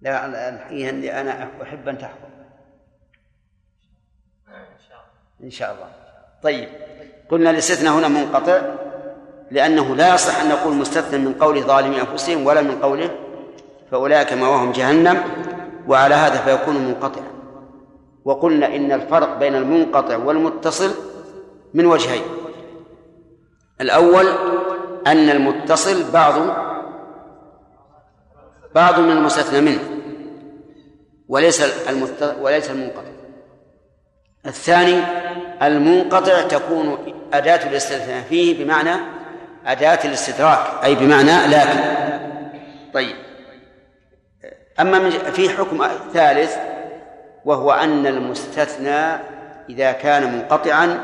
لا 0.00 0.48
الحقيقة 0.48 0.90
أني 0.90 1.20
أنا 1.20 1.62
أحب 1.62 1.88
أن 1.88 1.98
تحضر 1.98 2.39
إن 5.44 5.50
شاء 5.50 5.72
الله. 5.72 5.88
طيب. 6.42 6.68
قلنا 7.30 7.50
الاستثناء 7.50 7.92
هنا 7.92 8.08
منقطع 8.08 8.60
لأنه 9.50 9.96
لا 9.96 10.14
يصح 10.14 10.40
أن 10.40 10.48
نقول 10.48 10.74
مستثنى 10.74 11.18
من 11.18 11.34
قول 11.34 11.62
ظالمي 11.62 12.00
أنفسهم 12.00 12.46
ولا 12.46 12.62
من 12.62 12.78
قوله 12.82 13.10
فأولئك 13.90 14.32
مأواهم 14.32 14.72
جهنم 14.72 15.22
وعلى 15.88 16.14
هذا 16.14 16.36
فيكون 16.36 16.76
منقطعا. 16.76 17.30
وقلنا 18.24 18.76
إن 18.76 18.92
الفرق 18.92 19.38
بين 19.38 19.54
المنقطع 19.54 20.16
والمتصل 20.16 20.90
من 21.74 21.86
وجهين. 21.86 22.22
الأول 23.80 24.26
أن 25.06 25.30
المتصل 25.30 26.10
بعض 26.12 26.34
بعض 28.74 29.00
من 29.00 29.10
المستثنى 29.10 29.60
منه 29.60 29.80
وليس. 31.28 31.62
وليس 32.40 32.70
المنقطع. 32.70 33.19
الثاني 34.46 35.02
المنقطع 35.62 36.42
تكون 36.42 37.14
أداة 37.32 37.68
الاستثناء 37.68 38.22
فيه 38.28 38.64
بمعنى 38.64 38.90
أداة 39.66 39.98
الاستدراك 40.04 40.84
أي 40.84 40.94
بمعنى 40.94 41.46
لكن. 41.46 41.80
طيب. 42.94 43.16
أما 44.80 44.98
من 44.98 45.10
في 45.10 45.48
حكم 45.48 45.86
ثالث 46.12 46.56
وهو 47.44 47.72
أن 47.72 48.06
المستثنى 48.06 49.20
إذا 49.70 49.92
كان 49.92 50.32
منقطعا 50.32 50.98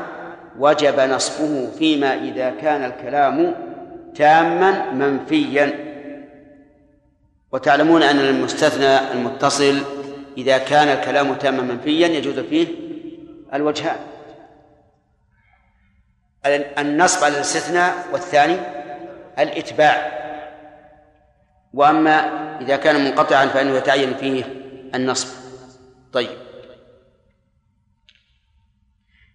وجب 0.59 0.99
نصبه 0.99 1.69
فيما 1.79 2.13
إذا 2.13 2.53
كان 2.61 2.83
الكلام 2.83 3.55
تاما 4.15 4.91
منفيا. 4.91 5.87
وتعلمون 7.51 8.03
أن 8.03 8.19
المستثنى 8.19 9.11
المتصل 9.11 9.77
إذا 10.37 10.57
كان 10.57 10.87
الكلام 10.87 11.33
تاما 11.33 11.61
منفيا 11.61 12.07
يجوز 12.07 12.39
فيه 12.39 12.86
الوجهان. 13.53 13.99
النصب 16.77 17.23
على 17.23 17.35
الاستثناء 17.35 18.07
والثاني 18.11 18.59
الإتباع. 19.39 20.17
وأما 21.73 22.17
إذا 22.61 22.75
كان 22.75 23.05
منقطعا 23.05 23.45
فإنه 23.45 23.71
يتعين 23.71 24.13
فيه 24.13 24.43
النصب. 24.95 25.27
طيب. 26.13 26.37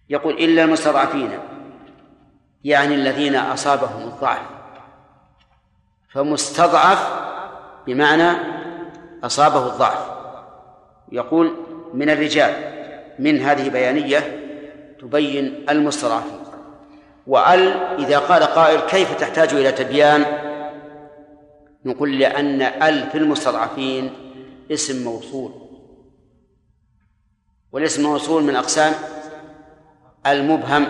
يقول 0.09 0.33
إلا 0.33 0.63
المستضعفين 0.63 1.39
يعني 2.63 2.95
الذين 2.95 3.35
أصابهم 3.35 4.07
الضعف. 4.07 4.45
فمستضعف 6.09 7.23
بمعنى 7.87 8.37
أصابه 9.23 9.67
الضعف. 9.67 10.11
يقول 11.11 11.57
من 11.93 12.09
الرجال. 12.09 12.82
من 13.19 13.39
هذه 13.41 13.69
بيانية 13.69 14.39
تبين 15.01 15.65
المستضعفين 15.69 16.43
وأل 17.27 17.67
إذا 17.99 18.19
قال 18.19 18.43
قائل 18.43 18.79
كيف 18.79 19.13
تحتاج 19.13 19.53
إلى 19.53 19.71
تبيان؟ 19.71 20.25
نقول 21.85 22.19
لأن 22.19 22.61
أل 22.61 23.09
في 23.09 23.17
المستضعفين 23.17 24.11
اسم 24.71 25.03
موصول. 25.03 25.51
والاسم 27.71 28.01
الموصول 28.05 28.43
من 28.43 28.55
أقسام 28.55 28.93
المبهم. 30.27 30.85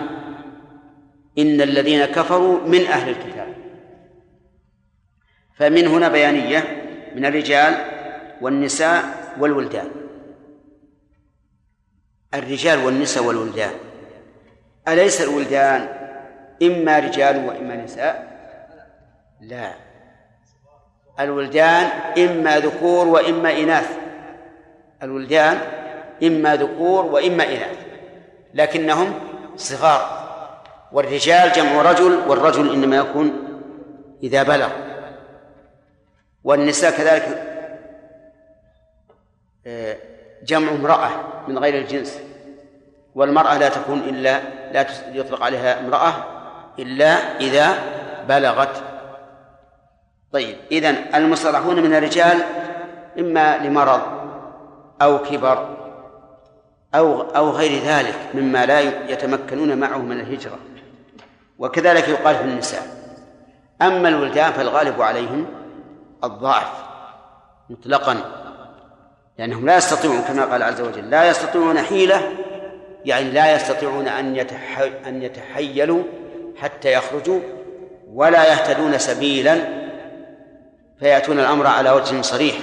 إن 1.38 1.60
الذين 1.60 2.04
كفروا 2.04 2.60
من 2.60 2.80
أهل 2.80 3.08
الكتاب. 3.08 3.54
فمن 5.56 5.86
هنا 5.86 6.08
بيانية 6.08 6.82
من 7.16 7.24
الرجال 7.24 7.74
والنساء 8.40 9.04
والولدان. 9.40 10.03
الرجال 12.34 12.84
والنساء 12.84 13.24
والولدان. 13.24 13.74
أليس 14.88 15.20
الولدان 15.20 15.88
إما 16.62 16.98
رجال 16.98 17.46
وإما 17.48 17.76
نساء؟ 17.76 18.34
لا. 19.40 19.72
الولدان 21.20 21.86
إما 22.18 22.58
ذكور 22.58 23.08
وإما 23.08 23.52
إناث. 23.52 23.98
الولدان 25.02 25.58
إما 26.22 26.56
ذكور 26.56 27.04
وإما 27.04 27.44
إناث. 27.44 27.78
لكنهم 28.54 29.14
صغار. 29.56 30.24
والرجال 30.92 31.52
جمع 31.52 31.82
رجل 31.82 32.28
والرجل 32.28 32.72
إنما 32.72 32.96
يكون 32.96 33.32
إذا 34.22 34.42
بلغ. 34.42 34.70
والنساء 36.44 36.90
كذلك 36.90 37.50
آه، 39.66 39.96
جمع 40.44 40.72
امرأة 40.72 41.10
من 41.48 41.58
غير 41.58 41.78
الجنس 41.78 42.20
والمرأة 43.14 43.58
لا 43.58 43.68
تكون 43.68 43.98
إلا 43.98 44.40
لا 44.72 44.86
يطلق 45.12 45.42
عليها 45.42 45.80
امرأة 45.80 46.14
إلا 46.78 47.40
إذا 47.40 47.74
بلغت. 48.28 48.82
طيب 50.32 50.56
إذن 50.72 50.96
المصطلحون 51.14 51.82
من 51.82 51.94
الرجال 51.94 52.42
إما 53.18 53.58
لمرض 53.58 54.00
أو 55.02 55.18
كبر 55.18 55.76
أو 56.94 57.20
أو 57.20 57.50
غير 57.50 57.82
ذلك 57.82 58.14
مما 58.34 58.66
لا 58.66 58.80
يتمكنون 59.10 59.78
معه 59.78 59.98
من 59.98 60.20
الهجرة 60.20 60.58
وكذلك 61.58 62.08
يقال 62.08 62.36
في 62.36 62.44
النساء. 62.44 62.82
أما 63.82 64.08
الولدان 64.08 64.52
فالغالب 64.52 65.02
عليهم 65.02 65.46
الضعف 66.24 66.72
مطلقا. 67.70 68.16
لأنهم 69.38 69.66
لا 69.66 69.76
يستطيعون 69.76 70.22
كما 70.22 70.44
قال 70.44 70.62
عز 70.62 70.80
وجل 70.80 71.10
لا 71.10 71.28
يستطيعون 71.30 71.78
حيلة 71.78 72.32
يعني 73.04 73.30
لا 73.30 73.54
يستطيعون 73.54 74.08
أن 74.08 74.46
أن 75.06 75.22
يتحيلوا 75.22 76.02
حتى 76.56 76.92
يخرجوا 76.92 77.40
ولا 78.12 78.52
يهتدون 78.52 78.98
سبيلا 78.98 79.84
فيأتون 80.98 81.40
الأمر 81.40 81.66
على 81.66 81.90
وجه 81.90 82.20
صريح. 82.20 82.56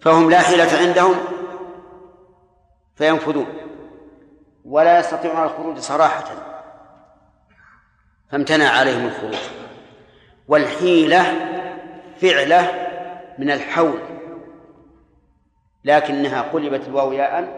فهم 0.00 0.30
لا 0.30 0.38
حيلة 0.38 0.78
عندهم 0.78 1.14
فينفذون 2.96 3.46
ولا 4.64 4.98
يستطيعون 4.98 5.44
الخروج 5.44 5.78
صراحة. 5.78 6.24
فامتنع 8.32 8.68
عليهم 8.68 9.06
الخروج. 9.06 9.36
والحيلة 10.48 11.24
فعلة 12.20 12.72
من 13.38 13.50
الحول. 13.50 14.15
لكنها 15.86 16.42
قلبت 16.42 16.88
الواو 16.88 17.12
ياء 17.12 17.48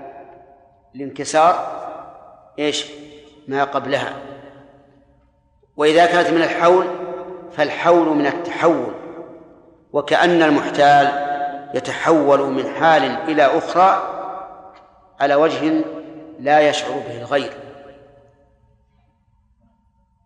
لانكسار 0.95 1.79
إيش؟ 2.59 2.87
ما 3.49 3.65
قبلها. 3.65 4.13
وإذا 5.77 6.07
كانت 6.07 6.29
من 6.29 6.43
الحول 6.43 6.87
فالحول 7.53 8.09
من 8.09 8.27
التحول. 8.27 8.95
وكأن 9.93 10.43
المحتال 10.43 11.29
يتحول 11.75 12.41
من 12.41 12.69
حال 12.69 13.03
إلى 13.05 13.43
أخرى 13.43 14.15
على 15.21 15.35
وجه 15.35 15.85
لا 16.41 16.61
يشعر 16.61 16.91
به 16.91 17.19
الغير. 17.19 17.53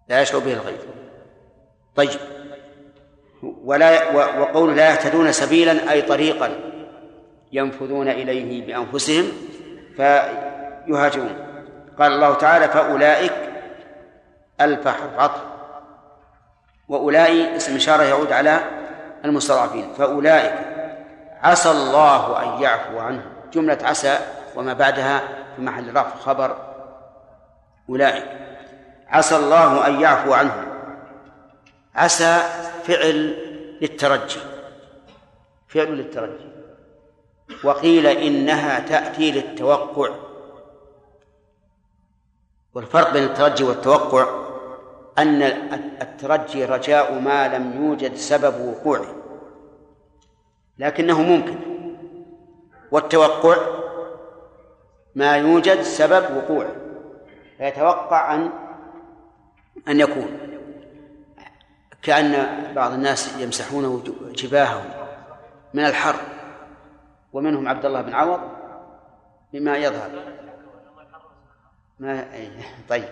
لا 0.08 0.22
يشعر 0.22 0.40
به 0.40 0.52
الغير. 0.52 0.78
طيب. 1.96 2.20
ولا 3.42 4.10
وقول 4.40 4.76
لا 4.76 4.90
يهتدون 4.90 5.32
سبيلا 5.32 5.92
أي 5.92 6.02
طريقا. 6.02 6.71
ينفذون 7.52 8.08
إليه 8.08 8.66
بأنفسهم 8.66 9.32
فيهاجرون. 9.96 11.36
قال 11.98 12.12
الله 12.12 12.34
تعالى 12.34 12.68
فأولئك 12.68 13.32
ألف 14.60 14.88
حرف 14.88 15.18
عطف 15.18 15.42
وأولئك 16.88 17.48
اسم 17.48 17.76
إشارة 17.76 18.02
يعود 18.02 18.32
على 18.32 18.60
المستضعفين. 19.24 19.92
فأولئك 19.98 20.54
عسى 21.42 21.70
الله 21.70 22.42
أن 22.42 22.62
يعفو 22.62 22.98
عنهم. 22.98 23.32
جملة 23.52 23.78
عسى 23.82 24.18
وما 24.56 24.72
بعدها 24.72 25.20
في 25.56 25.62
محل 25.62 25.90
رفع 25.90 26.16
خبر. 26.16 26.56
أولئك 27.88 28.24
عسى 29.08 29.36
الله 29.36 29.86
أن 29.86 30.00
يعفو 30.00 30.32
عنهم. 30.32 30.64
عسى 31.94 32.42
فعل 32.84 33.36
للترجي. 33.80 34.40
فعل 35.68 35.86
للترجي. 35.86 36.51
وقيل 37.64 38.06
إنها 38.06 38.80
تأتي 38.80 39.30
للتوقع. 39.30 40.10
والفرق 42.74 43.12
بين 43.12 43.24
الترجي 43.24 43.64
والتوقع 43.64 44.26
أن 45.18 45.42
الترجي 46.02 46.64
رجاء 46.64 47.18
ما 47.18 47.48
لم 47.48 47.84
يوجد 47.84 48.14
سبب 48.14 48.60
وقوعه 48.60 49.14
لكنه 50.78 51.22
ممكن. 51.22 51.58
والتوقع 52.90 53.56
ما 55.14 55.36
يوجد 55.36 55.82
سبب 55.82 56.36
وقوعه 56.36 56.76
فيتوقع 57.58 58.34
أن 58.34 58.50
أن 59.88 60.00
يكون. 60.00 60.38
كأن 62.02 62.46
بعض 62.74 62.92
الناس 62.92 63.38
يمسحون 63.38 64.02
جباههم 64.34 64.84
من 65.74 65.84
الحر. 65.84 66.14
ومنهم 67.32 67.68
عبد 67.68 67.86
الله 67.86 68.00
بن 68.00 68.14
عوض 68.14 68.40
بما 69.52 69.76
يظهر. 69.76 70.10
ما 71.98 72.24
طيب. 72.88 73.08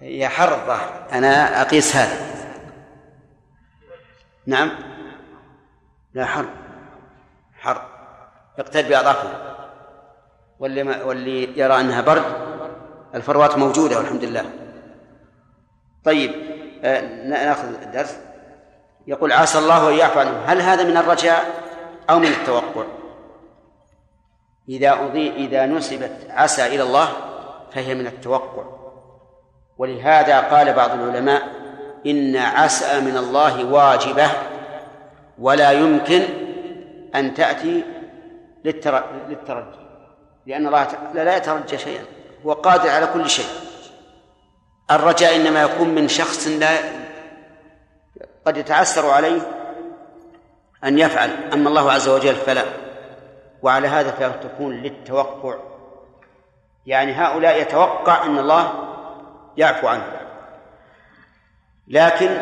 هي 0.00 0.28
حر 0.28 0.54
الظاهر. 0.54 1.06
أنا 1.12 1.62
أقيس 1.62 1.96
هذا. 1.96 2.34
نعم. 4.46 4.70
لا 6.14 6.24
حر. 6.24 6.46
حر. 7.58 7.82
يقتد 8.58 8.88
بأضافه. 8.88 9.54
واللي 10.58 10.82
ما 10.82 11.02
واللي 11.02 11.58
يرى 11.58 11.80
أنها 11.80 12.00
برد 12.00 12.24
الفروات 13.14 13.58
موجودة 13.58 13.98
والحمد 13.98 14.24
لله. 14.24 14.50
طيب 16.04 16.32
آه 16.84 17.24
نأخذ 17.24 17.82
الدرس. 17.82 18.18
يقول 19.06 19.32
عسى 19.32 19.58
الله 19.58 19.88
أن 19.88 19.94
يعفو 19.94 20.20
عنهم 20.20 20.42
هل 20.46 20.60
هذا 20.60 20.84
من 20.84 20.96
الرجاء؟ 20.96 21.63
أو 22.10 22.18
من 22.18 22.26
التوقع. 22.26 22.84
إذا 24.68 24.92
أضي 24.92 25.30
إذا 25.30 25.66
نسبت 25.66 26.26
عسى 26.30 26.66
إلى 26.66 26.82
الله 26.82 27.08
فهي 27.72 27.94
من 27.94 28.06
التوقع. 28.06 28.64
ولهذا 29.78 30.40
قال 30.40 30.72
بعض 30.72 30.90
العلماء 30.90 31.42
إن 32.06 32.36
عسى 32.36 33.00
من 33.00 33.16
الله 33.16 33.64
واجبة 33.64 34.30
ولا 35.38 35.70
يمكن 35.72 36.22
أن 37.14 37.34
تأتي 37.34 37.84
للترجي. 38.64 39.84
لأن 40.46 40.66
الله 40.66 40.88
لا 41.14 41.36
يترجى 41.36 41.78
شيئا. 41.78 42.04
هو 42.46 42.52
قادر 42.52 42.90
على 42.90 43.06
كل 43.06 43.30
شيء. 43.30 43.46
الرجاء 44.90 45.36
إنما 45.36 45.62
يكون 45.62 45.88
من 45.88 46.08
شخص 46.08 46.48
لا 46.48 46.78
قد 48.46 48.56
يتعسر 48.56 49.10
عليه 49.10 49.40
أن 50.84 50.98
يفعل 50.98 51.30
أما 51.52 51.68
الله 51.68 51.92
عز 51.92 52.08
وجل 52.08 52.34
فلا. 52.34 52.64
وعلى 53.62 53.88
هذا 53.88 54.10
فتكون 54.10 54.74
للتوقع. 54.74 55.54
يعني 56.86 57.12
هؤلاء 57.12 57.62
يتوقع 57.62 58.26
أن 58.26 58.38
الله 58.38 58.72
يعفو 59.56 59.86
عنه. 59.86 60.06
لكن 61.88 62.38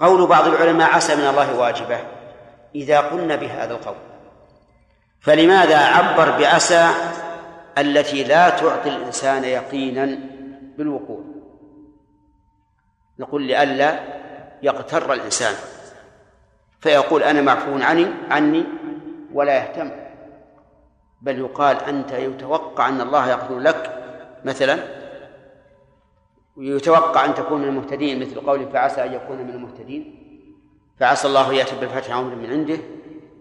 قول 0.00 0.26
بعض 0.26 0.46
العلماء 0.46 0.90
عسى 0.90 1.16
من 1.16 1.26
الله 1.26 1.58
واجبة 1.58 1.98
إذا 2.74 3.00
قلنا 3.00 3.36
بهذا 3.36 3.74
القول. 3.74 3.94
فلماذا 5.20 5.78
عبر 5.78 6.38
بعسى 6.38 6.88
التي 7.78 8.24
لا 8.24 8.50
تعطي 8.50 8.88
الإنسان 8.88 9.44
يقينا 9.44 10.18
بالوقوع؟ 10.78 11.20
نقول 13.18 13.42
لئلا 13.42 14.00
يغتر 14.62 15.12
الإنسان. 15.12 15.54
فيقول 16.80 17.22
أنا 17.22 17.42
معفو 17.42 17.78
عني 17.78 18.06
عني 18.30 18.64
ولا 19.32 19.56
يهتم. 19.56 19.90
بل 21.22 21.38
يقال 21.38 21.76
أنت 21.76 22.12
يتوقع 22.12 22.88
أن 22.88 23.00
الله 23.00 23.30
يغفر 23.30 23.58
لك 23.58 24.02
مثلا 24.44 24.78
ويتوقع 26.56 27.24
أن 27.24 27.34
تكون 27.34 27.62
من 27.62 27.68
المهتدين 27.68 28.20
مثل 28.20 28.40
قوله 28.40 28.68
فعسى 28.72 29.04
أن 29.04 29.12
يكون 29.12 29.38
من 29.38 29.50
المهتدين. 29.50 30.16
فعسى 31.00 31.28
الله 31.28 31.54
يأتي 31.54 31.76
بالفتح 31.80 32.16
أمر 32.16 32.34
من 32.34 32.50
عنده 32.50 32.76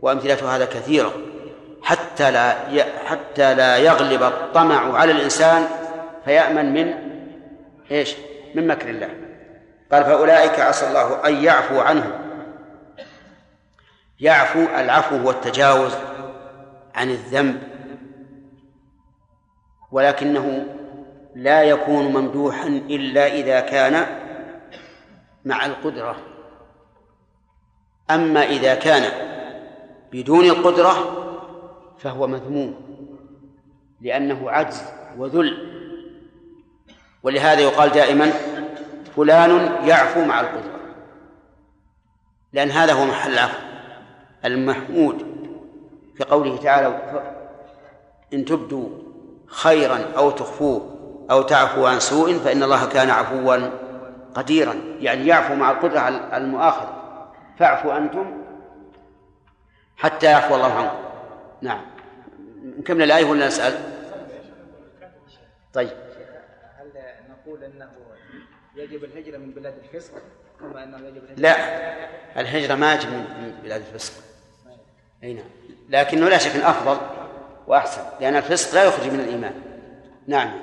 وأمثلة 0.02 0.56
هذا 0.56 0.66
كثيرة. 0.66 1.14
حتى 1.82 2.32
لا 2.32 2.56
حتى 3.06 3.56
لا 3.56 3.78
يغلب 3.78 4.24
الطمع 4.24 4.98
على 4.98 5.12
الإنسان 5.12 5.68
فيأمن 6.26 6.74
من 6.74 6.94
إيش؟ 7.92 8.16
من 8.56 8.68
مكر 8.68 8.90
الله. 8.90 9.10
قال 9.92 10.04
فأولئك 10.04 10.60
عسى 10.60 10.88
الله 10.88 11.28
أن 11.28 11.44
يعفو 11.44 11.80
عنهم. 11.80 12.12
يعفو 14.20 14.60
العفو 14.60 15.16
هو 15.16 15.32
التجاوز 15.32 15.94
عن 16.96 17.10
الذنب. 17.10 17.64
ولكنه 19.92 20.66
لا 21.36 21.64
يكون 21.64 22.06
ممدوحا 22.06 22.68
إلا 22.68 23.28
إذا 23.28 23.60
كان 23.60 24.06
مع 25.46 25.66
القدرة. 25.66 26.16
أما 28.12 28.44
إذا 28.44 28.76
كان 28.76 29.12
بدون 30.12 30.46
القدرة 30.46 31.16
فهو 31.98 32.28
مذموم 32.28 32.76
لأنه 34.02 34.52
عجز 34.52 34.84
وذل. 35.18 35.70
ولهذا 37.24 37.60
يقال 37.60 37.90
دائما 37.90 38.32
فلان 39.16 39.76
يعفو 39.88 40.26
مع 40.26 40.40
القدرة 40.42 40.80
لأن 42.54 42.72
هذا 42.72 42.94
هو 42.94 43.06
محل 43.06 43.34
العفو. 43.34 43.69
المحمود 44.46 45.18
في 46.18 46.24
قوله 46.24 46.58
تعالى 46.58 47.02
إن 48.34 48.46
تبدوا 48.46 48.90
خيرا 49.46 50.00
أو 50.18 50.32
تخفوه 50.32 50.96
أو 51.32 51.42
تعفو 51.42 51.86
عن 51.86 52.00
سوء 52.00 52.34
فإن 52.34 52.64
الله 52.64 52.90
كان 52.90 53.10
عفوا 53.10 53.70
قديرا. 54.36 54.76
يعني 55.00 55.28
يعفو 55.28 55.56
مع 55.56 55.72
القدرة 55.72 56.00
على 56.00 56.38
المؤاخذة. 56.38 56.94
فاعفوا 57.60 57.98
أنتم 57.98 58.44
حتى 59.98 60.26
يعفو 60.26 60.56
الله 60.56 60.74
عنكم. 60.74 60.98
نعم. 61.62 61.82
نكمل 62.80 63.04
الآية 63.04 63.26
ولا 63.26 63.48
نسأل؟ 63.48 63.74
طيب. 65.74 65.90
هل 66.78 66.92
نقول 67.30 67.64
أنه 67.64 67.90
يجب 68.76 69.04
الهجرة 69.04 69.38
من 69.38 69.52
بلاد 69.52 69.74
الفسق؟ 69.84 70.14
لا. 71.38 71.56
الهجرة 72.38 72.76
ما 72.76 72.94
يجب 72.94 73.10
من 73.10 73.60
بلاد 73.64 73.82
الفسق. 73.82 74.24
أي 75.24 75.34
نعم. 75.34 75.50
لكنه 75.90 76.30
لا 76.30 76.38
شك 76.38 76.56
أفضل 76.56 76.98
وأحسن 77.68 78.02
لأن 78.22 78.36
الفسق 78.36 78.76
لا 78.76 78.84
يخرج 78.84 79.08
من 79.08 79.20
الإيمان. 79.20 79.62
نعم. 80.28 80.60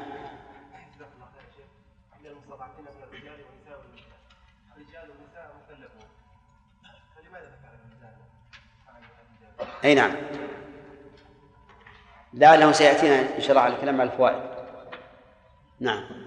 أي 9.84 9.94
نعم. 9.94 10.12
لعله 12.34 12.72
سيأتينا 12.72 13.36
إن 13.36 13.40
شاء 13.40 13.50
الله 13.50 13.60
على 13.60 13.74
الكلام 13.74 14.00
على 14.00 14.10
الفوائد. 14.10 14.42
نعم. 15.80 16.25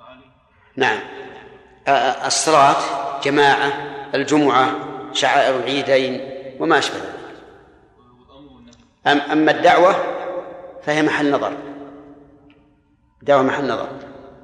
عالي 0.00 0.24
نعم. 0.76 0.98
الصلاة 2.26 2.76
جماعة 3.22 3.72
الجمعة 4.14 4.74
شعائر 5.12 5.56
العيدين 5.56 6.20
وما 6.60 6.78
أشبه 6.78 6.96
ذلك. 6.96 7.12
أما 9.06 9.50
الدعوة 9.50 9.96
فهي 10.82 11.02
محل 11.02 11.30
نظر. 11.30 11.52
دعوة 13.22 13.42
محل 13.42 13.68
نظر. 13.68 13.88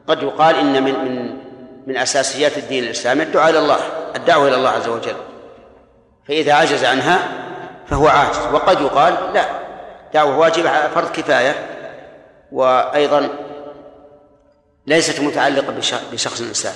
قد 0.06 0.22
يقال 0.22 0.56
إن 0.56 0.82
من 0.82 1.04
من 1.04 1.44
من 1.86 1.96
أساسيات 1.96 2.58
الدين 2.58 2.84
الإسلامي 2.84 3.22
الدعاء 3.22 3.50
إلى 3.50 3.58
الله 3.58 3.78
الدعوة 4.16 4.48
إلى 4.48 4.56
الله 4.56 4.70
عز 4.70 4.88
وجل. 4.88 5.16
فإذا 6.28 6.52
عجز 6.52 6.84
عنها 6.84 7.43
فهو 7.86 8.08
عاجز. 8.08 8.38
وقد 8.52 8.80
يقال 8.80 9.34
لا 9.34 9.44
دعوة 10.14 10.38
واجبة 10.38 10.88
فرض 10.88 11.10
كفاية 11.12 11.54
وأيضا 12.52 13.28
ليست 14.86 15.20
متعلقة 15.20 15.72
بش- 15.76 15.94
بشخص 16.12 16.40
إنسان. 16.40 16.74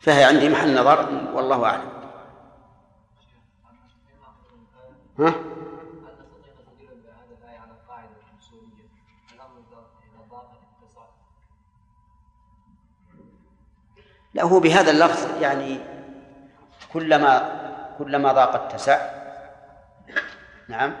فهي 0.00 0.24
عندي 0.24 0.48
محل 0.48 0.74
نظر 0.80 1.08
والله 1.34 1.64
أعلم. 1.64 1.90
ها؟ 5.18 5.34
لا 14.34 14.42
هو 14.44 14.60
بهذا 14.60 14.90
اللفظ 14.90 15.42
يعني 15.42 15.78
كلما 16.92 17.50
كلما 17.98 18.32
ضاق 18.32 18.54
اتسع. 18.54 19.25
نعم. 20.68 20.92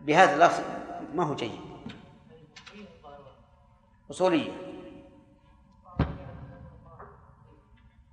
بهذا 0.00 0.34
اللفظ 0.34 0.62
ما 1.14 1.24
هو 1.24 1.34
جيد؟ 1.34 1.60
أصولية. 4.10 4.50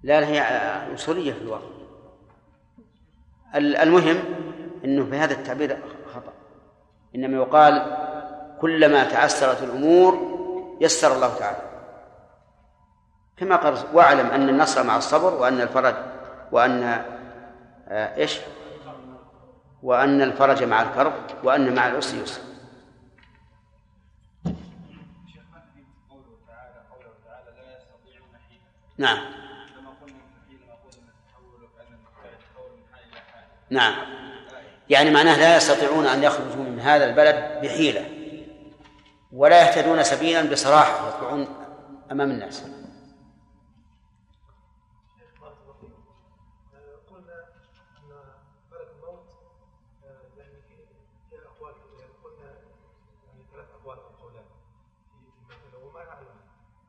لا 0.04 0.28
هي 0.28 0.42
أصولية 0.94 1.34
في 1.34 1.42
الواقع 1.42 1.68
ال- 3.56 3.76
المهم 3.76 4.18
أنه 4.86 5.06
في 5.06 5.16
هذا 5.18 5.34
التعبير 5.34 5.78
خطأ. 6.14 6.34
إنما 7.16 7.38
يقال 7.38 7.98
كلما 8.62 9.04
تعسرت 9.04 9.64
الأمور 9.64 10.20
يسر 10.82 11.16
الله 11.16 11.38
تعالى. 11.40 11.70
كما 13.38 13.56
قال 13.56 13.78
واعلم 13.94 14.28
أن 14.28 14.50
النصر 14.50 14.84
مع 14.84 14.98
الصبر 14.98 15.34
وأن 15.34 15.62
الفرج 15.62 15.96
وأن 16.52 16.84
آه، 17.88 18.16
إيش؟ 18.16 18.40
وأن 19.84 20.22
الفرج 20.22 20.64
مع 20.64 20.82
الكرب 20.82 21.14
وأن 21.44 21.76
مع 21.76 21.88
العسر 21.88 22.18
يسر. 22.24 22.42
نعم. 28.98 29.18
نعم. 33.70 33.94
يعني 34.90 35.12
معناه 35.12 35.38
لا 35.38 35.58
يستطيعون 35.58 36.06
أن 36.06 36.24
يخرجوا 36.24 36.64
من 36.64 36.80
هذا 36.80 37.06
البلد 37.06 37.62
بحيلة 37.66 38.06
ولا 39.32 39.62
يهتدون 39.70 40.04
سبيلا 40.04 40.52
بصراحة 40.52 41.08
يطلعون 41.10 41.48
أمام 42.12 42.32
الناس 42.32 42.64
آه، 42.64 42.70
قلنا 47.12 47.46
ان 47.98 48.10
ملك 48.72 48.88
الموت 48.96 49.30
آه، 50.06 50.22
يعني 50.38 50.54
في 50.62 50.76
في 51.30 51.36
اقوال 51.46 51.74
يعني 52.00 52.12
قلنا 52.24 52.46
يعني 53.28 53.44
ثلاث 53.54 53.66
اقوال 53.82 53.98
أو 53.98 54.10
قولان 54.28 54.44
في 54.44 55.26
في 55.48 55.54
المساله 55.54 55.86
وما 55.86 56.04
نعلم 56.06 56.28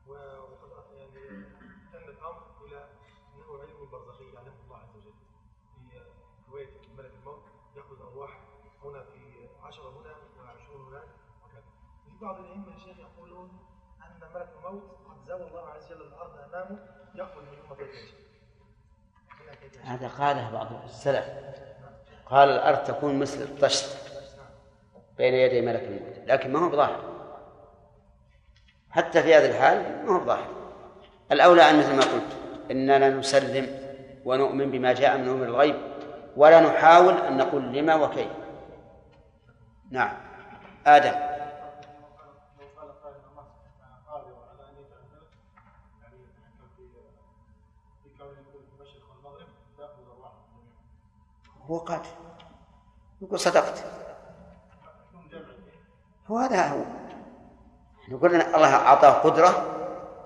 وقد 0.11 0.71
يعني 0.97 1.43
تم 1.93 2.09
الأمر 2.09 2.43
إلى 2.67 2.89
أنه 3.35 3.61
علم 3.61 3.89
برزخي 3.91 4.23
يعلمه 4.33 4.61
الله 4.65 4.77
عز 4.77 4.95
وجل. 4.95 5.13
في 5.75 6.01
رواية 6.51 6.69
ملك 6.97 7.11
الموت 7.19 7.43
يأخذ 7.75 8.01
أرواح 8.01 8.39
هنا 8.83 9.03
في 9.03 9.49
عشرة 9.63 9.89
هنا 9.89 10.15
وعشرون 10.39 10.87
هناك 10.87 11.07
وكذا. 11.45 11.63
في 12.05 12.11
بعض 12.21 12.39
الأئمة 12.39 12.73
يا 12.73 12.79
شيخ 12.79 12.97
يقولون 12.99 13.49
أن 14.01 14.29
ملك 14.35 14.49
الموت 14.57 14.83
قد 15.09 15.23
زوى 15.27 15.47
الله 15.47 15.69
عز 15.69 15.85
وجل 15.91 16.01
الأرض 16.01 16.37
أمامه 16.37 16.79
يأخذ 17.15 17.41
من 17.41 17.57
امه 17.65 17.81
الجيش 17.81 18.11
هذا 19.81 20.07
قاله 20.07 20.51
بعض 20.51 20.83
السلف. 20.83 21.25
قال 22.25 22.49
الأرض 22.49 22.83
تكون 22.83 23.19
مثل 23.19 23.41
الطشت 23.41 23.97
بين 25.17 25.33
يدي 25.33 25.61
ملك 25.61 25.83
الموت 25.83 26.17
لكن 26.17 26.53
ما 26.53 26.59
هو 26.59 26.69
بظاهر. 26.69 27.10
حتى 28.91 29.23
في 29.23 29.35
هذه 29.35 29.45
الحال 29.45 30.05
ما 30.05 30.15
هو 30.15 30.19
بظاهر 30.19 30.47
الأولى 31.31 31.69
أن 31.69 31.79
مثل 31.79 31.95
ما 31.95 32.01
قلت 32.01 32.37
إننا 32.71 33.09
نسلم 33.09 33.67
ونؤمن 34.25 34.71
بما 34.71 34.93
جاء 34.93 35.17
من 35.17 35.29
أمر 35.29 35.45
الغيب 35.45 35.75
ولا 36.37 36.59
نحاول 36.59 37.13
أن 37.13 37.37
نقول 37.37 37.73
لما 37.73 37.95
وكيف. 37.95 38.27
نعم. 39.91 40.17
آدم. 40.85 41.31
هو 51.69 51.77
قادر 51.77 52.05
يقول 53.21 53.39
صدقت. 53.39 53.83
هو 56.27 56.37
هذا 56.37 56.67
هو. 56.67 57.00
نقول 58.11 58.35
إن 58.35 58.55
الله 58.55 58.75
أعطاه 58.75 59.11
قدرة 59.11 59.65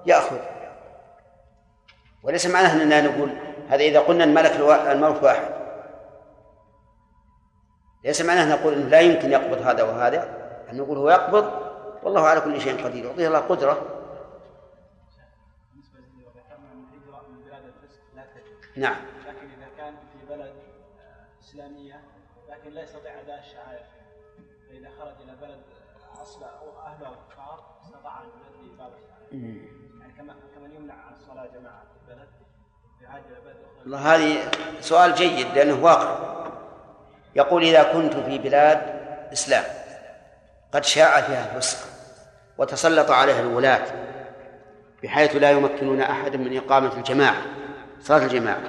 يأخذ. 0.06 0.40
وليس 2.24 2.46
معناه 2.46 2.74
أننا 2.74 3.02
نقول 3.02 3.30
هذا 3.70 3.84
إذا 3.84 4.00
قلنا 4.00 4.24
الملك 4.24 4.52
الموت 4.92 5.24
واحد. 5.24 5.48
ليس 8.04 8.22
معناه 8.22 8.56
نقول 8.56 8.74
أنه 8.74 8.88
لا 8.90 9.00
يمكن 9.00 9.32
يقبض 9.32 9.62
هذا 9.62 9.84
وهذا. 9.84 10.24
أن 10.72 10.78
نقول 10.78 10.98
هو 10.98 11.10
يقبض 11.10 11.52
والله 12.04 12.22
على 12.22 12.42
كل 12.42 12.62
شيء 12.62 12.86
قدير. 12.86 13.06
يعطيه 13.06 13.28
الله 13.28 13.40
قدرة. 13.40 13.96
نعم. 18.76 18.96
لكن 19.28 19.48
إذا 19.58 19.68
كان 19.78 19.94
في 19.94 20.36
بلد 20.36 20.54
آه، 21.00 21.40
إسلامية 21.44 22.02
لكن 22.50 22.70
لا 22.70 22.84
يستطيع 22.84 23.20
أداء 23.20 23.40
الشعائر 23.40 23.86
فإذا 24.70 24.90
خرج 25.00 25.14
إلى 25.24 25.36
بلد 25.42 25.62
آه، 26.18 26.22
اصله 26.22 26.48
أو 26.48 26.80
أهله 26.80 27.16
كفار 27.30 27.75
يؤدي 28.12 28.78
بعض 28.80 28.92
الشعائر 28.92 29.46
يعني 30.00 30.14
كما 30.18 30.34
كمن 30.56 30.76
يمنع 30.76 30.94
عن 30.94 31.14
الصلاة 31.14 31.48
جماعة 31.60 31.84
في 32.08 32.14
بلد 32.14 32.28
والله 33.82 34.16
هذه 34.16 34.52
سؤال 34.82 35.16
جيد 35.16 35.48
لأنه 35.56 35.84
واقع. 35.84 36.36
يقول 37.36 37.64
إذا 37.64 37.84
كنت 37.84 38.14
في 38.14 38.38
بلاد 38.38 38.82
إسلام 39.34 39.64
قد 40.72 40.84
شاع 40.84 41.22
فيها 41.22 41.56
الفسق 41.56 41.88
وتسلط 42.58 43.12
عليها 43.12 43.40
الولاة 43.40 43.86
بحيث 45.04 45.36
لا 45.36 45.52
يمكنون 45.52 46.02
أحدا 46.02 46.38
من 46.38 46.58
إقامة 46.58 46.94
الجماعة 46.98 47.42
صلاة 48.02 48.26
الجماعة. 48.26 48.62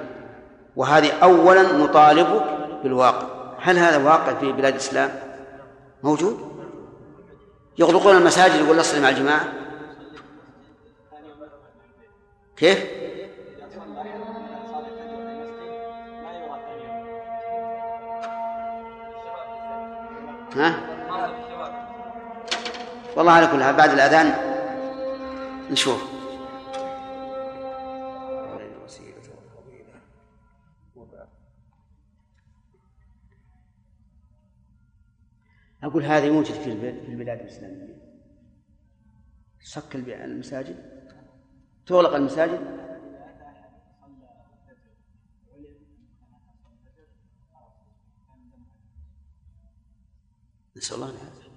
وهذه 0.75 1.11
أولا 1.23 1.61
نطالبك 1.61 2.43
بالواقع. 2.83 3.27
هل 3.61 3.77
هذا 3.77 3.97
واقع 3.97 4.33
في 4.33 4.51
بلاد 4.51 4.73
الإسلام؟ 4.73 5.11
موجود؟ 6.03 6.46
يغلقون 7.77 8.17
المساجد 8.17 8.55
يقول 8.55 8.77
نصلي 8.77 9.01
مع 9.01 9.09
الجماعة؟ 9.09 9.53
كيف؟ 12.57 12.85
ها؟ 20.55 20.79
والله 23.15 23.31
على 23.31 23.47
كل 23.47 23.63
حال 23.63 23.75
بعد 23.75 23.91
الأذان 23.91 24.35
نشوف. 25.71 26.16
أقول 35.83 36.03
هذا 36.03 36.25
يوجد 36.25 36.53
في 36.53 36.71
البلاد 37.09 37.39
الإسلامية. 37.39 37.97
صك 39.63 39.95
المساجد. 39.95 40.75
تغلق 41.85 42.13
المساجد. 42.15 42.59
نسأل 50.77 50.95
الله 50.95 51.09
العافية. 51.09 51.47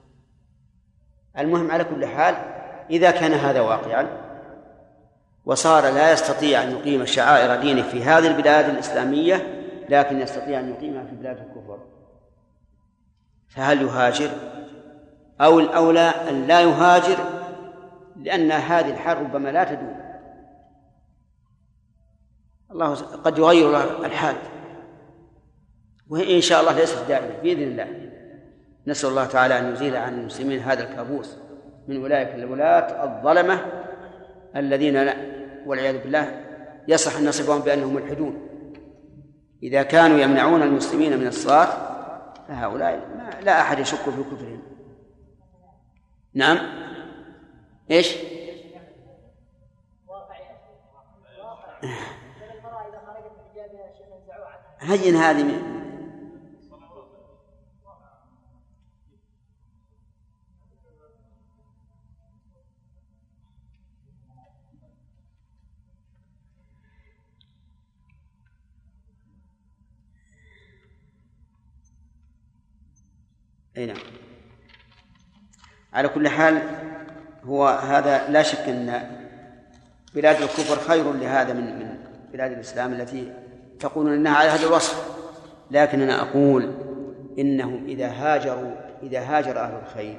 المهم 1.39 1.71
على 1.71 1.85
كل 1.85 2.07
حال 2.07 2.35
إذا 2.91 3.11
كان 3.11 3.33
هذا 3.33 3.61
واقعا 3.61 4.31
وصار 5.45 5.83
لا 5.83 6.13
يستطيع 6.13 6.63
أن 6.63 6.71
يقيم 6.71 7.07
شعائر 7.07 7.61
دينه 7.61 7.83
في 7.83 8.03
هذه 8.03 8.27
البلاد 8.27 8.69
الإسلامية 8.69 9.67
لكن 9.89 10.21
يستطيع 10.21 10.61
أن 10.61 10.71
يقيمها 10.71 11.05
في 11.05 11.17
بلاد 11.17 11.37
الكفر. 11.37 12.00
فهل 13.51 13.83
يهاجر؟ 13.83 14.31
أو 15.41 15.61
الأولى 15.61 16.13
أن 16.29 16.47
لا 16.47 16.61
يهاجر 16.61 17.17
لأن 18.17 18.53
هذه 18.53 18.91
الحال 18.91 19.19
ربما 19.19 19.49
لا 19.49 19.65
تدوم 19.65 20.01
الله 22.71 22.95
قد 22.95 23.39
يغير 23.39 24.05
الحال. 24.07 24.37
وإن 26.11 26.41
شاء 26.41 26.61
الله 26.61 26.73
ليست 26.73 26.99
دائمة 27.09 27.43
بإذن 27.43 27.63
الله. 27.63 28.11
نسأل 28.87 29.11
الله 29.11 29.27
تعالى 29.27 29.59
أن 29.59 29.73
يزيل 29.73 29.97
عن 29.97 30.19
المسلمين 30.19 30.61
هذا 30.61 30.91
الكابوس 30.91 31.37
من 31.89 32.03
أولئك 32.03 32.35
الولاة 32.35 33.05
الظلمة 33.05 33.67
الذين 34.57 35.03
لا 35.03 35.17
والعياذ 35.67 36.03
بالله 36.03 36.41
يصح 36.89 37.17
أن 37.17 37.29
نصفهم 37.29 37.61
بأنهم 37.61 37.95
ملحدون. 37.95 38.49
إذا 39.63 39.83
كانوا 39.83 40.19
يمنعون 40.19 40.63
المسلمين 40.63 41.19
من 41.19 41.27
الصلاة 41.27 41.90
فهؤلاء 42.51 43.09
ما 43.17 43.41
لا 43.41 43.61
أحد 43.61 43.79
يشك 43.79 43.97
في 43.97 44.23
كفرهم. 44.23 44.63
نعم. 46.35 46.59
إيش؟ 47.91 48.17
هين 54.81 55.17
هذه 55.17 55.43
إي 73.81 73.87
نعم. 73.87 73.97
على 75.93 76.09
كل 76.09 76.29
حال 76.29 76.63
هو 77.45 77.67
هذا 77.67 78.29
لا 78.29 78.43
شك 78.43 78.59
أن 78.59 79.17
بلاد 80.15 80.37
الكفر 80.43 80.77
خير 80.89 81.13
لهذا 81.13 81.53
من 81.53 81.79
من 81.79 81.99
بلاد 82.33 82.53
الإسلام 82.53 82.93
التي 82.93 83.33
تقولون 83.81 84.15
إنها 84.15 84.35
على 84.35 84.49
هذا 84.49 84.67
الوصف. 84.67 85.21
لكن 85.71 86.01
أنا 86.01 86.23
أقول 86.23 86.75
انهم 87.39 87.85
إذا 87.87 88.09
هاجروا 88.09 88.73
إذا 89.03 89.21
هاجر 89.21 89.59
أهل 89.59 89.79
الخير 89.83 90.19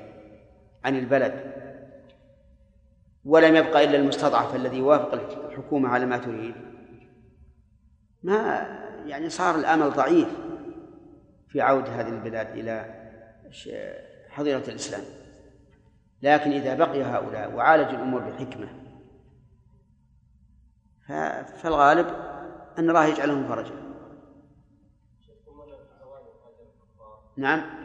عن 0.85 0.99
البلد 0.99 1.53
ولم 3.25 3.55
يبقى 3.55 3.83
إلا 3.83 3.97
المستضعف 3.97 4.55
الذي 4.55 4.77
يوافق 4.77 5.13
الحكومة 5.49 5.89
على 5.89 6.05
ما 6.05 6.17
تريد 6.17 6.55
ما 8.23 8.67
يعني 9.05 9.29
صار 9.29 9.55
الأمل 9.55 9.89
ضعيف 9.89 10.27
في 11.47 11.61
عوده 11.61 11.91
هذه 11.91 12.09
البلاد 12.09 12.57
إلى 12.57 13.00
حظيرة 14.29 14.63
الإسلام. 14.67 15.03
لكن 16.21 16.51
إذا 16.51 16.75
بقي 16.75 17.03
هؤلاء 17.03 17.53
وعالجوا 17.53 17.91
الأمور 17.91 18.21
بحكمة 18.21 18.67
فالغالب 21.43 22.07
أن 22.77 22.89
الله 22.89 23.05
يجعلهم 23.05 23.47
فرجا. 23.47 23.91
نعم. 27.37 27.81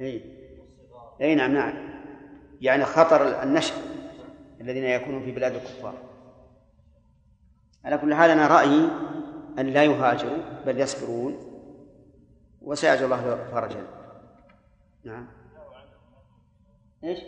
إي. 0.00 0.22
إي 1.20 1.34
نعم 1.34 1.54
نعم. 1.54 1.74
يعني 2.60 2.84
خطر 2.84 3.42
النشأ 3.42 3.74
الذين 4.60 4.84
يكونون 4.84 5.24
في 5.24 5.32
بلاد 5.32 5.54
الكفار. 5.54 5.94
على 7.84 7.98
كل 7.98 8.14
حال 8.14 8.30
أنا 8.30 8.46
رأيي 8.46 8.88
أن 9.58 9.66
لا 9.66 9.84
يهاجروا 9.84 10.62
بل 10.66 10.80
يصبرون 10.80 11.54
وسيجعل 12.62 13.04
الله 13.04 13.44
فرجا. 13.50 13.86
نعم. 15.04 15.26
إيش؟ 17.04 17.18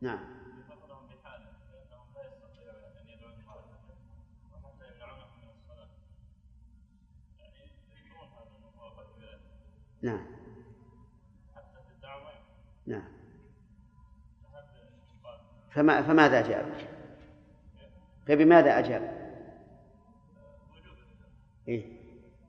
نعم. 0.00 0.18
نعم. 10.02 10.26
نعم. 12.86 13.02
فما 15.70 16.02
فماذا 16.02 16.48
جاء؟ 16.48 16.95
فبماذا 18.26 18.78
أجاب؟ 18.78 19.16
إيه. 21.68 21.96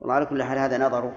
والله 0.00 0.14
على 0.14 0.26
كل 0.26 0.42
حال 0.42 0.58
هذا 0.58 0.86
نظره 0.86 1.12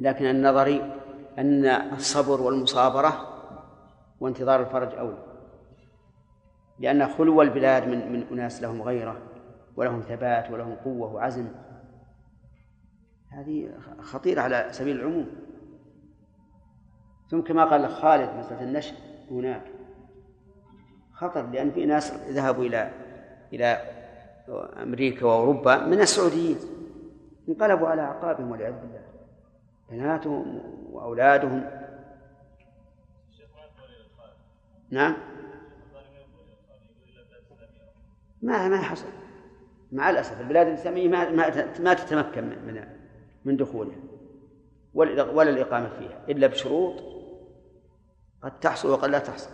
لكن 0.00 0.24
النظري 0.24 1.00
أن 1.38 1.66
الصبر 1.66 2.40
والمصابرة 2.40 3.32
وانتظار 4.20 4.60
الفرج 4.60 4.94
أولى. 4.94 5.26
لأن 6.78 7.06
خلو 7.08 7.42
البلاد 7.42 7.88
من 7.88 8.12
من 8.12 8.26
أناس 8.32 8.62
لهم 8.62 8.82
غيرة 8.82 9.22
ولهم 9.76 10.00
ثبات 10.00 10.50
ولهم 10.50 10.74
قوة 10.74 11.12
وعزم. 11.14 11.48
هذه 13.30 13.70
خطيرة 14.00 14.40
على 14.40 14.68
سبيل 14.70 15.00
العموم. 15.00 15.26
ثم 17.30 17.40
كما 17.40 17.64
قال 17.64 17.88
خالد 17.88 18.30
مسألة 18.38 18.62
النشء 18.62 18.94
هناك. 19.30 19.62
خطر 21.12 21.46
لأن 21.46 21.70
في 21.70 21.86
ناس 21.86 22.12
ذهبوا 22.12 22.64
إلى 22.64 23.05
إلى 23.56 23.80
أمريكا 24.82 25.26
وأوروبا 25.26 25.86
من 25.86 26.00
السعوديين 26.00 26.58
انقلبوا 27.48 27.88
على 27.88 28.02
أعقابهم 28.02 28.50
والعياذ 28.50 28.74
بالله 28.74 29.02
بناتهم 29.90 30.60
وأولادهم. 30.92 31.70
نعم. 34.90 35.16
ما 38.42 38.68
ما 38.68 38.78
حصل. 38.78 39.06
مع 39.92 40.10
الأسف 40.10 40.40
البلاد 40.40 40.66
الإسلامية 40.66 41.08
ما 41.08 41.30
ما, 41.30 41.72
ما 41.80 41.94
تتمكن 41.94 42.44
من 42.44 42.86
من 43.44 43.56
دخولها 43.56 43.96
ولا 44.94 45.50
الإقامة 45.50 45.88
فيها 45.88 46.24
إلا 46.28 46.46
بشروط 46.46 47.02
قد 48.42 48.60
تحصل 48.60 48.90
وقد 48.90 49.08
لا 49.08 49.18
تحصل. 49.18 49.50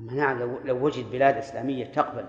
أما 0.00 0.12
نعم 0.12 0.38
لو, 0.38 0.58
لو 0.64 0.84
وجد 0.84 1.10
بلاد 1.10 1.36
إسلامية 1.36 1.84
تقبل 1.84 2.24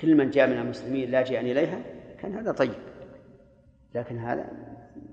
كل 0.00 0.14
من 0.14 0.30
جاء 0.30 0.46
من 0.46 0.58
المسلمين 0.58 1.10
لاجئا 1.10 1.40
إليها 1.40 1.80
كان 2.18 2.34
هذا 2.34 2.52
طيب. 2.52 2.74
لكن 3.94 4.18
هذا 4.18 4.46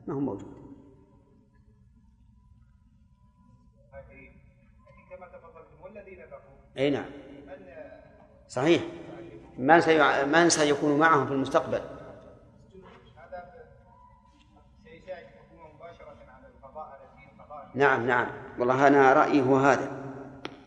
ما 0.07 0.13
هو 0.13 0.19
موجود. 0.19 0.63
أي 6.77 6.89
نعم. 6.89 7.05
صحيح. 8.47 8.81
من 9.57 9.81
سي... 9.81 10.25
من 10.25 10.49
سيكون 10.49 10.99
معهم 10.99 11.25
في 11.25 11.31
المستقبل؟ 11.33 11.81
نعم 17.75 18.07
نعم. 18.07 18.27
والله 18.59 18.87
أنا 18.87 19.13
رأيي 19.13 19.41
هو 19.41 19.57
هذا. 19.57 20.03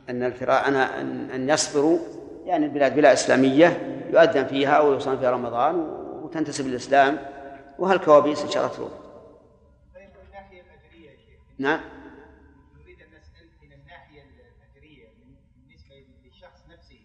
أن 0.09 0.23
الفراعنة 0.23 1.01
أن 1.01 1.31
أن 1.31 1.49
يصبروا 1.49 1.99
يعني 2.45 2.67
البلاد 2.67 2.95
بلاد 2.97 3.13
إسلامية 3.13 3.96
يؤذن 4.11 4.47
فيها 4.47 4.81
ويصام 4.81 5.19
فيها 5.19 5.31
رمضان 5.31 5.75
وتنتسب 6.23 6.67
للإسلام 6.67 7.19
وهالكوابيس 7.79 8.43
إن 8.43 8.51
شاء 8.51 8.65
الله 8.65 8.77
تروح. 8.77 8.91
طيب 9.95 10.11
نعم 11.59 11.81
نريد 12.81 13.01
ان 13.03 13.09
نسال 13.09 13.49
من 13.63 13.73
الناحيه 13.73 14.23
الاجريه 14.23 15.09
بالنسبة 15.57 16.07
للشخص 16.25 16.61
نفسه 16.71 17.01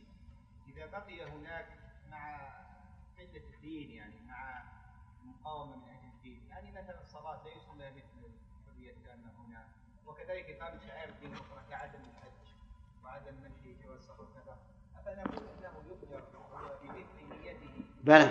اذا 0.68 0.86
بقي 0.86 1.24
هناك 1.24 1.68
مع 2.10 2.40
قله 3.20 3.42
الدين 3.56 3.92
يعني 3.92 4.16
مع 4.28 4.64
مقاومه 5.26 5.76
من 5.76 5.90
أجل 5.90 6.10
الدين 6.18 6.42
يعني 6.50 6.72
مثلا 6.72 7.02
الصلاه 7.02 7.42
لا 7.46 7.52
يصلى 7.52 7.92
مثل 7.92 8.32
الحريه 8.32 8.92
التامه 8.92 9.32
هنا 9.48 9.68
وكذلك 10.08 10.50
اقامه 10.50 10.80
شعائر 10.88 11.10
الدين 11.10 11.34
الاخرى 11.34 11.62
كعدم 11.70 12.00
الحج 12.00 12.48
وعدم 13.04 13.36
منع 13.36 13.76
جواز 13.86 13.98
السفر 13.98 14.26
كذا 14.36 14.58
افنقول 15.00 15.44
انه 15.60 15.74
يؤجر 15.90 16.24
بمثل 16.84 17.42
نيته 17.44 17.84
بلى. 18.04 18.30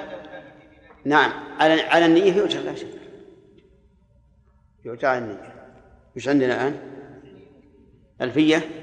نعم. 1.05 1.33
على 1.61 1.83
على 1.83 2.07
النية 2.07 2.33
يؤجر 2.33 2.61
لا 2.61 2.75
شك. 2.75 3.01
يؤجر 4.85 5.09
على 5.09 5.19
النية. 5.19 5.55
وش 6.17 6.29
عندنا 6.29 6.55
الآن؟ 6.55 6.81
ألفية؟ 8.21 8.81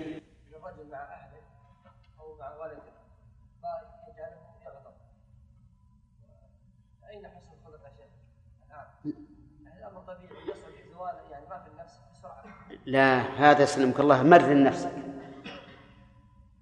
لا 12.85 13.19
هذا 13.19 13.65
سلمك 13.65 13.99
الله 13.99 14.23
مرن 14.23 14.63
نفسك. 14.63 14.91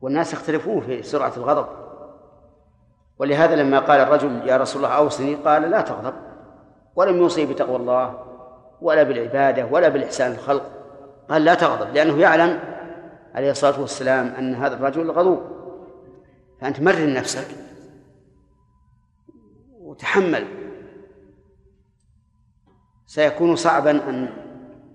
والناس 0.02 0.34
يختلفون 0.34 0.82
في 0.82 1.04
سرعة 1.04 1.34
الغضب. 1.38 1.85
ولهذا 3.20 3.56
لما 3.56 3.80
قال 3.80 4.00
الرجل 4.00 4.48
يا 4.48 4.58
رسول 4.58 4.86
الله 4.86 4.96
أوصني 4.96 5.36
قال 5.36 5.62
لا 5.62 5.82
تغضب 5.82 6.14
ولم 6.96 7.18
يوصي 7.18 7.46
بتقوى 7.46 7.76
الله 7.76 8.26
ولا 8.82 9.04
بالعبادة 9.04 9.66
ولا 9.66 9.90
بالإحسان 9.90 10.32
الخلق. 10.32 10.72
قال 11.30 11.46
لا 11.46 11.54
تغضب 11.54 11.94
لأنه 11.94 12.18
يعلم 12.20 12.60
عليه 13.36 13.52
الصلاة 13.52 13.82
والسلام 13.82 14.28
أن 14.28 14.56
هذا 14.56 14.76
الرجل 14.76 15.12
غضوب. 15.12 15.42
فأنت 16.62 16.80
مرن 16.80 17.14
نفسك 17.14 17.48
وتحمل. 19.80 20.48
سيكون 23.06 23.56
صعبا 23.56 23.92
أن 23.92 24.30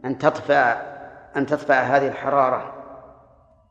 أن 0.04 0.18
تطفأ 0.18 0.72
أن 1.36 1.46
تطفأ 1.46 1.74
هذه 1.74 2.08
الحرارة 2.08 2.72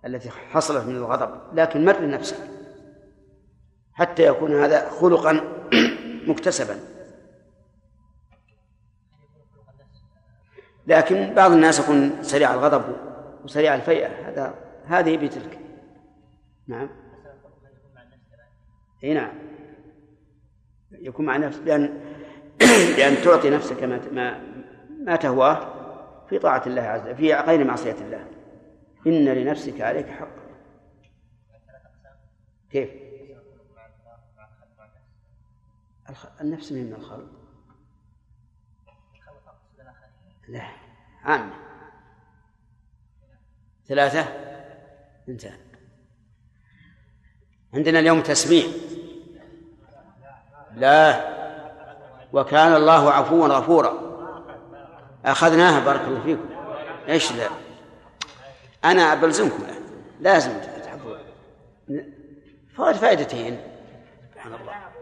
التي 0.05 0.29
حصلت 0.29 0.85
من 0.85 0.95
الغضب 0.95 1.29
لكن 1.53 1.85
مرن 1.85 2.09
نفسك. 2.11 2.58
حتى 3.99 4.27
يكون 4.27 4.63
هذا 4.63 4.89
خلقا 4.89 5.41
مكتسبا. 6.29 6.79
لكن 10.87 11.33
بعض 11.33 11.51
الناس 11.51 11.79
يكون 11.79 12.23
سريع 12.23 12.53
الغضب 12.53 12.95
وسريع 13.43 13.75
الفيئة. 13.75 14.29
هذا 14.29 14.53
هذه 14.85 15.17
بتلك. 15.17 15.59
نعم. 16.67 16.89
إي 19.03 19.13
نعم. 19.13 19.31
يكون 20.91 21.25
مع 21.25 21.37
نفسك 21.37 21.61
لأن 21.65 21.99
لأن 22.97 23.21
تعطي 23.23 23.49
نفسك 23.49 23.83
ما 23.83 24.01
ما 24.11 24.41
ما 25.03 25.15
تهواه 25.15 25.73
في 26.29 26.39
طاعة 26.39 26.63
الله 26.67 26.81
عز 26.81 27.01
وجل 27.01 27.15
في 27.15 27.33
غير 27.33 27.63
معصية 27.63 27.95
الله. 28.01 28.25
إن 29.07 29.25
لنفسك 29.25 29.81
عليك 29.81 30.07
حق. 30.07 30.39
كيف؟ 32.71 33.08
النفس 36.41 36.71
من 36.71 36.93
الخلق. 36.93 37.29
لا. 40.47 40.67
عامة 41.23 41.53
ثلاثة. 43.87 44.21
انتهى. 45.29 45.57
عندنا 47.73 47.99
اليوم 47.99 48.21
تسميع. 48.21 48.65
لا. 50.75 51.29
وكان 52.33 52.75
الله 52.75 53.11
عفوا 53.11 53.47
غفورا. 53.47 54.09
أخذناها. 55.25 55.79
بارك 55.79 56.01
الله 56.01 56.23
فيكم. 56.23 56.49
إيش 57.07 57.31
لا 57.31 57.49
أنا 58.85 59.15
بلزمكم 59.15 59.63
لازم 60.19 60.61
تحفظوا 60.61 61.17
فوائد 62.75 62.95
فائدتين. 62.95 63.61
سبحان 64.33 64.53
الله. 64.53 64.98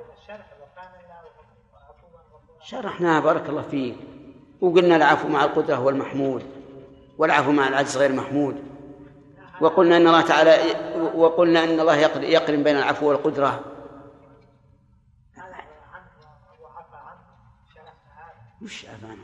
شرحناها 2.68 3.20
بارك 3.20 3.50
الله 3.50 3.62
فيك. 3.62 3.96
وقلنا 4.62 4.96
العفو 4.96 5.28
مع 5.28 5.44
القدرة 5.44 5.76
هو 5.76 5.90
المحمود 5.90 6.44
والعفو 7.18 7.52
مع 7.52 7.68
العجز 7.68 7.98
غير 7.98 8.12
محمود. 8.14 8.64
وقلنا 9.62 9.98
إن 9.98 10.08
الله 10.08 10.22
تعالى 10.22 10.54
وقلنا 11.16 11.64
إن 11.64 11.80
الله 11.80 11.96
يقر- 11.96 12.24
يقرن 12.24 12.64
بين 12.64 12.78
العفو 12.78 13.10
والقدرة. 13.10 13.64
وش 18.62 18.86
عفانا 18.86 19.24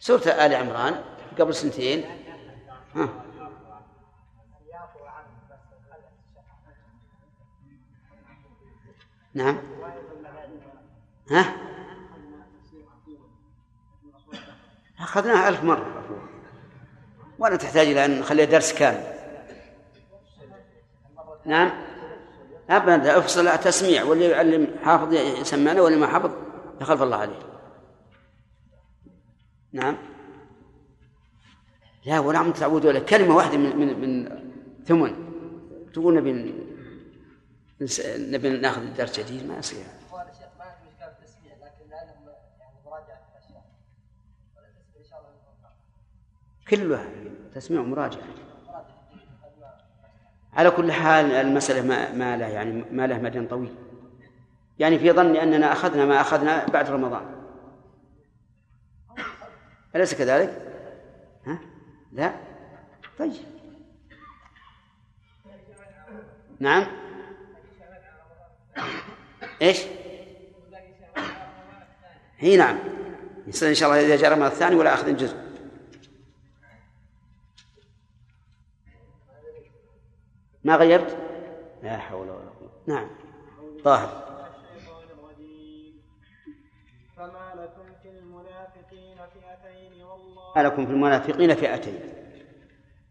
سورة 0.00 0.28
آل 0.28 0.54
عمران 0.54 1.04
قبل 1.38 1.54
سنتين. 1.54 2.04
ها. 2.94 3.08
نعم. 9.34 9.58
ها؟ 11.30 11.71
أخذناها 15.02 15.48
ألف 15.48 15.64
مرة. 15.64 16.04
ولا 17.38 17.56
تحتاج 17.56 17.86
إلى 17.86 18.04
أن 18.04 18.20
نخليها 18.20 18.44
درس 18.44 18.72
كامل. 18.72 19.04
نعم. 21.46 21.70
أبدا 22.70 23.18
أفصل 23.18 23.58
تسميع 23.58 24.04
واللي 24.04 24.24
يعلم 24.24 24.76
حافظ 24.84 25.12
يسمعنا 25.12 25.80
واللي 25.80 25.98
ما 25.98 26.06
حفظ 26.06 26.30
يخلف 26.80 27.02
الله 27.02 27.16
عليه. 27.16 27.38
نعم. 29.72 29.98
لا 32.06 32.18
ولا 32.18 32.38
عم 32.38 32.52
تعودوا 32.52 32.90
ولا 32.90 33.00
كلمة 33.00 33.36
واحدة 33.36 33.56
من 33.56 33.76
من 33.76 34.00
من 34.00 34.28
ثمن. 34.86 35.32
تقول 35.92 36.14
نبي 36.14 36.54
نبي 38.16 38.48
ناخذ 38.48 38.94
درس 38.94 39.20
جديد 39.20 39.46
ما 39.46 39.58
يصير 39.58 39.84
اخوان 40.06 40.26
الشيخ 40.28 40.48
ما 40.58 40.64
عندي 40.64 40.88
مشكله 40.88 41.08
في 41.08 41.20
التسميع 41.20 41.54
لكن 41.54 41.90
لازم 41.90 42.14
يعني 42.60 42.74
مراجعه 42.86 43.22
الاشياء 43.32 43.64
ولا 44.56 44.66
تسميع 44.66 45.00
ان 45.00 45.04
شاء 45.10 45.18
الله 45.18 45.30
يكون 45.30 45.54
كلها 46.68 47.06
تسميع 47.54 47.80
ومراجعة 47.80 48.22
على 50.52 50.70
كل 50.70 50.92
حال 50.92 51.32
المسألة 51.32 51.82
ما, 51.82 52.12
ما 52.12 52.36
له 52.36 52.46
يعني 52.46 52.84
ما 52.90 53.06
له 53.06 53.18
مدى 53.18 53.46
طويل 53.46 53.74
يعني 54.78 54.98
في 54.98 55.12
ظني 55.12 55.42
أننا 55.42 55.72
أخذنا 55.72 56.04
ما 56.04 56.20
أخذنا 56.20 56.66
بعد 56.66 56.90
رمضان 56.90 57.22
أليس 59.96 60.14
كذلك؟ 60.14 60.62
ها؟ 61.46 61.58
لا؟ 62.12 62.34
طيب 63.18 63.32
نعم 66.60 66.86
إيش؟ 69.62 69.82
هي 72.38 72.56
نعم 72.56 72.78
يصير 73.46 73.68
إن 73.68 73.74
شاء 73.74 73.88
الله 73.88 74.06
إذا 74.06 74.16
جاء 74.16 74.32
رمضان 74.32 74.46
الثاني 74.46 74.76
ولا 74.76 74.94
أخذ 74.94 75.16
جزء 75.16 75.41
ما 80.64 80.76
غيرت؟ 80.76 81.16
لا 81.82 81.98
حول 81.98 82.28
ولا 82.28 82.50
قوة. 82.60 82.70
نعم. 82.86 83.08
طاهر. 83.84 84.32
فما 87.16 87.52
لكم 87.54 87.92
في 88.02 88.08
المنافقين 88.08 89.16
فئتين 89.16 90.02
والله 90.02 90.52
ما 90.56 90.62
لكم 90.62 90.86
في 90.86 90.92
المنافقين 90.92 91.54
فئتين؟ 91.54 92.00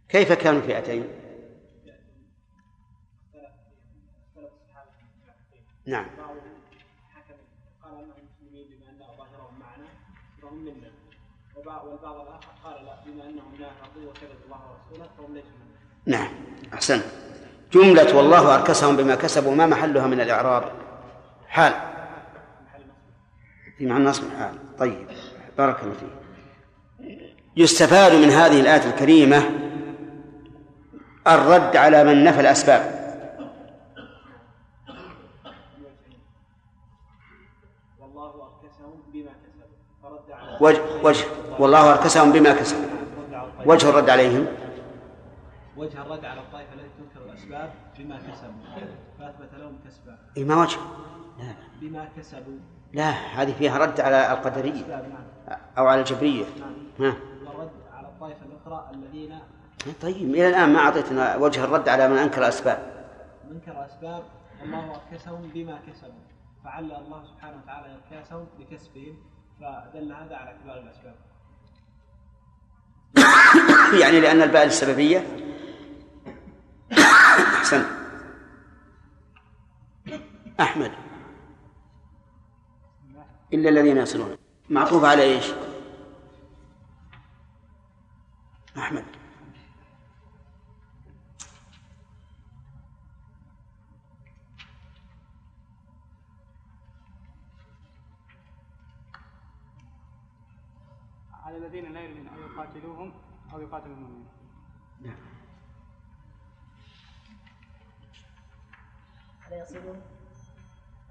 كيف 0.09 0.33
كانوا 0.33 0.61
فئتين؟ 0.61 1.07
نعم. 5.85 6.05
والبعض 11.91 12.15
الآخر 12.15 12.51
قال 12.63 12.85
لا 12.85 12.95
بما 13.05 13.23
انهم 13.23 13.55
نافقوا 13.59 14.09
وكذبوا 14.09 14.45
الله 14.45 14.61
ورسوله 14.71 15.09
فهم 15.17 15.33
ليسوا 15.33 15.49
نعم. 16.05 16.33
أحسن 16.73 17.01
جملة 17.73 18.17
والله 18.17 18.55
أركسهم 18.55 18.95
بما 18.95 19.15
كسبوا 19.15 19.55
ما 19.55 19.65
محلها 19.65 20.07
من 20.07 20.21
الإعراب. 20.21 20.63
حال. 21.47 21.73
في 23.77 23.85
معنى 23.85 24.03
نصب 24.05 24.23
حال 24.39 24.77
طيب. 24.77 25.07
بارك 25.57 25.83
الله 25.83 25.93
فيك. 25.93 26.09
يستفاد 27.57 28.15
من 28.15 28.29
هذه 28.29 28.61
الآية 28.61 28.89
الكريمة 28.89 29.43
الرد 31.27 31.75
على 31.75 32.03
من 32.03 32.23
نفى 32.23 32.39
الأسباب. 32.39 33.01
وجه, 40.61 40.81
وجه. 41.03 41.25
والله 41.59 41.91
أركسهم 41.91 42.31
بما 42.31 42.53
كسبوا. 42.53 42.85
وجه 43.65 43.89
الرد 43.89 44.09
عليهم. 44.09 44.47
وجه 45.77 46.01
الرد 46.01 46.25
على 46.25 46.39
الطائفة 46.39 46.73
التي 46.73 46.89
تنكر 46.97 47.20
الأسباب 47.31 47.73
بما 47.99 48.17
كسبوا. 48.17 48.85
فأثبت 49.19 49.53
لهم 49.53 49.79
كسبا. 49.85 50.17
إيه 50.37 50.45
ما 50.45 50.61
وجه. 50.61 50.77
لا, 51.39 51.53
بما 51.81 52.09
كسبوا. 52.17 52.59
لا 52.93 53.09
هذه 53.09 53.53
فيها 53.53 53.77
رد 53.77 53.99
على 53.99 54.31
القدرية. 54.31 54.85
نعم. 54.87 55.57
أو 55.77 55.87
على 55.87 56.01
الجبرية. 56.01 56.45
ها. 56.99 57.13
والرد 57.45 57.71
على 57.93 58.07
الطائفة 58.07 58.45
الأخرى 58.45 58.91
الذين 58.93 59.39
طيب 60.01 60.29
إلى 60.29 60.49
الآن 60.49 60.73
ما 60.73 60.79
أعطيتنا 60.79 61.35
وجه 61.35 61.63
الرد 61.63 61.89
على 61.89 62.07
من 62.07 62.17
أنكر 62.17 62.41
الأسباب. 62.41 63.07
منكر 63.49 63.85
أسباب 63.85 64.23
الله 64.63 64.95
أركسهم 64.95 65.51
بما 65.53 65.79
كسبوا. 65.87 66.21
فعل 66.63 66.91
الله 66.91 67.23
سبحانه 67.23 67.57
وتعالى 67.63 67.95
إركاسهم 67.95 68.47
بكسبهم 68.59 69.17
فدل 69.59 70.11
هذا 70.11 70.35
على 70.35 70.49
اعتبار 70.49 70.77
الأسباب. 70.77 71.15
يعني 74.01 74.19
لأن 74.19 74.41
الباء 74.41 74.65
السببية 74.65 75.25
أحسن 76.91 77.85
أحمد. 80.59 80.91
إلا 83.53 83.69
الذين 83.69 83.97
يصلون. 83.97 84.37
معطوف 84.69 85.03
على 85.03 85.23
إيش؟ 85.23 85.45
أحمد. 88.77 89.05
على 101.33 101.57
الذين 101.57 101.93
لا 101.93 101.99
يريدون 102.01 102.27
أن 102.27 102.37
يقاتلوهم 102.39 103.13
أو 103.53 103.61
يقاتلوا 103.61 103.95
المؤمنين. 103.95 105.30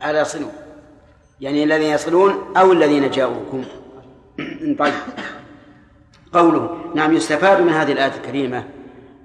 على 0.00 0.18
يصلون؟ 0.18 0.52
يعني 1.40 1.64
الذين 1.64 1.94
يصلون 1.94 2.56
أو 2.56 2.72
الذين 2.72 3.10
جاءوكم. 3.10 3.64
طيب. 4.78 4.94
قوله 6.32 6.92
نعم 6.94 7.12
يستفاد 7.12 7.60
من 7.60 7.72
هذه 7.72 7.92
الآية 7.92 8.16
الكريمة 8.16 8.64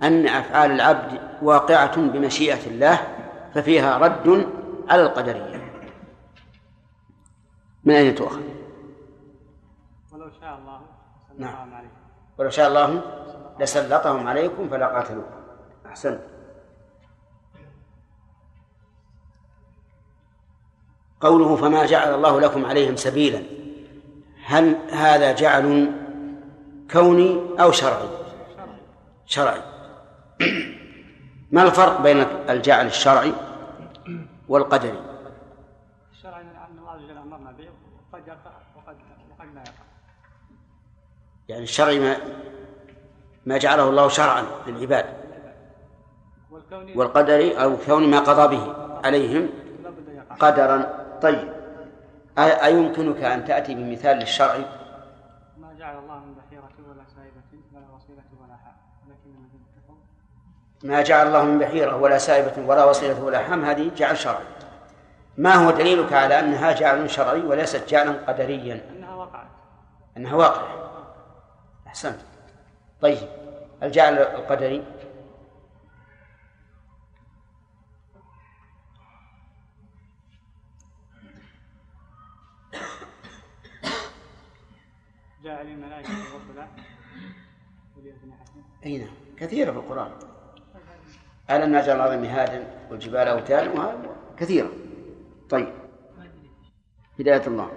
أن 0.04 0.28
أفعال 0.28 0.72
العبد 0.72 1.20
واقعة 1.42 1.96
بمشيئة 1.96 2.68
الله 2.68 3.00
ففيها 3.54 3.98
رد 3.98 4.48
على 4.90 5.02
القدرية. 5.02 5.72
من 7.84 7.94
أين 7.96 8.16
تؤخذ؟ 8.16 8.42
ولو 10.12 10.30
شاء 10.42 10.58
الله. 10.60 10.82
نعم. 11.38 11.74
عليكم. 11.74 11.96
ولو 12.38 12.50
شاء 12.50 12.68
الله 12.68 13.02
لسلطهم 13.60 14.28
عليكم 14.28 14.70
فلا 14.70 14.88
قاتلوكم. 14.88 15.36
أحسنت 15.86 16.35
قوله 21.22 21.56
فما 21.56 21.86
جعل 21.86 22.16
الله 22.16 22.42
لكم 22.42 22.66
عليهم 22.66 22.96
سبيلا. 22.96 23.44
هل 24.46 24.76
هذا 24.92 25.32
جعل 25.32 25.92
كوني 26.92 27.42
أو 27.60 27.72
شرعي؟ 27.72 28.10
شرعي. 29.26 29.62
ما 31.52 31.64
الفرق 31.64 32.02
بين 32.02 32.26
الجعل 32.50 32.86
الشرعي 32.86 33.34
والقدري؟ 34.48 35.00
الشرع 36.12 36.42
أن 36.42 36.78
الله 36.80 36.96
وجل 36.96 37.18
أمرنا 37.18 37.52
به 37.52 37.68
وقد 38.14 38.28
يقع 38.28 38.52
وقد 38.76 38.96
وقد 39.32 39.56
لا 39.56 39.62
يقع 39.62 39.86
يعني 41.48 41.64
الشرعي 41.64 42.00
ما 42.00 42.18
ما 43.46 43.58
جعله 43.58 43.90
الله 43.90 44.08
شرعا 44.08 44.44
للعباد 44.68 45.06
والقدري 46.96 47.64
أو 47.64 47.78
كون 47.78 48.10
ما 48.10 48.20
قضى 48.20 48.56
به 48.56 48.74
عليهم 49.04 49.50
قدرا. 50.40 51.05
طيب 51.22 51.54
أيمكنك 52.38 53.24
أن 53.24 53.46
تأتي 53.46 53.76
بمثال 53.76 54.18
للشرع؟ 54.18 54.58
ما 55.58 55.74
جعل 55.80 55.98
الله 56.00 56.20
من 56.20 56.36
بحيرة 56.36 56.90
ولا 56.90 57.04
سائبة 57.16 57.64
ولا 57.74 57.96
وصيلة 57.96 58.24
ولا 58.42 58.56
الذين 59.08 59.50
كفروا 59.78 59.98
ما 60.84 61.02
جعل 61.02 61.28
الله 61.28 61.44
من 61.44 61.60
بحيرة 61.60 61.96
ولا 61.96 62.18
سائبة 62.18 62.68
ولا 62.68 62.86
وصيلة 62.86 63.24
ولا 63.24 63.40
حم 63.40 63.66
هذه 63.66 63.92
جعل 63.96 64.18
شرعي 64.18 64.46
ما 65.38 65.54
هو 65.54 65.72
دليلك 65.72 66.14
على 66.14 66.40
أنها 66.40 66.72
جعل 66.72 67.10
شرعي 67.10 67.42
وليست 67.42 67.90
جعلا 67.90 68.12
قدريا؟ 68.28 68.82
أنها 68.98 69.16
وقعت 69.16 69.48
أنها 70.18 70.36
واقع 70.36 70.62
أحسنت. 71.88 72.20
طيب 73.02 73.18
الجعل 73.84 74.14
القدري؟ 74.18 74.84
جاء 85.46 85.64
للملائكة 85.64 86.10
أجنحة 87.98 88.46
أي 88.86 88.98
نعم 88.98 89.14
كثيرة 89.38 89.72
في 89.72 89.78
القرآن. 89.78 90.12
ألم 91.50 91.76
نجعل 91.76 91.96
الأرض 91.96 92.20
مهادا 92.22 92.88
والجبال 92.92 93.28
أوتادا؟ 93.28 93.98
كثيرة. 94.38 94.70
طيب. 95.50 95.74
هداية 97.20 97.48
الله. 97.48 97.72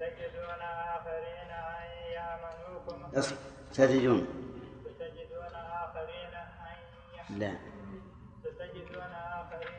تجدون 0.00 0.60
آخرين 0.60 1.50
أن 1.50 1.90
يأمنوكم. 2.12 3.18
أصل 3.18 3.36
ستجدون. 3.72 4.26
تجدون 4.98 5.54
آخرين 5.54 6.34
أن 7.30 7.38
لا. 7.38 7.52
ستجدون 8.42 9.02
آخرين 9.02 9.70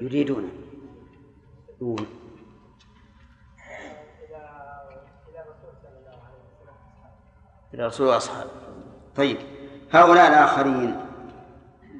يريدون. 0.00 0.50
يريدون 1.80 2.06
إلى 4.20 4.40
إلى 5.28 5.40
الرسول 5.42 5.72
صلى 5.82 5.98
الله 5.98 6.18
عليه 6.26 6.40
وسلم 6.50 6.78
إلى 7.74 7.86
رسول 7.86 8.06
وأصحابه 8.06 8.50
طيب 9.16 9.36
هؤلاء 9.92 10.28
الآخرين 10.28 10.96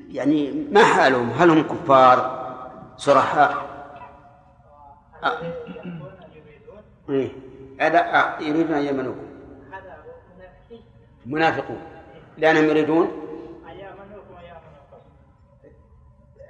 يعني 0.08 0.52
ما 0.72 0.84
حالهم؟ 0.84 1.30
هل 1.30 1.50
هم 1.50 1.62
كفار 1.62 2.40
صرحاء 2.96 3.70
يريدون 5.22 6.82
إيه. 7.10 7.30
آه. 7.80 8.40
يريدون 8.40 8.74
أن 8.76 8.82
يمنوكم 8.82 9.30
منافقون. 11.26 11.80
لأنهم 12.38 12.64
يريدون؟ 12.64 13.26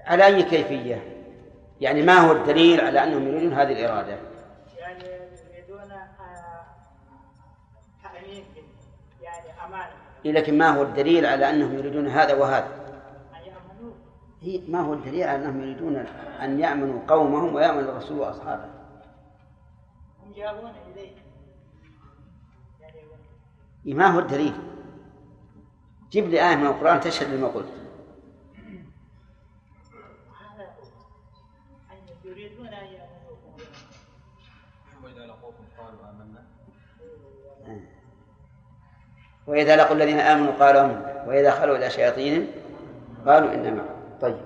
على 0.07 0.27
أي 0.27 0.43
كيفية؟ 0.43 1.27
يعني 1.81 2.03
ما 2.03 2.15
هو 2.15 2.33
الدليل 2.33 2.81
على 2.81 3.05
أنهم 3.05 3.29
يريدون 3.29 3.53
هذه 3.53 3.73
الإرادة؟ 3.73 4.19
يعني 4.79 5.05
يريدون 5.55 5.93
آه، 5.93 6.09
يعني 10.25 10.39
لكن 10.39 10.59
ما 10.59 10.69
هو 10.69 10.83
الدليل 10.83 11.27
على 11.27 11.51
أنهم 11.51 11.75
يريدون 11.75 12.09
هذا 12.09 12.35
وهذا؟ 12.35 12.69
هي 14.43 14.61
ما 14.69 14.81
هو 14.81 14.95
الدليل 14.95 15.23
على 15.23 15.37
أنهم 15.37 15.61
يريدون 15.61 15.97
أن 16.43 16.61
يأمنوا 16.61 17.01
قومهم 17.09 17.55
ويأمن 17.55 17.85
الرسول 17.85 18.19
وأصحابه؟ 18.19 18.65
هم 20.25 20.33
يذهبون 20.37 20.73
إليه 20.93 21.11
ما 23.95 24.07
هو 24.07 24.19
الدليل؟ 24.19 24.53
جيب 26.11 26.29
لي 26.29 26.49
آية 26.49 26.57
من 26.57 26.67
القرآن 26.67 27.01
تشهد 27.01 27.35
لما 27.35 27.49
قلت. 27.49 27.80
وإذا 39.51 39.77
لقوا 39.77 39.97
الذين 39.97 40.21
آمنوا 40.21 40.53
قالوا 40.53 40.81
آمنا 40.81 41.25
وإذا 41.27 41.51
خلوا 41.51 41.77
إلى 41.77 41.91
شياطينهم 41.91 42.47
قالوا 43.27 43.55
إنا 43.55 43.71
معكم 43.71 43.95
طيب. 44.21 44.41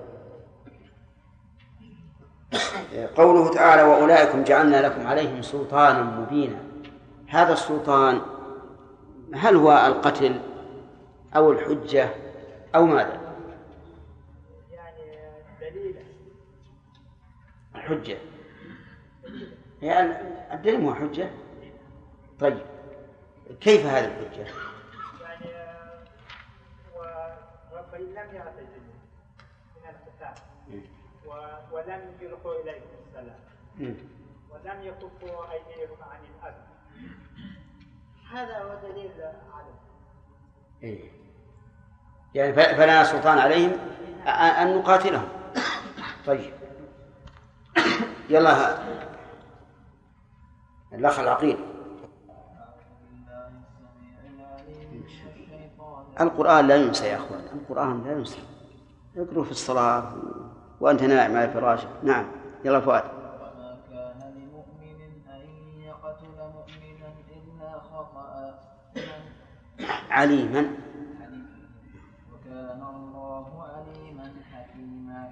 قوله 3.15 3.53
تعالى 3.53 3.83
وأولئكم 3.83 4.43
جعلنا 4.43 4.87
لكم 4.87 5.07
عليهم 5.07 5.41
سلطانا 5.41 6.03
مبينا. 6.03 6.57
هذا 7.27 7.53
السلطان 7.53 8.21
هل 9.33 9.55
هو 9.55 9.85
القتل 9.87 10.39
أو 11.35 11.51
الحجة 11.51 12.09
أو 12.75 12.85
ماذا؟ 12.85 13.19
الحجة. 17.75 18.17
يعني 19.81 20.11
الدليل 20.53 20.81
هو 20.81 20.93
حجة. 20.93 21.29
طيب. 22.39 22.57
كيف 23.61 23.85
هذه 23.85 24.05
الحجة؟ 24.05 24.45
يعني 25.21 25.55
آه، 25.55 26.03
لم 28.25 28.35
يعتزلوا 28.35 28.95
من 29.75 29.89
القتال. 29.89 30.41
و- 31.25 31.75
ولم 31.75 32.13
يلقوا 32.21 32.61
إليكم 32.61 32.85
السلام. 33.07 33.39
مم. 33.77 33.95
ولم 34.51 34.81
يكفوا 34.81 35.51
أيديهم 35.53 35.97
عن 36.01 36.19
الأذى 36.25 36.65
هذا 38.31 38.63
هو 38.63 38.75
دليل 38.89 39.11
على 39.53 39.67
إيه. 40.83 41.11
يعني 42.35 42.53
ف- 42.53 42.59
فلنا 42.59 43.03
سلطان 43.03 43.37
عليهم 43.39 43.71
أن 44.27 44.77
نقاتلهم. 44.77 45.27
طيب. 46.25 46.53
يلا. 48.29 48.77
الأخ 50.93 51.19
العقيل. 51.19 51.74
القرآن 56.21 56.67
لا 56.67 56.75
ينسى 56.75 57.07
يا 57.07 57.15
أخوان 57.15 57.41
القرآن 57.53 58.03
لا 58.03 58.11
ينسى. 58.11 58.39
اقرأ 59.17 59.43
في 59.43 59.51
الصلاة 59.51 60.13
وأنت 60.79 61.03
نائم 61.03 61.37
على 61.37 61.49
فراشك 61.49 61.87
نعم 62.03 62.25
يلا 62.65 62.79
فؤاد. 62.79 63.03
وما 63.03 63.77
كان 63.89 64.33
لمؤمن 64.35 64.99
أن 65.29 65.45
يقتل 65.81 66.37
مؤمنا 66.37 67.07
إلا 67.35 67.79
خطأ 67.79 68.59
عليما. 70.09 70.69
وكان 72.33 72.81
الله 72.95 73.63
عليما 73.63 74.33
حكيما 74.53 75.29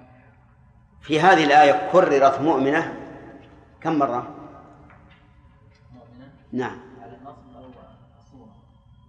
في 1.00 1.20
هذه 1.20 1.44
الآية 1.44 1.90
كررت 1.92 2.40
مؤمنة 2.40 2.94
كم 3.80 3.98
مرة؟ 3.98 4.28
مؤمنا 5.94 6.28
نعم. 6.52 6.78
على 7.02 7.18
أو 7.26 7.64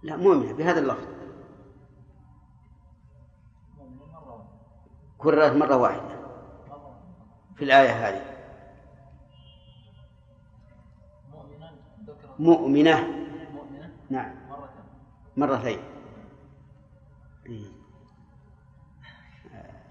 لا 0.02 0.16
مؤمنة 0.16 0.52
بهذا 0.52 0.80
اللفظ. 0.80 1.15
كررت 5.18 5.56
مرة 5.56 5.76
واحدة 5.76 6.16
في 7.56 7.64
الآية 7.64 8.08
هذه. 8.08 8.22
مؤمنة. 12.38 13.26
نعم. 14.10 14.34
مرتين. 15.36 15.78
إيه. 17.46 17.66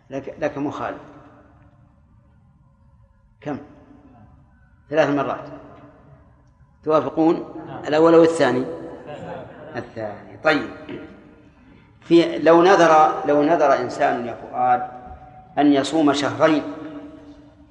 لك 0.09 0.35
لك 0.39 0.57
مخالف 0.57 1.01
كم؟ 3.41 3.57
ثلاث 4.89 5.09
مرات. 5.09 5.45
توافقون؟ 6.83 7.35
الأول 7.87 8.13
أو 8.13 8.23
الثاني؟ 8.23 8.65
الثاني. 9.75 10.37
طيب. 10.37 10.69
في 12.01 12.39
لو 12.39 12.61
نذر 12.61 13.23
لو 13.27 13.43
نذر 13.43 13.81
إنسان 13.81 14.25
يا 14.25 14.33
فؤاد 14.33 14.94
أن 15.57 15.73
يصوم 15.73 16.13
شهرين 16.13 16.63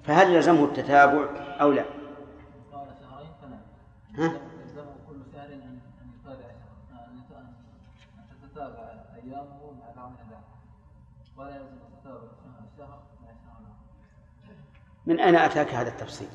فهل 0.04 0.34
يلزمه 0.34 0.64
التتابع 0.64 1.28
أو 1.60 1.72
لا؟ 1.72 1.84
ها؟ 4.18 4.32
من 15.06 15.20
أين 15.20 15.36
أتاك 15.36 15.74
هذا 15.74 15.88
التفصيل؟ 15.88 16.28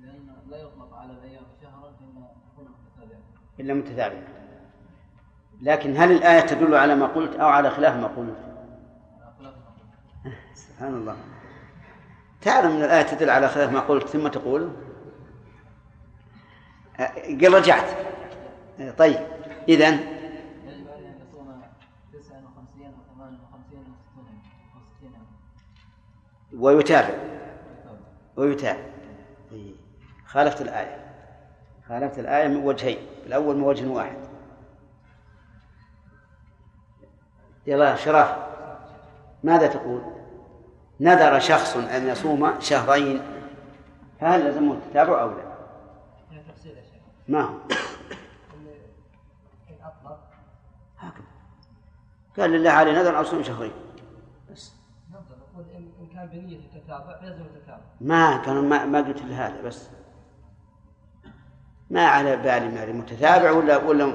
لأن 0.00 0.28
لا 0.50 0.56
يطلق 0.56 0.94
على 0.94 1.12
الأيام 1.12 1.44
شهرا 1.62 1.88
إلا 2.00 2.26
تكون 2.52 2.68
متتابعة 2.84 3.20
إلا 3.60 3.74
متتابعة 3.74 4.22
لكن 5.62 5.96
هل 5.96 6.12
الآية 6.12 6.40
تدل 6.40 6.74
على 6.74 6.94
ما 6.94 7.06
قلت 7.06 7.36
أو 7.36 7.48
على 7.48 7.70
خلاف 7.70 7.96
ما 7.96 8.06
قلت؟ 8.06 8.51
سبحان 10.82 10.96
الله. 10.96 11.16
تعلم 12.40 12.70
أن 12.70 12.82
الآية 12.82 13.02
تدل 13.02 13.30
على 13.30 13.48
خلاف 13.48 13.72
ما 13.72 13.80
قلت 13.80 14.08
ثم 14.08 14.28
تقول؟ 14.28 14.72
قل 17.26 17.54
رجعت. 17.54 17.96
طيب 18.98 19.20
إذن؟ 19.68 19.94
يجب 19.94 20.88
عليه 20.90 21.08
أن 21.08 21.20
يصوم 21.28 21.62
59 22.12 22.86
أو 22.86 23.14
58 23.14 23.84
أو 23.86 24.00
60 24.12 24.24
أو 24.74 24.80
60 24.98 25.12
يوم. 26.52 26.62
ويتابع. 26.62 27.08
يتابع. 27.08 27.22
ويتابع. 28.36 28.82
إيه. 29.52 29.72
خالفت 30.26 30.60
الآية. 30.60 31.14
خالفت 31.88 32.18
الآية 32.18 32.48
من 32.48 32.56
وجهين. 32.56 32.98
الأول 33.26 33.56
من 33.56 33.62
وجه 33.62 33.88
واحد. 33.88 34.18
يلا 37.66 37.96
شراف 37.96 38.36
ماذا 39.44 39.66
تقول؟ 39.66 40.21
نذر 41.02 41.38
شخص 41.38 41.76
أن 41.76 42.08
يصوم 42.08 42.60
شهرين 42.60 43.22
فهل 44.20 44.48
لزمه 44.48 44.74
التتابع 44.74 45.22
أو 45.22 45.30
لا؟ 45.30 45.52
ما 47.28 47.40
هو؟ 47.40 47.54
هكذا. 50.98 51.24
قال 52.38 52.50
لله 52.50 52.70
علي 52.70 52.92
نذر 52.92 53.20
أصوم 53.20 53.42
شهرين. 53.42 53.72
بس 54.52 54.72
إن 56.00 56.06
كان 56.14 56.26
بنية 56.26 56.56
التتابع 56.58 57.20
التتابع 57.22 57.80
ما 58.00 58.36
كان 58.36 58.68
ما, 58.68 58.84
ما 58.84 58.98
قلت 59.00 59.20
إلا 59.20 59.46
هذا 59.46 59.62
بس. 59.62 59.88
ما 61.90 62.06
على 62.06 62.36
بالي 62.36 62.68
ما 62.68 62.92
متتابع 62.92 63.50
ولا 63.50 63.76
ولا 63.76 64.12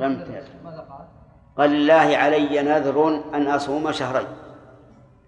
لم؟ 0.00 0.24
قال 1.58 1.70
لله 1.70 2.16
علي 2.16 2.62
نذر 2.62 3.22
أن 3.34 3.48
أصوم 3.48 3.92
شهرين. 3.92 4.45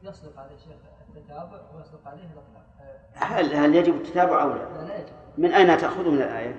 يصدق 0.03 0.41
عليه 0.41 0.57
شيخ 0.57 0.73
التتابع 1.17 1.59
ويصدق 1.77 2.01
عليه 2.09 2.23
الإطلاق. 2.25 2.65
آه، 2.81 3.25
هل 3.25 3.55
هل 3.55 3.75
يجب 3.75 3.95
التتابع 3.95 4.43
أو 4.43 4.49
لا؟ 4.49 4.55
لا 4.55 4.89
لا 4.89 4.97
يجب. 4.99 5.13
من 5.39 5.53
أين 5.53 5.79
تأخذ 5.79 6.09
من 6.11 6.23
الآية؟ 6.23 6.55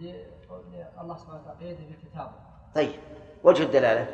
ل- 0.00 0.28
الله 1.00 1.16
سبحانه 1.16 1.40
وتعالى 1.40 1.58
قيده 1.66 1.78
بالتتابع. 1.90 2.30
طيب 2.74 2.90
وجه 3.44 3.62
الدلالة؟ 3.62 4.06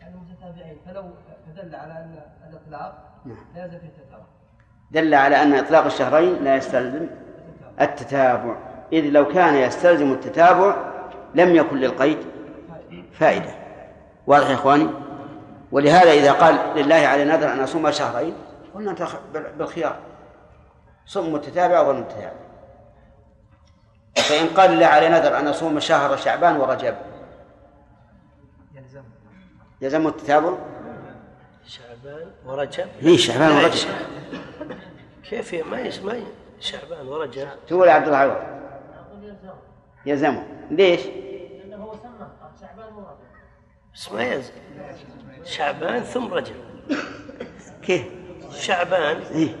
يعني 0.00 0.16
متتابعين. 0.16 0.76
فلو 0.86 1.02
فدل 1.46 1.74
على 1.74 1.92
أن 1.92 2.22
الإطلاق 2.48 3.04
نعم. 3.24 3.36
لا 3.54 3.64
يلزم 3.64 3.76
التتابع. 3.76 4.24
دل 4.90 5.14
على 5.14 5.42
أن 5.42 5.54
إطلاق 5.54 5.84
الشهرين 5.84 6.44
لا 6.44 6.56
يستلزم 6.56 7.06
التتابع. 7.80 8.56
إذ 8.92 9.04
لو 9.04 9.28
كان 9.28 9.54
يستلزم 9.54 10.12
التتابع 10.12 10.76
لم 11.34 11.56
يكن 11.56 11.76
للقيد 11.76 12.18
فائدة. 13.12 13.50
واضح 14.26 14.48
يا 14.48 14.54
إخواني؟ 14.54 14.88
ولهذا 15.74 16.12
إذا 16.12 16.32
قال 16.32 16.54
لله 16.76 16.94
على 16.94 17.24
نذر 17.24 17.52
أن 17.52 17.60
أصوم 17.60 17.90
شهرين 17.90 18.34
قلنا 18.74 18.90
أنت 18.90 19.08
بالخيار. 19.58 19.96
صم 21.06 21.32
متتابع 21.32 21.78
أو 21.78 21.90
غير 21.90 22.00
متتابع 22.00 22.32
فإن 24.16 24.46
قال 24.46 24.70
لله 24.70 24.86
على 24.86 25.08
نذر 25.08 25.38
أن 25.38 25.48
أصوم 25.48 25.80
شهر 25.80 26.16
شعبان 26.16 26.56
ورجب. 26.56 26.96
يلزم. 28.74 29.02
يلزم 29.80 30.06
التتابع؟ 30.06 30.54
شعبان 31.66 32.30
ورجب؟ 32.46 32.88
هي 33.00 33.18
شعبان 33.18 33.52
ورجب. 33.52 33.88
كيف 35.30 35.54
ما 35.54 35.82
ما 36.04 36.22
شعبان 36.60 37.08
ورجب. 37.08 37.48
تقول 37.68 37.88
يا 37.88 37.92
عبد 37.92 38.06
الله 38.06 38.18
عوض 38.18 38.36
يلزمه. 40.06 40.44
ليش؟ 40.70 41.00
لأنه 41.06 41.84
هو 41.84 41.92
سمى 41.92 42.28
قال 42.40 42.50
شعبان 42.60 42.92
مو 42.92 43.00
رجب 43.00 43.24
بس 43.94 44.12
ما 44.12 44.22
يلزم 44.22 44.52
شعبان 45.44 46.02
ثم 46.02 46.34
رجب. 46.34 46.54
كيف؟ 47.82 48.04
شعبان. 48.54 49.16
إيه؟ 49.16 49.56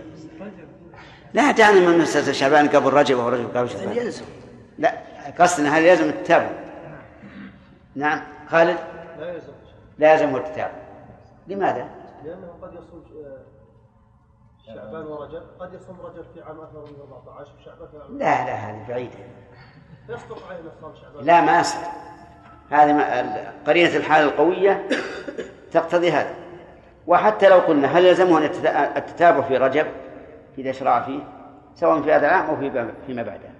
لا 1.34 1.50
دعنا 1.50 1.80
من 1.80 1.98
مسألة 1.98 2.32
شعبان 2.32 2.68
قبل 2.68 2.92
رجب 2.92 3.18
أو 3.18 3.28
رجب 3.28 3.56
قبل 3.56 3.70
شعبان. 3.70 3.92
يلزم؟ 3.96 4.24
لا 4.78 5.02
قصدنا 5.40 5.78
هل 5.78 5.82
يلزم 5.84 6.08
التتابع؟ 6.08 6.50
نعم 7.94 8.20
خالد؟ 8.48 8.78
لا 9.18 9.34
يلزم. 9.34 9.52
لا 9.98 10.12
يلزمه 10.12 10.36
التتابع. 10.38 10.72
لماذا؟ 11.48 11.88
لأنه 12.24 12.52
قد 12.62 12.72
يصوم 12.72 13.04
ش- 13.08 14.66
شعبان 14.66 15.06
ورجب. 15.06 15.42
قد 15.60 15.74
يصوم 15.74 16.00
رجب 16.00 16.24
في 16.34 16.42
عام 16.42 16.60
2014 16.60 17.50
وشعبان 17.60 17.88
في 17.88 17.98
عام 17.98 18.18
لا 18.18 18.44
لا 18.46 18.54
هذه 18.54 18.88
بعيدة. 18.88 19.18
يصدق 20.08 20.46
عليه 20.48 20.60
صام 20.80 20.94
شعبان. 20.94 21.24
لا 21.24 21.40
ما 21.40 21.60
يصح 21.60 21.92
هذه 22.70 23.52
قرينة 23.66 23.96
الحالة 23.96 24.24
القوية 24.24 24.88
تقتضي 25.72 26.10
هذا. 26.10 26.34
وحتى 27.06 27.48
لو 27.48 27.58
قلنا 27.58 27.98
هل 27.98 28.04
يلزمه 28.04 28.38
التتابع 28.96 29.40
في 29.40 29.56
رجب 29.56 29.86
إذا 30.58 30.72
شرع 30.72 31.02
فيه 31.02 31.20
سواء 31.74 32.02
في 32.02 32.12
هذا 32.12 32.26
العام 32.26 32.46
أو 32.46 32.56
في 32.56 32.92
فيما 33.06 33.22
بعده. 33.22 33.54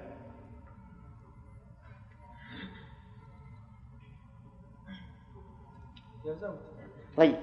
طيب. 7.16 7.34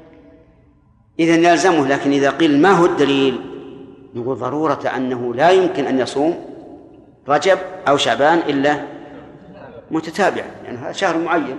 إذا 1.19 1.51
يلزمه 1.51 1.88
لكن 1.88 2.11
إذا 2.11 2.29
قيل 2.29 2.61
ما 2.61 2.69
هو 2.69 2.85
الدليل؟ 2.85 3.41
نقول 4.15 4.38
ضرورة 4.38 4.81
أنه 4.95 5.33
لا 5.33 5.49
يمكن 5.49 5.85
أن 5.85 5.99
يصوم 5.99 6.45
رجب 7.27 7.57
أو 7.88 7.97
شعبان 7.97 8.38
إلا 8.38 9.01
متتابعة 9.91 10.51
يعني 10.63 10.77
هذا 10.77 10.91
شهر 10.91 11.18
معين. 11.18 11.57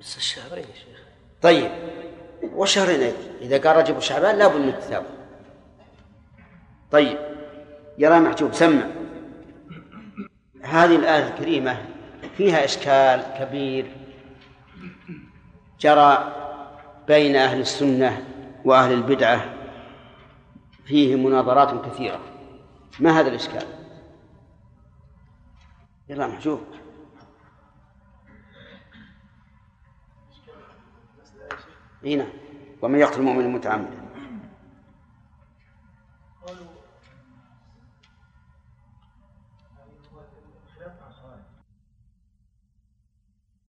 بس 0.00 0.16
الشهرين 0.16 0.64
يا 0.64 0.74
شيخ؟ 0.74 0.98
طيب 1.42 1.70
والشهرين 2.42 3.00
أيضا 3.00 3.16
إذا 3.40 3.68
قال 3.68 3.76
رجب 3.76 3.96
وشعبان 3.96 4.38
لابد 4.38 4.56
من 4.56 4.68
التتابع. 4.68 5.06
طيب 6.90 7.18
يرى 7.98 8.20
محجوب 8.20 8.52
سمع. 8.52 8.86
هذه 10.62 10.96
الآية 10.96 11.28
الكريمة 11.28 11.84
فيها 12.36 12.64
إشكال 12.64 13.22
كبير 13.38 13.86
جرى 15.80 16.34
بين 17.08 17.36
أهل 17.36 17.60
السنة 17.60 18.24
وأهل 18.64 18.92
البدعة 18.92 19.54
فيه 20.84 21.16
مناظرات 21.16 21.86
كثيرة. 21.86 22.20
ما 23.00 23.20
هذا 23.20 23.28
الإشكال؟ 23.28 23.66
يلا 26.08 26.26
محجوب. 26.26 26.60
إي 32.04 32.16
نعم. 32.16 32.28
ومن 32.82 32.98
يقتل 32.98 33.22
مؤمنا 33.22 33.48
متعمدا. 33.48 34.01